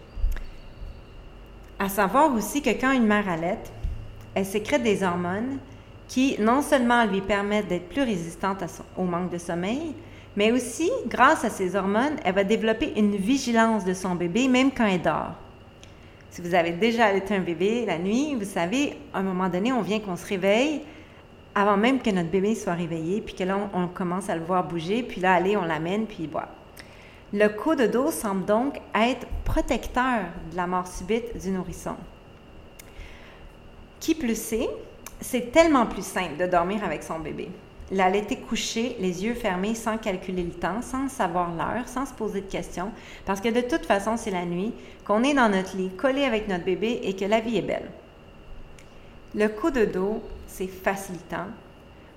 À 1.83 1.89
savoir 1.89 2.33
aussi 2.33 2.62
que 2.62 2.70
quand 2.70 2.93
une 2.93 3.09
mère 3.09 3.28
allait, 3.28 3.59
elle 4.37 4.47
sécrète 4.47 4.85
des 4.85 5.03
hormones 5.03 5.59
qui 6.07 6.37
non 6.41 6.62
seulement 6.62 7.05
lui 7.07 7.20
permettent 7.20 7.66
d'être 7.66 7.89
plus 7.89 8.03
résistante 8.03 8.62
au 8.97 9.03
manque 9.03 9.30
de 9.30 9.39
sommeil, 9.39 9.93
mais 10.37 10.53
aussi, 10.53 10.93
grâce 11.09 11.45
à 11.45 11.51
ces 11.51 11.74
hormones, 11.74 12.14
elle 12.24 12.37
va 12.37 12.45
développer 12.45 12.93
une 12.97 13.16
vigilance 13.16 13.85
de 13.85 13.95
son 13.95 14.14
bébé 14.14 14.47
même 14.47 14.70
quand 14.70 14.87
elle 14.87 15.03
dort. 15.03 15.33
Si 16.30 16.41
vous 16.41 16.55
avez 16.55 16.70
déjà 16.70 17.07
allaité 17.07 17.35
un 17.35 17.41
bébé 17.41 17.85
la 17.85 17.99
nuit, 17.99 18.37
vous 18.37 18.45
savez, 18.45 18.97
à 19.12 19.18
un 19.18 19.24
moment 19.24 19.49
donné, 19.49 19.72
on 19.72 19.83
vient 19.83 19.99
qu'on 19.99 20.14
se 20.14 20.28
réveille, 20.28 20.83
avant 21.53 21.76
même 21.76 22.01
que 22.01 22.11
notre 22.11 22.30
bébé 22.30 22.55
soit 22.55 22.74
réveillé, 22.74 23.22
puis 23.22 23.35
que 23.35 23.43
là, 23.43 23.59
on, 23.74 23.89
commence 23.89 24.30
à 24.30 24.37
le 24.37 24.45
voir 24.45 24.68
bouger, 24.68 25.03
puis 25.03 25.20
là, 25.20 25.35
allez, 25.35 25.57
on 25.57 25.64
l'amène, 25.64 26.07
puis 26.07 26.18
il 26.20 26.30
boit. 26.30 26.49
Le 27.35 27.49
coup 27.49 27.74
de 27.74 27.87
dos 27.87 28.11
semble 28.11 28.45
donc 28.45 28.78
être 28.95 29.26
protecteur 29.45 30.24
de 30.51 30.57
la 30.57 30.66
mort 30.66 30.87
subite 30.87 31.41
du 31.41 31.51
nourrisson. 31.51 31.97
Qui 34.01 34.14
plus 34.14 34.53
est, 34.53 34.68
c'est 35.22 35.51
tellement 35.51 35.87
plus 35.87 36.05
simple 36.05 36.37
de 36.37 36.47
dormir 36.47 36.85
avec 36.85 37.03
son 37.03 37.20
bébé. 37.20 37.49
L'allaiter 37.91 38.37
couché, 38.37 38.97
les 39.01 39.24
yeux 39.24 39.33
fermés, 39.33 39.74
sans 39.74 39.97
calculer 39.97 40.43
le 40.43 40.51
temps, 40.51 40.83
sans 40.83 41.09
savoir 41.09 41.55
l'heure, 41.55 41.89
sans 41.89 42.05
se 42.05 42.12
poser 42.12 42.43
de 42.43 42.51
questions, 42.51 42.91
parce 43.24 43.41
que 43.41 43.49
de 43.49 43.62
toute 43.62 43.87
façon, 43.87 44.18
c'est 44.18 44.30
la 44.30 44.45
nuit, 44.45 44.74
qu'on 45.07 45.22
est 45.22 45.35
dans 45.35 45.49
notre 45.49 45.76
lit, 45.76 45.89
collé 45.91 46.24
avec 46.24 46.49
notre 46.49 46.64
bébé 46.64 47.01
et 47.03 47.16
que 47.16 47.24
la 47.24 47.41
vie 47.41 47.57
est 47.57 47.62
belle. 47.62 47.91
Le 49.35 49.49
coup 49.49 49.70
de 49.70 49.87
dos, 49.87 50.22
c'est 50.47 50.66
facilitant. 50.66 51.47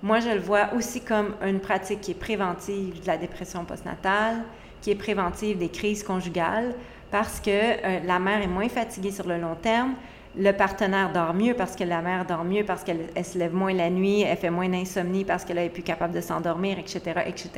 Moi, 0.04 0.20
je 0.20 0.30
le 0.30 0.40
vois 0.40 0.74
aussi 0.76 1.02
comme 1.02 1.36
une 1.42 1.62
pratique 1.62 2.02
qui 2.02 2.12
est 2.12 2.16
préventive 2.16 3.02
de 3.02 3.08
la 3.08 3.18
dépression 3.18 3.64
postnatale, 3.64 4.44
qui 4.86 4.92
est 4.92 4.96
préventive 4.96 5.58
des 5.58 5.70
crises 5.70 6.04
conjugales, 6.04 6.76
parce 7.10 7.40
que 7.40 7.50
euh, 7.50 8.00
la 8.06 8.20
mère 8.20 8.44
est 8.44 8.48
moins 8.48 8.70
fatiguée 8.70 9.10
sur 9.10 9.28
le 9.28 9.40
long 9.40 9.56
terme, 9.56 9.96
le 10.38 10.52
partenaire 10.52 11.12
dort 11.12 11.34
mieux 11.34 11.56
parce 11.56 11.76
que 11.76 11.84
la 11.84 12.04
mère 12.04 12.24
dort 12.24 12.44
mieux, 12.44 12.64
parce 12.64 12.84
qu'elle 12.84 13.08
se 13.26 13.36
lève 13.36 13.52
moins 13.52 13.74
la 13.74 13.90
nuit, 13.90 14.22
elle 14.22 14.38
fait 14.38 14.52
moins 14.52 14.70
d'insomnie 14.70 15.26
parce 15.26 15.44
qu'elle 15.44 15.58
est 15.58 15.70
plus 15.70 15.82
capable 15.82 16.14
de 16.14 16.22
s'endormir, 16.22 16.78
etc., 16.78 17.02
etc. 17.26 17.50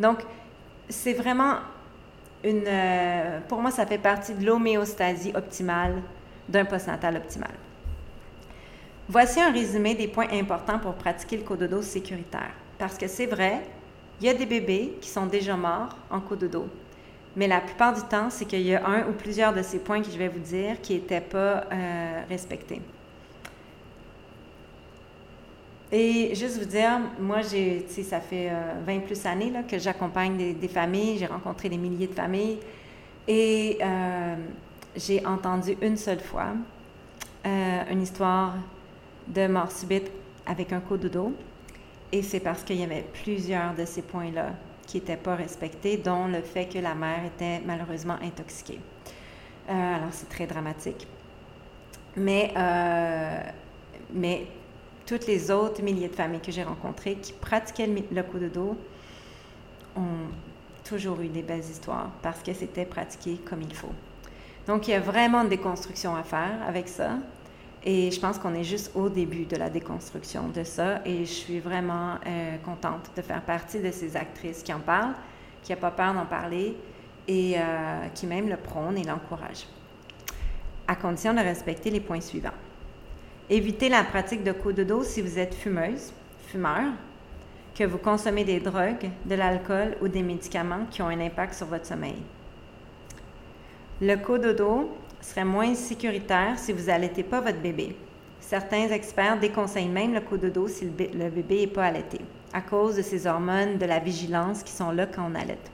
Donc, 0.00 0.18
c'est 0.88 1.12
vraiment 1.12 1.54
une... 2.42 2.64
Euh, 2.66 3.38
pour 3.46 3.62
moi, 3.62 3.70
ça 3.70 3.86
fait 3.86 3.98
partie 3.98 4.34
de 4.34 4.44
l'homéostasie 4.44 5.30
optimale 5.36 6.02
d'un 6.48 6.64
postnatal 6.64 7.16
optimal. 7.16 7.54
Voici 9.08 9.40
un 9.40 9.52
résumé 9.52 9.94
des 9.94 10.08
points 10.08 10.32
importants 10.32 10.80
pour 10.80 10.94
pratiquer 10.94 11.36
le 11.36 11.44
cododo 11.44 11.80
sécuritaire. 11.80 12.50
Parce 12.76 12.98
que 12.98 13.06
c'est 13.06 13.26
vrai, 13.26 13.62
il 14.20 14.26
y 14.26 14.28
a 14.28 14.34
des 14.34 14.46
bébés 14.46 14.94
qui 15.00 15.08
sont 15.08 15.26
déjà 15.26 15.56
morts 15.56 15.96
en 16.10 16.20
cododo. 16.20 16.66
Mais 17.36 17.46
la 17.46 17.60
plupart 17.60 17.92
du 17.92 18.00
temps, 18.02 18.30
c'est 18.30 18.46
qu'il 18.46 18.62
y 18.62 18.74
a 18.74 18.86
un 18.86 19.06
ou 19.08 19.12
plusieurs 19.12 19.52
de 19.52 19.60
ces 19.60 19.78
points 19.78 20.00
que 20.00 20.10
je 20.10 20.16
vais 20.16 20.28
vous 20.28 20.38
dire 20.40 20.80
qui 20.80 20.94
n'étaient 20.94 21.20
pas 21.20 21.64
euh, 21.70 22.22
respectés. 22.28 22.80
Et 25.92 26.34
juste 26.34 26.58
vous 26.58 26.64
dire, 26.64 26.98
moi, 27.20 27.42
j'ai, 27.42 27.86
ça 27.88 28.20
fait 28.20 28.50
20 28.86 28.92
euh, 28.92 29.00
plus 29.00 29.26
années 29.26 29.50
là, 29.50 29.62
que 29.62 29.78
j'accompagne 29.78 30.54
des, 30.54 30.68
familles, 30.68 31.18
j'ai 31.18 31.26
rencontré 31.26 31.68
des 31.68 31.76
milliers 31.76 32.08
de 32.08 32.14
familles 32.14 32.58
et 33.28 33.78
euh, 33.82 34.34
j'ai 34.96 35.24
entendu 35.26 35.76
une 35.82 35.96
seule 35.96 36.20
fois 36.20 36.48
une 37.88 38.02
histoire 38.02 38.54
de 39.28 39.46
mort 39.46 39.70
subite 39.70 40.10
avec 40.46 40.72
un 40.72 40.80
coup 40.80 40.96
de 40.96 41.06
dos. 41.06 41.32
Et 42.12 42.22
c'est 42.22 42.40
parce 42.40 42.62
qu'il 42.62 42.76
y 42.76 42.84
avait 42.84 43.04
plusieurs 43.24 43.74
de 43.74 43.84
ces 43.84 44.02
points-là 44.02 44.52
qui 44.86 44.98
n'étaient 44.98 45.16
pas 45.16 45.34
respectés, 45.34 45.96
dont 45.96 46.26
le 46.28 46.40
fait 46.40 46.66
que 46.66 46.78
la 46.78 46.94
mère 46.94 47.24
était 47.24 47.60
malheureusement 47.66 48.16
intoxiquée. 48.22 48.80
Euh, 49.68 49.96
alors, 49.96 50.10
c'est 50.12 50.28
très 50.28 50.46
dramatique. 50.46 51.06
Mais, 52.16 52.52
euh, 52.56 53.40
mais 54.14 54.46
toutes 55.04 55.26
les 55.26 55.50
autres 55.50 55.82
milliers 55.82 56.08
de 56.08 56.14
familles 56.14 56.40
que 56.40 56.52
j'ai 56.52 56.62
rencontrées 56.62 57.16
qui 57.16 57.32
pratiquaient 57.32 57.86
le 57.86 58.22
coup 58.22 58.38
de 58.38 58.48
dos 58.48 58.76
ont 59.96 60.28
toujours 60.84 61.20
eu 61.20 61.28
des 61.28 61.42
belles 61.42 61.60
histoires 61.60 62.10
parce 62.22 62.42
que 62.42 62.52
c'était 62.52 62.84
pratiqué 62.84 63.38
comme 63.44 63.62
il 63.62 63.74
faut. 63.74 63.92
Donc, 64.66 64.88
il 64.88 64.92
y 64.92 64.94
a 64.94 65.00
vraiment 65.00 65.42
une 65.42 65.48
déconstruction 65.48 66.14
à 66.14 66.22
faire 66.22 66.58
avec 66.66 66.88
ça. 66.88 67.18
Et 67.88 68.10
je 68.10 68.18
pense 68.18 68.36
qu'on 68.36 68.52
est 68.52 68.64
juste 68.64 68.90
au 68.96 69.08
début 69.08 69.44
de 69.44 69.54
la 69.54 69.70
déconstruction 69.70 70.48
de 70.48 70.64
ça. 70.64 71.02
Et 71.04 71.20
je 71.20 71.30
suis 71.30 71.60
vraiment 71.60 72.14
euh, 72.26 72.56
contente 72.64 73.12
de 73.16 73.22
faire 73.22 73.40
partie 73.42 73.78
de 73.78 73.92
ces 73.92 74.16
actrices 74.16 74.64
qui 74.64 74.72
en 74.72 74.80
parlent, 74.80 75.14
qui 75.62 75.72
n'ont 75.72 75.78
pas 75.78 75.92
peur 75.92 76.12
d'en 76.12 76.26
parler 76.26 76.76
et 77.28 77.54
euh, 77.56 78.08
qui 78.12 78.26
même 78.26 78.48
le 78.48 78.56
prônent 78.56 78.98
et 78.98 79.04
l'encouragent. 79.04 79.68
À 80.88 80.96
condition 80.96 81.32
de 81.32 81.38
respecter 81.38 81.90
les 81.90 82.00
points 82.00 82.20
suivants. 82.20 82.50
Évitez 83.48 83.88
la 83.88 84.02
pratique 84.02 84.42
de 84.42 84.50
coups 84.50 84.74
de 84.74 84.82
dos 84.82 85.04
si 85.04 85.22
vous 85.22 85.38
êtes 85.38 85.54
fumeuse, 85.54 86.12
fumeur, 86.48 86.92
que 87.76 87.84
vous 87.84 87.98
consommez 87.98 88.42
des 88.42 88.58
drogues, 88.58 89.10
de 89.26 89.34
l'alcool 89.36 89.96
ou 90.02 90.08
des 90.08 90.22
médicaments 90.22 90.86
qui 90.90 91.02
ont 91.02 91.08
un 91.08 91.20
impact 91.20 91.54
sur 91.54 91.66
votre 91.66 91.86
sommeil. 91.86 92.16
Le 94.00 94.16
coup 94.16 94.38
de 94.38 94.52
dos 94.52 94.90
serait 95.26 95.44
moins 95.44 95.74
sécuritaire 95.74 96.58
si 96.58 96.72
vous 96.72 96.86
n'allaitez 96.86 97.22
pas 97.22 97.40
votre 97.40 97.58
bébé. 97.58 97.96
Certains 98.40 98.88
experts 98.90 99.40
déconseillent 99.40 99.88
même 99.88 100.14
le 100.14 100.20
coup 100.20 100.36
de 100.36 100.48
dos 100.48 100.68
si 100.68 100.84
le, 100.84 101.30
bébé 101.30 101.60
n'est 101.60 101.66
pas 101.66 101.86
allaité, 101.86 102.20
à 102.52 102.60
cause 102.60 102.96
de 102.96 103.02
ces 103.02 103.26
hormones 103.26 103.76
de 103.76 103.86
la 103.86 103.98
vigilance 103.98 104.62
qui 104.62 104.72
sont 104.72 104.92
là 104.92 105.06
quand 105.06 105.28
on 105.28 105.34
allaite. 105.34 105.70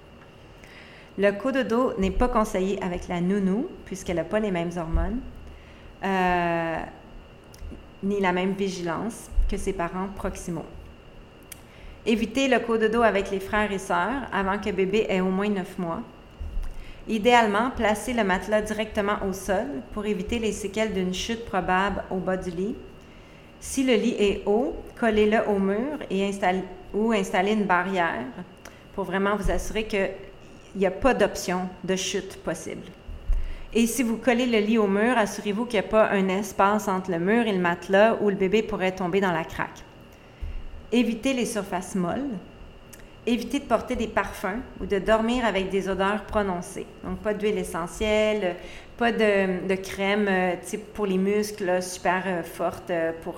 Le 1.18 1.30
coup 1.32 1.52
de 1.52 1.62
dos 1.62 1.92
n'est 1.98 2.10
pas 2.10 2.28
conseillé 2.28 2.82
avec 2.82 3.08
la 3.08 3.20
nounou, 3.20 3.68
puisqu'elle 3.84 4.16
n'a 4.16 4.24
pas 4.24 4.40
les 4.40 4.50
mêmes 4.50 4.70
hormones, 4.74 5.20
euh, 6.02 6.76
ni 8.02 8.20
la 8.20 8.32
même 8.32 8.52
vigilance 8.52 9.30
que 9.50 9.58
ses 9.58 9.74
parents 9.74 10.08
proximaux. 10.16 10.64
Évitez 12.06 12.48
le 12.48 12.58
coup 12.58 12.78
de 12.78 12.88
dos 12.88 13.02
avec 13.02 13.30
les 13.30 13.38
frères 13.38 13.70
et 13.70 13.78
sœurs 13.78 14.22
avant 14.32 14.58
que 14.58 14.70
bébé 14.70 15.06
ait 15.10 15.20
au 15.20 15.30
moins 15.30 15.50
9 15.50 15.78
mois, 15.78 16.00
Idéalement, 17.08 17.70
placez 17.76 18.12
le 18.12 18.22
matelas 18.22 18.62
directement 18.62 19.16
au 19.28 19.32
sol 19.32 19.66
pour 19.92 20.06
éviter 20.06 20.38
les 20.38 20.52
séquelles 20.52 20.92
d'une 20.92 21.12
chute 21.12 21.44
probable 21.44 22.04
au 22.10 22.16
bas 22.16 22.36
du 22.36 22.50
lit. 22.50 22.76
Si 23.58 23.82
le 23.82 23.94
lit 23.94 24.14
est 24.18 24.42
haut, 24.46 24.76
collez-le 24.98 25.48
au 25.48 25.58
mur 25.58 25.98
ou 26.94 27.12
installez 27.12 27.52
une 27.52 27.64
barrière 27.64 28.26
pour 28.94 29.04
vraiment 29.04 29.36
vous 29.36 29.50
assurer 29.50 29.84
qu'il 29.84 30.10
n'y 30.76 30.86
a 30.86 30.90
pas 30.90 31.14
d'option 31.14 31.68
de 31.82 31.96
chute 31.96 32.36
possible. 32.42 32.86
Et 33.74 33.86
si 33.86 34.02
vous 34.02 34.18
collez 34.18 34.46
le 34.46 34.58
lit 34.58 34.78
au 34.78 34.86
mur, 34.86 35.16
assurez-vous 35.16 35.64
qu'il 35.64 35.80
n'y 35.80 35.86
a 35.86 35.88
pas 35.88 36.10
un 36.10 36.28
espace 36.28 36.88
entre 36.88 37.10
le 37.10 37.18
mur 37.18 37.46
et 37.46 37.52
le 37.52 37.58
matelas 37.58 38.16
où 38.20 38.28
le 38.28 38.36
bébé 38.36 38.62
pourrait 38.62 38.92
tomber 38.92 39.20
dans 39.20 39.32
la 39.32 39.44
craque. 39.44 39.82
Évitez 40.92 41.32
les 41.32 41.46
surfaces 41.46 41.94
molles 41.94 42.28
éviter 43.26 43.60
de 43.60 43.64
porter 43.64 43.94
des 43.94 44.08
parfums 44.08 44.60
ou 44.80 44.86
de 44.86 44.98
dormir 44.98 45.44
avec 45.44 45.70
des 45.70 45.88
odeurs 45.88 46.22
prononcées. 46.24 46.86
Donc, 47.04 47.18
pas 47.18 47.34
d'huile 47.34 47.58
essentielle, 47.58 48.56
pas 48.96 49.12
de, 49.12 49.74
crème 49.76 50.26
euh, 50.28 50.56
pour 50.94 51.06
les 51.06 51.18
muscles 51.18 51.82
super 51.82 52.22
euh, 52.26 52.42
forte 52.42 52.90
euh, 52.90 53.12
pour 53.22 53.36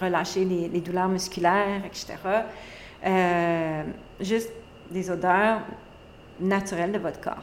relâcher 0.00 0.44
les, 0.44 0.80
douleurs 0.80 1.08
musculaires, 1.08 1.82
etc. 1.84 2.14
juste 4.20 4.50
des 4.90 5.10
odeurs 5.10 5.60
naturelles 6.40 6.92
de 6.92 6.98
votre 6.98 7.20
corps. 7.20 7.42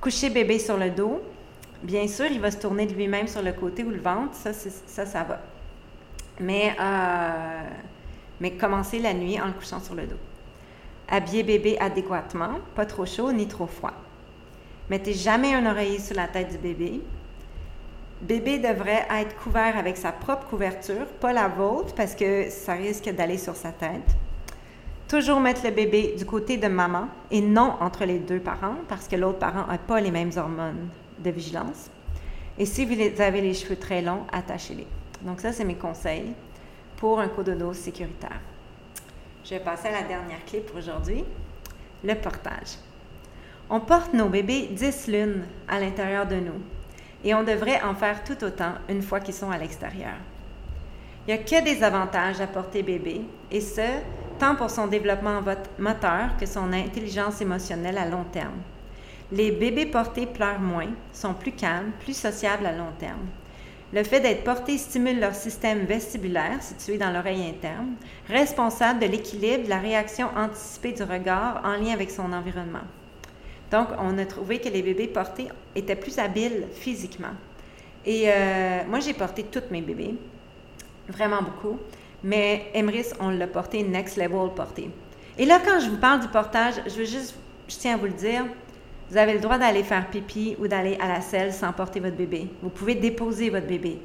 Coucher 0.00 0.30
bébé 0.30 0.58
sur 0.58 0.76
le 0.76 0.90
dos. 0.90 1.22
Bien 1.82 2.06
sûr, 2.08 2.26
il 2.26 2.40
va 2.40 2.50
se 2.50 2.58
tourner 2.58 2.86
de 2.86 2.94
lui-même 2.94 3.26
sur 3.26 3.42
le 3.42 3.52
côté 3.52 3.84
ou 3.84 3.90
le 3.90 4.00
ventre. 4.00 4.34
Ça, 4.34 4.52
ça, 4.52 5.06
ça 5.06 5.22
va. 5.24 5.40
Mais, 6.40 6.74
mais 8.40 8.52
commencez 8.52 8.98
la 8.98 9.14
nuit 9.14 9.40
en 9.40 9.46
le 9.46 9.52
couchant 9.52 9.80
sur 9.80 9.94
le 9.94 10.06
dos. 10.06 10.16
Habillez 11.08 11.44
bébé 11.44 11.78
adéquatement, 11.78 12.58
pas 12.74 12.84
trop 12.84 13.06
chaud 13.06 13.32
ni 13.32 13.46
trop 13.46 13.66
froid. 13.66 13.92
Mettez 14.90 15.14
jamais 15.14 15.54
un 15.54 15.64
oreiller 15.70 16.00
sur 16.00 16.16
la 16.16 16.26
tête 16.26 16.50
du 16.50 16.58
bébé. 16.58 17.00
Bébé 18.22 18.58
devrait 18.58 19.06
être 19.10 19.36
couvert 19.36 19.76
avec 19.76 19.96
sa 19.96 20.10
propre 20.10 20.46
couverture, 20.46 21.06
pas 21.20 21.32
la 21.32 21.48
vôtre, 21.48 21.94
parce 21.94 22.14
que 22.14 22.48
ça 22.50 22.72
risque 22.72 23.08
d'aller 23.10 23.38
sur 23.38 23.54
sa 23.54 23.72
tête. 23.72 24.16
Toujours 25.08 25.38
mettre 25.38 25.64
le 25.64 25.70
bébé 25.70 26.14
du 26.18 26.24
côté 26.24 26.56
de 26.56 26.66
maman 26.66 27.08
et 27.30 27.40
non 27.40 27.74
entre 27.80 28.04
les 28.04 28.18
deux 28.18 28.40
parents, 28.40 28.76
parce 28.88 29.06
que 29.06 29.14
l'autre 29.16 29.38
parent 29.38 29.66
n'a 29.68 29.78
pas 29.78 30.00
les 30.00 30.10
mêmes 30.10 30.32
hormones 30.36 30.88
de 31.18 31.30
vigilance. 31.30 31.90
Et 32.58 32.66
si 32.66 32.84
vous 32.84 33.22
avez 33.22 33.40
les 33.42 33.54
cheveux 33.54 33.76
très 33.76 34.02
longs, 34.02 34.24
attachez-les. 34.32 34.86
Donc 35.22 35.40
ça, 35.40 35.52
c'est 35.52 35.64
mes 35.64 35.76
conseils 35.76 36.32
pour 36.96 37.20
un 37.20 37.28
cododo 37.28 37.72
sécuritaire. 37.74 38.40
Je 39.48 39.50
vais 39.54 39.60
passer 39.60 39.86
à 39.86 39.92
la 39.92 40.02
dernière 40.02 40.44
clé 40.44 40.58
pour 40.58 40.76
aujourd'hui, 40.76 41.24
le 42.02 42.14
portage. 42.16 42.78
On 43.70 43.78
porte 43.78 44.12
nos 44.12 44.28
bébés 44.28 44.70
10 44.72 45.06
lunes 45.06 45.44
à 45.68 45.78
l'intérieur 45.78 46.26
de 46.26 46.34
nous 46.34 46.60
et 47.22 47.32
on 47.32 47.44
devrait 47.44 47.80
en 47.82 47.94
faire 47.94 48.24
tout 48.24 48.42
autant 48.42 48.72
une 48.88 49.02
fois 49.02 49.20
qu'ils 49.20 49.34
sont 49.34 49.52
à 49.52 49.58
l'extérieur. 49.58 50.14
Il 51.26 51.34
n'y 51.34 51.40
a 51.40 51.44
que 51.44 51.62
des 51.62 51.84
avantages 51.84 52.40
à 52.40 52.48
porter 52.48 52.82
bébé 52.82 53.20
et 53.52 53.60
ce, 53.60 53.86
tant 54.40 54.56
pour 54.56 54.68
son 54.68 54.88
développement 54.88 55.40
moteur 55.78 56.36
que 56.40 56.46
son 56.46 56.72
intelligence 56.72 57.40
émotionnelle 57.40 57.98
à 57.98 58.08
long 58.08 58.24
terme. 58.24 58.58
Les 59.30 59.52
bébés 59.52 59.86
portés 59.86 60.26
pleurent 60.26 60.58
moins, 60.58 60.90
sont 61.12 61.34
plus 61.34 61.52
calmes, 61.52 61.92
plus 62.00 62.16
sociables 62.16 62.66
à 62.66 62.72
long 62.72 62.90
terme. 62.98 63.26
Le 63.96 64.04
fait 64.04 64.20
d'être 64.20 64.44
porté 64.44 64.76
stimule 64.76 65.20
leur 65.20 65.34
système 65.34 65.86
vestibulaire, 65.86 66.62
situé 66.62 66.98
dans 66.98 67.10
l'oreille 67.10 67.48
interne, 67.48 67.94
responsable 68.28 69.00
de 69.00 69.06
l'équilibre 69.06 69.64
de 69.64 69.70
la 69.70 69.78
réaction 69.78 70.28
anticipée 70.36 70.92
du 70.92 71.02
regard 71.02 71.62
en 71.64 71.82
lien 71.82 71.94
avec 71.94 72.10
son 72.10 72.30
environnement. 72.30 72.84
Donc, 73.70 73.88
on 73.98 74.18
a 74.18 74.26
trouvé 74.26 74.58
que 74.58 74.68
les 74.68 74.82
bébés 74.82 75.06
portés 75.06 75.48
étaient 75.74 75.96
plus 75.96 76.18
habiles 76.18 76.66
physiquement. 76.74 77.32
Et 78.04 78.24
euh, 78.26 78.82
moi, 78.86 79.00
j'ai 79.00 79.14
porté 79.14 79.44
tous 79.44 79.62
mes 79.70 79.80
bébés, 79.80 80.14
vraiment 81.08 81.40
beaucoup, 81.40 81.78
mais 82.22 82.66
Emrys, 82.74 83.14
on 83.18 83.30
l'a 83.30 83.46
porté 83.46 83.82
next 83.82 84.18
level 84.18 84.50
porté. 84.54 84.90
Et 85.38 85.46
là, 85.46 85.58
quand 85.64 85.80
je 85.80 85.88
vous 85.88 85.96
parle 85.96 86.20
du 86.20 86.28
portage, 86.28 86.74
je 86.84 86.96
veux 86.96 87.06
juste, 87.06 87.34
je 87.66 87.76
tiens 87.76 87.94
à 87.94 87.96
vous 87.96 88.04
le 88.04 88.12
dire, 88.12 88.44
vous 89.10 89.16
avez 89.16 89.34
le 89.34 89.40
droit 89.40 89.58
d'aller 89.58 89.82
faire 89.82 90.08
pipi 90.08 90.56
ou 90.58 90.66
d'aller 90.66 90.98
à 91.00 91.06
la 91.06 91.20
selle 91.20 91.52
sans 91.52 91.72
porter 91.72 92.00
votre 92.00 92.16
bébé. 92.16 92.48
Vous 92.62 92.70
pouvez 92.70 92.96
déposer 92.96 93.50
votre 93.50 93.66
bébé. 93.66 93.98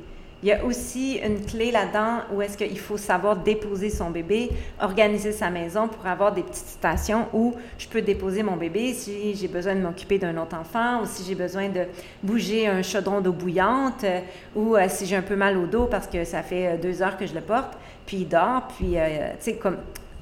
Il 0.44 0.50
y 0.50 0.54
a 0.54 0.66
aussi 0.66 1.20
une 1.24 1.46
clé 1.46 1.70
là-dedans 1.72 2.22
où 2.34 2.42
est-ce 2.42 2.58
qu'il 2.58 2.80
faut 2.80 2.98
savoir 2.98 3.36
déposer 3.36 3.92
son 3.92 4.10
bébé, 4.10 4.50
organiser 4.80 5.32
sa 5.32 5.52
maison 5.52 5.88
pour 5.88 6.08
avoir 6.08 6.34
des 6.34 6.42
petites 6.42 6.66
stations 6.66 7.28
où 7.32 7.54
je 7.78 7.88
peux 7.88 8.02
déposer 8.02 8.42
mon 8.42 8.58
bébé 8.58 8.94
si 8.94 9.36
j'ai 9.36 9.48
besoin 9.48 9.76
de 9.76 9.82
m'occuper 9.82 10.18
d'un 10.18 10.36
autre 10.38 10.58
enfant 10.58 11.04
ou 11.04 11.06
si 11.06 11.24
j'ai 11.24 11.36
besoin 11.36 11.70
de 11.70 11.82
bouger 12.24 12.66
un 12.66 12.82
chaudron 12.82 13.22
d'eau 13.22 13.34
bouillante 13.34 14.04
euh, 14.04 14.22
ou 14.56 14.76
euh, 14.76 14.88
si 14.90 15.06
j'ai 15.06 15.16
un 15.16 15.22
peu 15.22 15.36
mal 15.36 15.58
au 15.58 15.68
dos 15.68 15.86
parce 15.86 16.08
que 16.08 16.24
ça 16.24 16.42
fait 16.42 16.70
euh, 16.70 16.78
deux 16.78 17.04
heures 17.04 17.18
que 17.18 17.28
je 17.28 17.36
le 17.36 17.42
porte, 17.42 17.78
puis 18.08 18.18
il 18.18 18.28
dort, 18.28 18.68
puis 18.76 18.94
tu 18.94 18.98
sais, 19.40 19.54
comme 19.58 19.78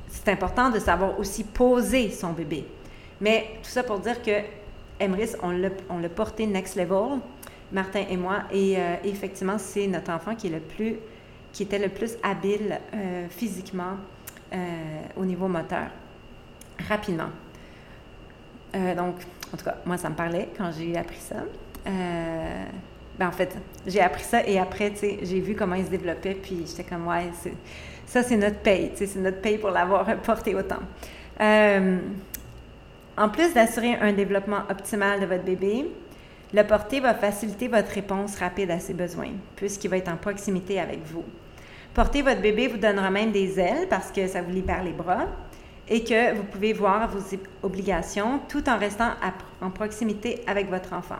c'est 0.09 0.27
important 0.27 0.69
de 0.69 0.79
savoir 0.79 1.17
aussi 1.17 1.45
poser 1.45 2.09
son 2.11 2.33
bébé. 2.33 2.65
Mais 3.21 3.45
tout 3.63 3.69
ça 3.69 3.83
pour 3.83 3.99
dire 3.99 4.21
que 4.21 4.31
Emrys, 4.99 5.35
on 5.41 5.51
l'a 5.99 6.09
porté 6.09 6.45
next 6.45 6.75
level, 6.75 7.19
Martin 7.71 8.03
et 8.09 8.17
moi, 8.17 8.43
et 8.51 8.77
euh, 8.77 8.95
effectivement, 9.03 9.57
c'est 9.57 9.87
notre 9.87 10.11
enfant 10.11 10.35
qui 10.35 10.47
est 10.47 10.51
le 10.51 10.59
plus, 10.59 10.95
qui 11.53 11.63
était 11.63 11.79
le 11.79 11.89
plus 11.89 12.17
habile 12.23 12.79
euh, 12.93 13.27
physiquement 13.29 13.97
euh, 14.53 14.57
au 15.15 15.25
niveau 15.25 15.47
moteur, 15.47 15.89
rapidement. 16.87 17.29
donc, 18.73 19.15
en 19.53 19.57
tout 19.57 19.65
cas, 19.65 19.77
moi, 19.85 19.97
ça 19.97 20.09
me 20.09 20.15
parlait 20.15 20.49
quand 20.57 20.71
j'ai 20.77 20.97
appris 20.97 21.19
ça. 21.19 21.37
Ben, 21.85 23.27
en 23.27 23.31
fait, 23.31 23.57
j'ai 23.85 23.99
appris 23.99 24.23
ça 24.23 24.47
et 24.47 24.57
après, 24.59 24.93
j'ai 25.01 25.39
vu 25.39 25.55
comment 25.55 25.75
il 25.75 25.85
se 25.85 25.89
développait, 25.89 26.35
puis 26.35 26.65
j'étais 26.65 26.83
comme, 26.83 27.07
ouais, 27.07 27.31
ça, 28.05 28.23
c'est 28.23 28.37
notre 28.37 28.59
paye, 28.59 28.91
c'est 28.95 29.15
notre 29.17 29.41
paye 29.41 29.57
pour 29.57 29.71
l'avoir 29.71 30.05
porté 30.23 30.55
autant. 30.55 30.79
En 33.19 33.27
plus 33.27 33.53
d'assurer 33.53 33.95
un 33.95 34.13
développement 34.13 34.61
optimal 34.69 35.19
de 35.19 35.25
votre 35.25 35.43
bébé, 35.43 35.91
le 36.53 36.63
porter 36.63 37.01
va 37.01 37.13
faciliter 37.13 37.67
votre 37.67 37.91
réponse 37.91 38.37
rapide 38.37 38.71
à 38.71 38.79
ses 38.79 38.93
besoins, 38.93 39.33
puisqu'il 39.57 39.89
va 39.89 39.97
être 39.97 40.07
en 40.07 40.15
proximité 40.15 40.79
avec 40.79 40.99
vous. 41.05 41.25
Porter 41.93 42.21
votre 42.21 42.39
bébé 42.39 42.69
vous 42.69 42.77
donnera 42.77 43.09
même 43.09 43.33
des 43.33 43.59
ailes 43.59 43.87
parce 43.89 44.09
que 44.09 44.25
ça 44.25 44.41
vous 44.41 44.51
libère 44.51 44.85
les 44.85 44.93
bras 44.93 45.25
et 45.89 46.01
que 46.01 46.33
vous 46.33 46.43
pouvez 46.43 46.71
voir 46.71 47.09
vos 47.09 47.19
obligations 47.61 48.39
tout 48.47 48.69
en 48.69 48.77
restant 48.77 49.11
en 49.59 49.69
proximité 49.69 50.41
avec 50.47 50.69
votre 50.69 50.93
enfant. 50.93 51.19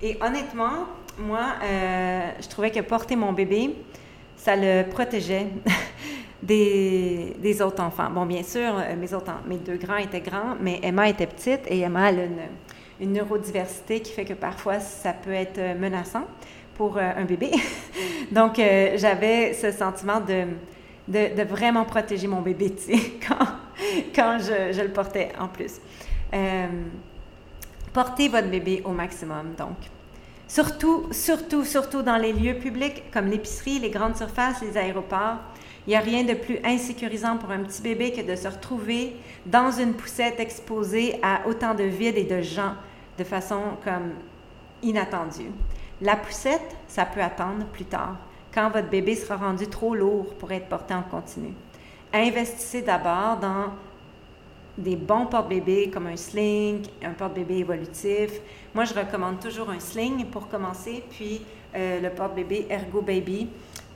Et 0.00 0.16
honnêtement, 0.22 0.86
moi, 1.18 1.48
euh, 1.62 2.30
je 2.40 2.48
trouvais 2.48 2.70
que 2.70 2.80
porter 2.80 3.14
mon 3.14 3.34
bébé, 3.34 3.76
ça 4.38 4.56
le 4.56 4.88
protégeait 4.88 5.48
des, 6.46 7.62
autres 7.62 7.82
enfants. 7.82 8.10
Bon, 8.10 8.26
bien 8.26 8.42
sûr, 8.42 8.74
euh, 8.76 8.96
mes, 8.96 9.12
autres, 9.12 9.32
mes 9.46 9.56
deux 9.56 9.76
grands 9.76 9.96
étaient 9.96 10.20
grands, 10.20 10.56
mais 10.60 10.80
Emma 10.82 11.08
était 11.08 11.26
petite 11.26 11.62
et 11.68 11.80
Emma 11.80 12.06
a 12.06 12.12
une, 12.12 12.38
une 13.00 13.12
neurodiversité 13.12 14.00
qui 14.00 14.12
fait 14.12 14.24
que 14.24 14.34
parfois 14.34 14.80
ça 14.80 15.12
peut 15.12 15.32
être 15.32 15.58
euh, 15.58 15.74
menaçant 15.74 16.24
pour 16.74 16.96
euh, 16.96 17.10
un 17.16 17.24
bébé. 17.24 17.50
Donc, 18.30 18.56
j'avais 18.56 19.54
ce 19.54 19.72
sentiment 19.72 20.20
de, 20.20 20.46
de, 21.08 21.42
vraiment 21.42 21.84
protéger 21.84 22.26
mon 22.26 22.42
bébé, 22.42 22.74
quand, 23.26 23.46
quand 24.14 24.38
je, 24.40 24.82
le 24.82 24.92
portais 24.92 25.30
en 25.38 25.48
plus. 25.48 25.80
portez 27.92 28.28
votre 28.28 28.48
bébé 28.48 28.82
au 28.84 28.90
maximum, 28.90 29.54
donc. 29.56 29.76
Surtout, 30.48 31.08
surtout, 31.12 31.64
surtout 31.64 32.02
dans 32.02 32.16
les 32.16 32.32
lieux 32.32 32.54
publics 32.54 33.10
comme 33.12 33.26
l'épicerie, 33.26 33.78
les 33.78 33.90
grandes 33.90 34.16
surfaces, 34.16 34.60
les 34.60 34.76
aéroports. 34.76 35.38
Il 35.86 35.90
n'y 35.90 35.96
a 35.96 36.00
rien 36.00 36.24
de 36.24 36.34
plus 36.34 36.58
insécurisant 36.64 37.36
pour 37.36 37.50
un 37.50 37.60
petit 37.60 37.80
bébé 37.80 38.10
que 38.12 38.20
de 38.20 38.34
se 38.34 38.48
retrouver 38.48 39.14
dans 39.44 39.70
une 39.70 39.94
poussette 39.94 40.40
exposée 40.40 41.20
à 41.22 41.46
autant 41.46 41.74
de 41.74 41.84
vide 41.84 42.16
et 42.18 42.24
de 42.24 42.42
gens 42.42 42.74
de 43.16 43.22
façon 43.22 43.60
comme 43.84 44.14
inattendue. 44.82 45.52
La 46.00 46.16
poussette, 46.16 46.76
ça 46.88 47.04
peut 47.04 47.22
attendre 47.22 47.64
plus 47.66 47.84
tard, 47.84 48.16
quand 48.52 48.68
votre 48.70 48.88
bébé 48.88 49.14
sera 49.14 49.36
rendu 49.36 49.68
trop 49.68 49.94
lourd 49.94 50.34
pour 50.34 50.50
être 50.50 50.68
porté 50.68 50.92
en 50.92 51.02
continu. 51.02 51.52
Investissez 52.12 52.82
d'abord 52.82 53.36
dans 53.38 53.72
des 54.76 54.96
bons 54.96 55.26
porte-bébés 55.26 55.90
comme 55.90 56.08
un 56.08 56.16
sling, 56.16 56.82
un 57.02 57.12
porte-bébé 57.12 57.58
évolutif. 57.58 58.30
Moi, 58.74 58.84
je 58.84 58.92
recommande 58.92 59.40
toujours 59.40 59.70
un 59.70 59.80
sling 59.80 60.26
pour 60.26 60.48
commencer, 60.48 61.02
puis 61.10 61.40
euh, 61.74 62.00
le 62.00 62.10
porte-bébé 62.10 62.66
Ergo 62.68 63.00
Baby 63.00 63.48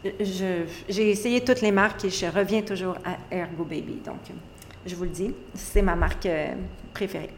j'ai 0.04 1.10
essayé 1.10 1.42
toutes 1.42 1.60
les 1.60 1.72
marques 1.72 2.04
et 2.04 2.10
je 2.10 2.26
reviens 2.26 2.62
toujours 2.62 2.96
à 3.04 3.34
Ergo 3.34 3.64
Baby. 3.64 4.00
Donc, 4.04 4.20
je 4.86 4.94
vous 4.94 5.04
le 5.04 5.10
dis, 5.10 5.34
c'est 5.54 5.82
ma 5.82 5.94
marque 5.94 6.26
euh, 6.26 6.54
préférée. 6.94 7.30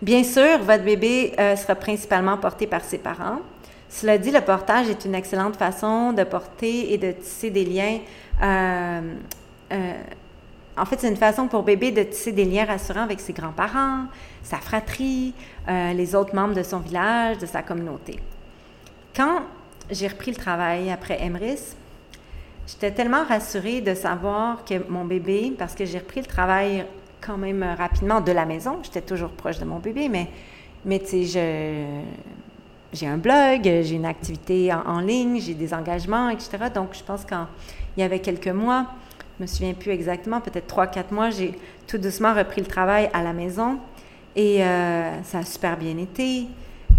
Bien 0.00 0.22
sûr, 0.22 0.58
votre 0.60 0.84
bébé 0.84 1.32
euh, 1.38 1.56
sera 1.56 1.74
principalement 1.74 2.36
porté 2.38 2.66
par 2.66 2.82
ses 2.82 2.98
parents. 2.98 3.40
Cela 3.88 4.18
dit, 4.18 4.30
le 4.30 4.40
portage 4.40 4.88
est 4.88 5.04
une 5.04 5.14
excellente 5.14 5.56
façon 5.56 6.12
de 6.12 6.24
porter 6.24 6.92
et 6.92 6.98
de 6.98 7.12
tisser 7.12 7.50
des 7.50 7.64
liens. 7.64 7.98
Euh, 8.42 9.14
en 10.76 10.84
fait, 10.86 11.00
c'est 11.00 11.08
une 11.08 11.16
façon 11.16 11.48
pour 11.48 11.62
bébé 11.62 11.90
de 11.90 12.02
tisser 12.02 12.32
des 12.32 12.44
liens 12.44 12.64
rassurants 12.64 13.02
avec 13.02 13.20
ses 13.20 13.32
grands-parents, 13.32 14.06
sa 14.42 14.56
fratrie, 14.56 15.34
les 15.68 16.14
autres 16.14 16.34
membres 16.34 16.54
de 16.54 16.62
son 16.62 16.78
village, 16.78 17.38
de 17.38 17.46
sa 17.46 17.62
communauté. 17.62 18.18
Quand 19.14 19.42
j'ai 19.90 20.08
repris 20.08 20.30
le 20.30 20.36
travail 20.36 20.90
après 20.90 21.20
Emrys. 21.20 21.74
J'étais 22.66 22.92
tellement 22.92 23.24
rassurée 23.24 23.80
de 23.80 23.94
savoir 23.94 24.64
que 24.64 24.88
mon 24.88 25.04
bébé, 25.04 25.52
parce 25.58 25.74
que 25.74 25.84
j'ai 25.84 25.98
repris 25.98 26.20
le 26.20 26.26
travail 26.26 26.86
quand 27.20 27.36
même 27.36 27.64
rapidement 27.76 28.20
de 28.20 28.32
la 28.32 28.44
maison, 28.44 28.78
j'étais 28.82 29.00
toujours 29.00 29.30
proche 29.30 29.58
de 29.58 29.64
mon 29.64 29.78
bébé, 29.78 30.08
mais, 30.08 30.28
mais 30.84 30.98
tu 30.98 31.26
sais, 31.26 31.86
j'ai 32.92 33.06
un 33.06 33.16
blog, 33.16 33.62
j'ai 33.62 33.94
une 33.94 34.04
activité 34.04 34.72
en, 34.72 35.00
ligne, 35.00 35.40
j'ai 35.40 35.54
des 35.54 35.72
engagements, 35.72 36.28
etc. 36.28 36.50
Donc, 36.74 36.90
je 36.92 37.02
pense 37.02 37.24
qu'il 37.24 37.38
y 37.96 38.02
avait 38.02 38.18
quelques 38.18 38.48
mois, 38.48 38.86
je 39.38 39.44
me 39.44 39.46
souviens 39.46 39.74
plus 39.74 39.92
exactement, 39.92 40.40
peut-être 40.40 40.66
trois, 40.66 40.86
quatre 40.86 41.12
mois, 41.12 41.30
j'ai 41.30 41.52
tout 41.86 41.98
doucement 41.98 42.34
repris 42.34 42.60
le 42.60 42.66
travail 42.66 43.08
à 43.12 43.22
la 43.22 43.32
maison 43.32 43.78
et 44.36 44.62
euh, 44.62 45.22
ça 45.22 45.38
a 45.38 45.44
super 45.44 45.76
bien 45.76 45.96
été. 45.98 46.46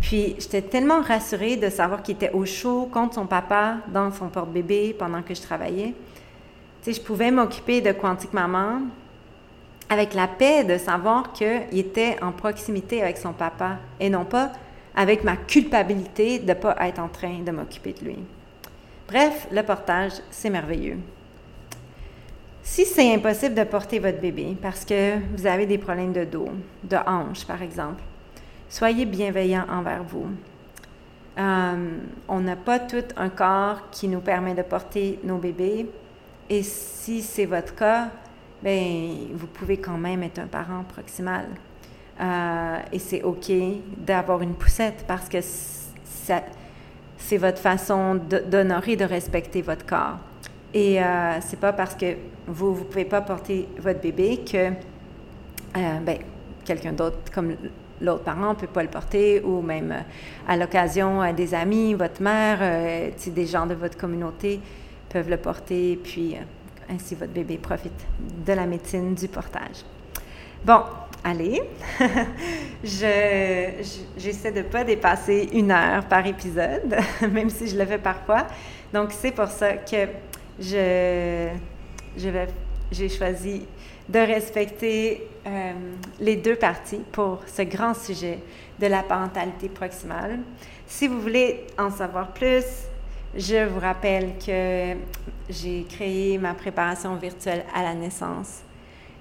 Puis 0.04 0.36
j'étais 0.38 0.62
tellement 0.62 1.01
rassurée 1.01 1.56
de 1.56 1.70
savoir 1.70 2.04
qu'il 2.04 2.16
était 2.16 2.32
au 2.32 2.45
chaud 2.45 2.89
contre 2.91 3.16
son 3.16 3.26
papa 3.26 3.78
dans 3.88 4.12
son 4.12 4.28
porte-bébé 4.28 4.93
pendant 4.99 5.22
que 5.22 5.34
je 5.34 5.41
travaillais. 5.41 5.93
Tu 6.84 6.93
sais, 6.93 6.99
je 6.99 7.01
pouvais 7.01 7.32
m'occuper 7.32 7.80
de 7.80 7.93
Quantique 7.93 8.34
Maman 8.34 8.82
avec 9.89 10.14
la 10.14 10.28
paix 10.28 10.66
de 10.66 10.78
savoir 10.78 11.32
qu'il 11.32 11.64
était 11.72 12.18
en 12.22 12.34
proximité 12.34 13.01
avec 13.01 13.18
son 13.18 13.32
papa 13.32 13.78
et 13.97 14.10
non 14.10 14.26
pas 14.26 14.51
avec 14.93 15.24
ma 15.24 15.38
culpabilité 15.38 16.39
de 16.39 16.49
ne 16.49 16.54
pas 16.54 16.76
être 16.82 16.99
en 16.99 17.08
train 17.08 17.39
de 17.39 17.51
m'occuper 17.51 17.93
de 17.93 18.04
lui. 18.04 18.20
Bref, 19.08 19.47
le 19.51 19.64
portage, 19.64 20.14
c'est 20.30 20.49
merveilleux. 20.49 20.97
Si 22.62 22.86
c'est 22.86 23.14
impossible 23.14 23.56
de 23.56 23.64
porter 23.64 23.99
votre 23.99 24.20
bébé 24.20 24.58
parce 24.62 24.84
que 24.84 25.18
vous 25.36 25.47
avez 25.47 25.66
des 25.66 25.78
problèmes 25.78 26.14
de 26.14 26.26
dos, 26.26 26.49
de 26.84 26.97
hanche 27.08 27.45
par 27.45 27.62
exemple, 27.62 28.04
soyez 28.74 29.05
bienveillant 29.05 29.65
envers 29.69 30.03
vous. 30.03 30.26
Euh, 31.38 31.97
on 32.28 32.39
n'a 32.39 32.55
pas 32.55 32.80
tout 32.80 33.03
un 33.17 33.30
corps 33.30 33.89
qui 33.91 34.07
nous 34.07 34.19
permet 34.19 34.55
de 34.55 34.63
porter 34.63 35.19
nos 35.24 35.38
bébés. 35.38 35.88
Et 36.49 36.63
si 36.63 37.21
c'est 37.21 37.45
votre 37.45 37.76
cas, 37.76 38.09
ben, 38.63 39.09
vous 39.34 39.45
pouvez 39.45 39.78
quand 39.78 39.97
même 39.97 40.24
être 40.24 40.39
un 40.39 40.47
parent 40.47 40.84
proximal. 40.89 41.45
Euh, 42.19 42.78
et 42.91 42.97
c'est 42.97 43.21
OK 43.21 43.51
d'avoir 43.97 44.41
une 44.41 44.55
poussette 44.55 45.05
parce 45.07 45.30
que 45.30 45.38
c'est 45.41 47.38
votre 47.38 47.59
façon 47.59 48.15
d'honorer, 48.15 48.95
de 48.95 49.05
respecter 49.05 49.61
votre 49.61 49.86
corps. 49.86 50.17
Et 50.74 50.99
euh, 50.99 51.39
c'est 51.41 51.59
pas 51.59 51.74
parce 51.74 51.93
que 51.93 52.15
vous 52.47 52.71
ne 52.71 52.84
pouvez 52.84 53.05
pas 53.05 53.21
porter 53.21 53.67
votre 53.78 54.01
bébé 54.01 54.39
que 54.51 54.69
euh, 55.78 55.99
ben, 56.03 56.17
quelqu'un 56.65 56.93
d'autre, 56.93 57.19
comme 57.32 57.55
l'autre 58.04 58.24
parent, 58.24 58.49
ne 58.49 58.56
peut 58.56 58.68
pas 58.68 58.84
le 58.84 58.89
porter, 58.89 59.41
ou 59.41 59.62
même 59.62 59.91
euh, 59.91 60.01
à 60.47 60.58
l'occasion, 60.58 61.22
euh, 61.22 61.34
des 61.34 61.54
amis, 61.54 61.93
votre 61.93 62.22
mère, 62.22 62.60
des 63.26 63.45
gens 63.45 63.66
de 63.66 63.74
votre 63.74 63.97
communauté 63.97 64.60
peuvent 65.10 65.30
le 65.30 65.38
porter, 65.38 65.99
puis 66.04 66.36
ainsi 66.89 67.16
votre 67.16 67.32
bébé 67.32 67.58
profite 67.58 68.06
de 68.45 68.54
la 68.54 68.66
médecine 68.66 69.16
du 69.16 69.28
portage. 69.28 69.84
Bon, 70.66 70.82
allez, 71.24 71.62
j'essaie 72.84 74.51
de 74.51 74.60
ne 74.60 74.64
pas 74.64 74.84
dépasser 74.84 75.49
une 75.54 75.72
heure 75.72 76.06
par 76.06 76.26
épisode, 76.26 76.95
même 77.32 77.49
si 77.49 77.68
je 77.68 77.78
le 77.78 77.86
fais 77.86 77.97
parfois. 77.97 78.47
Donc, 78.93 79.12
c'est 79.12 79.32
pour 79.32 79.47
ça 79.47 79.74
que 79.74 80.08
je, 80.60 81.49
j'ai 82.91 83.10
choisi 83.10 83.66
de 84.10 84.20
respecter 84.20 85.28
euh, 85.45 85.74
les 86.20 86.36
deux 86.36 86.56
parties 86.56 87.01
pour 87.12 87.39
ce 87.47 87.62
grand 87.64 87.93
sujet 87.93 88.39
de 88.80 88.88
la 88.88 89.04
parentalité 89.04 89.70
proximale. 89.70 90.39
Si 90.88 91.08
vous 91.08 91.22
voulez 91.22 91.66
en 91.78 91.89
savoir 91.89 92.34
plus, 92.34 92.64
je 93.36 93.66
vous 93.66 93.80
rappelle 93.80 94.34
que 94.45 94.95
j'ai 95.49 95.84
créé 95.89 96.38
ma 96.38 96.54
préparation 96.54 97.16
virtuelle 97.16 97.66
à 97.74 97.82
la 97.82 97.93
naissance 97.93 98.62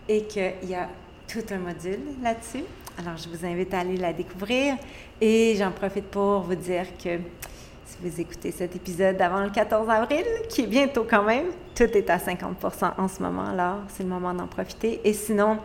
et 0.08 0.24
qu'il 0.24 0.68
y 0.68 0.74
a 0.74 0.88
tout 1.26 1.44
un 1.50 1.58
module 1.58 2.00
là-dessus. 2.22 2.64
Alors, 2.98 3.16
je 3.16 3.28
vous 3.28 3.46
invite 3.46 3.72
à 3.72 3.80
aller 3.80 3.96
la 3.96 4.12
découvrir 4.12 4.76
et 5.20 5.54
j'en 5.56 5.70
profite 5.70 6.04
pour 6.06 6.40
vous 6.40 6.54
dire 6.54 6.84
que 7.02 7.18
vous 8.02 8.20
écoutez 8.20 8.50
cet 8.50 8.74
épisode 8.74 9.20
avant 9.22 9.44
le 9.44 9.50
14 9.50 9.88
avril, 9.88 10.24
qui 10.48 10.62
est 10.62 10.66
bientôt 10.66 11.06
quand 11.08 11.22
même, 11.22 11.46
tout 11.74 11.84
est 11.84 12.10
à 12.10 12.16
50% 12.16 12.94
en 12.98 13.06
ce 13.06 13.22
moment, 13.22 13.46
alors 13.46 13.78
c'est 13.88 14.02
le 14.02 14.08
moment 14.08 14.34
d'en 14.34 14.48
profiter. 14.48 15.00
Et 15.04 15.12
sinon, 15.12 15.58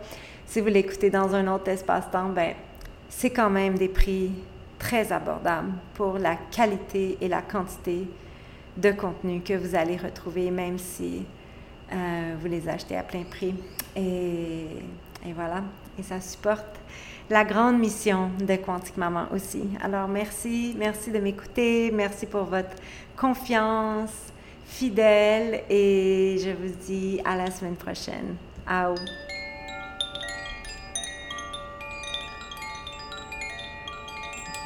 si 0.46 0.60
vous 0.60 0.68
l'écoutez 0.68 1.10
dans 1.10 1.34
un 1.34 1.52
autre 1.52 1.68
espace-temps, 1.68 2.28
ben, 2.28 2.54
c'est 3.08 3.30
quand 3.30 3.50
même 3.50 3.76
des 3.76 3.88
prix 3.88 4.30
très 4.78 5.12
abordables 5.12 5.72
pour 5.94 6.18
la 6.18 6.36
qualité 6.36 7.18
et 7.20 7.26
la 7.26 7.42
quantité 7.42 8.06
de 8.76 8.92
contenu 8.92 9.40
que 9.40 9.54
vous 9.54 9.74
allez 9.74 9.96
retrouver, 9.96 10.52
même 10.52 10.78
si 10.78 11.26
euh, 11.92 12.34
vous 12.40 12.46
les 12.46 12.68
achetez 12.68 12.96
à 12.96 13.02
plein 13.02 13.24
prix. 13.24 13.54
Et, 13.96 14.66
et 15.26 15.32
voilà, 15.34 15.64
et 15.98 16.04
ça 16.04 16.20
supporte 16.20 16.78
la 17.30 17.44
grande 17.44 17.78
mission 17.78 18.30
de 18.40 18.56
Quantique 18.56 18.96
Maman 18.96 19.26
aussi. 19.34 19.62
Alors 19.82 20.08
merci, 20.08 20.74
merci 20.78 21.10
de 21.10 21.18
m'écouter, 21.18 21.90
merci 21.92 22.26
pour 22.26 22.44
votre 22.44 22.74
confiance 23.16 24.10
fidèle 24.66 25.62
et 25.68 26.38
je 26.42 26.50
vous 26.50 26.74
dis 26.86 27.20
à 27.24 27.36
la 27.36 27.50
semaine 27.50 27.76
prochaine. 27.76 28.36
Au 28.68 28.94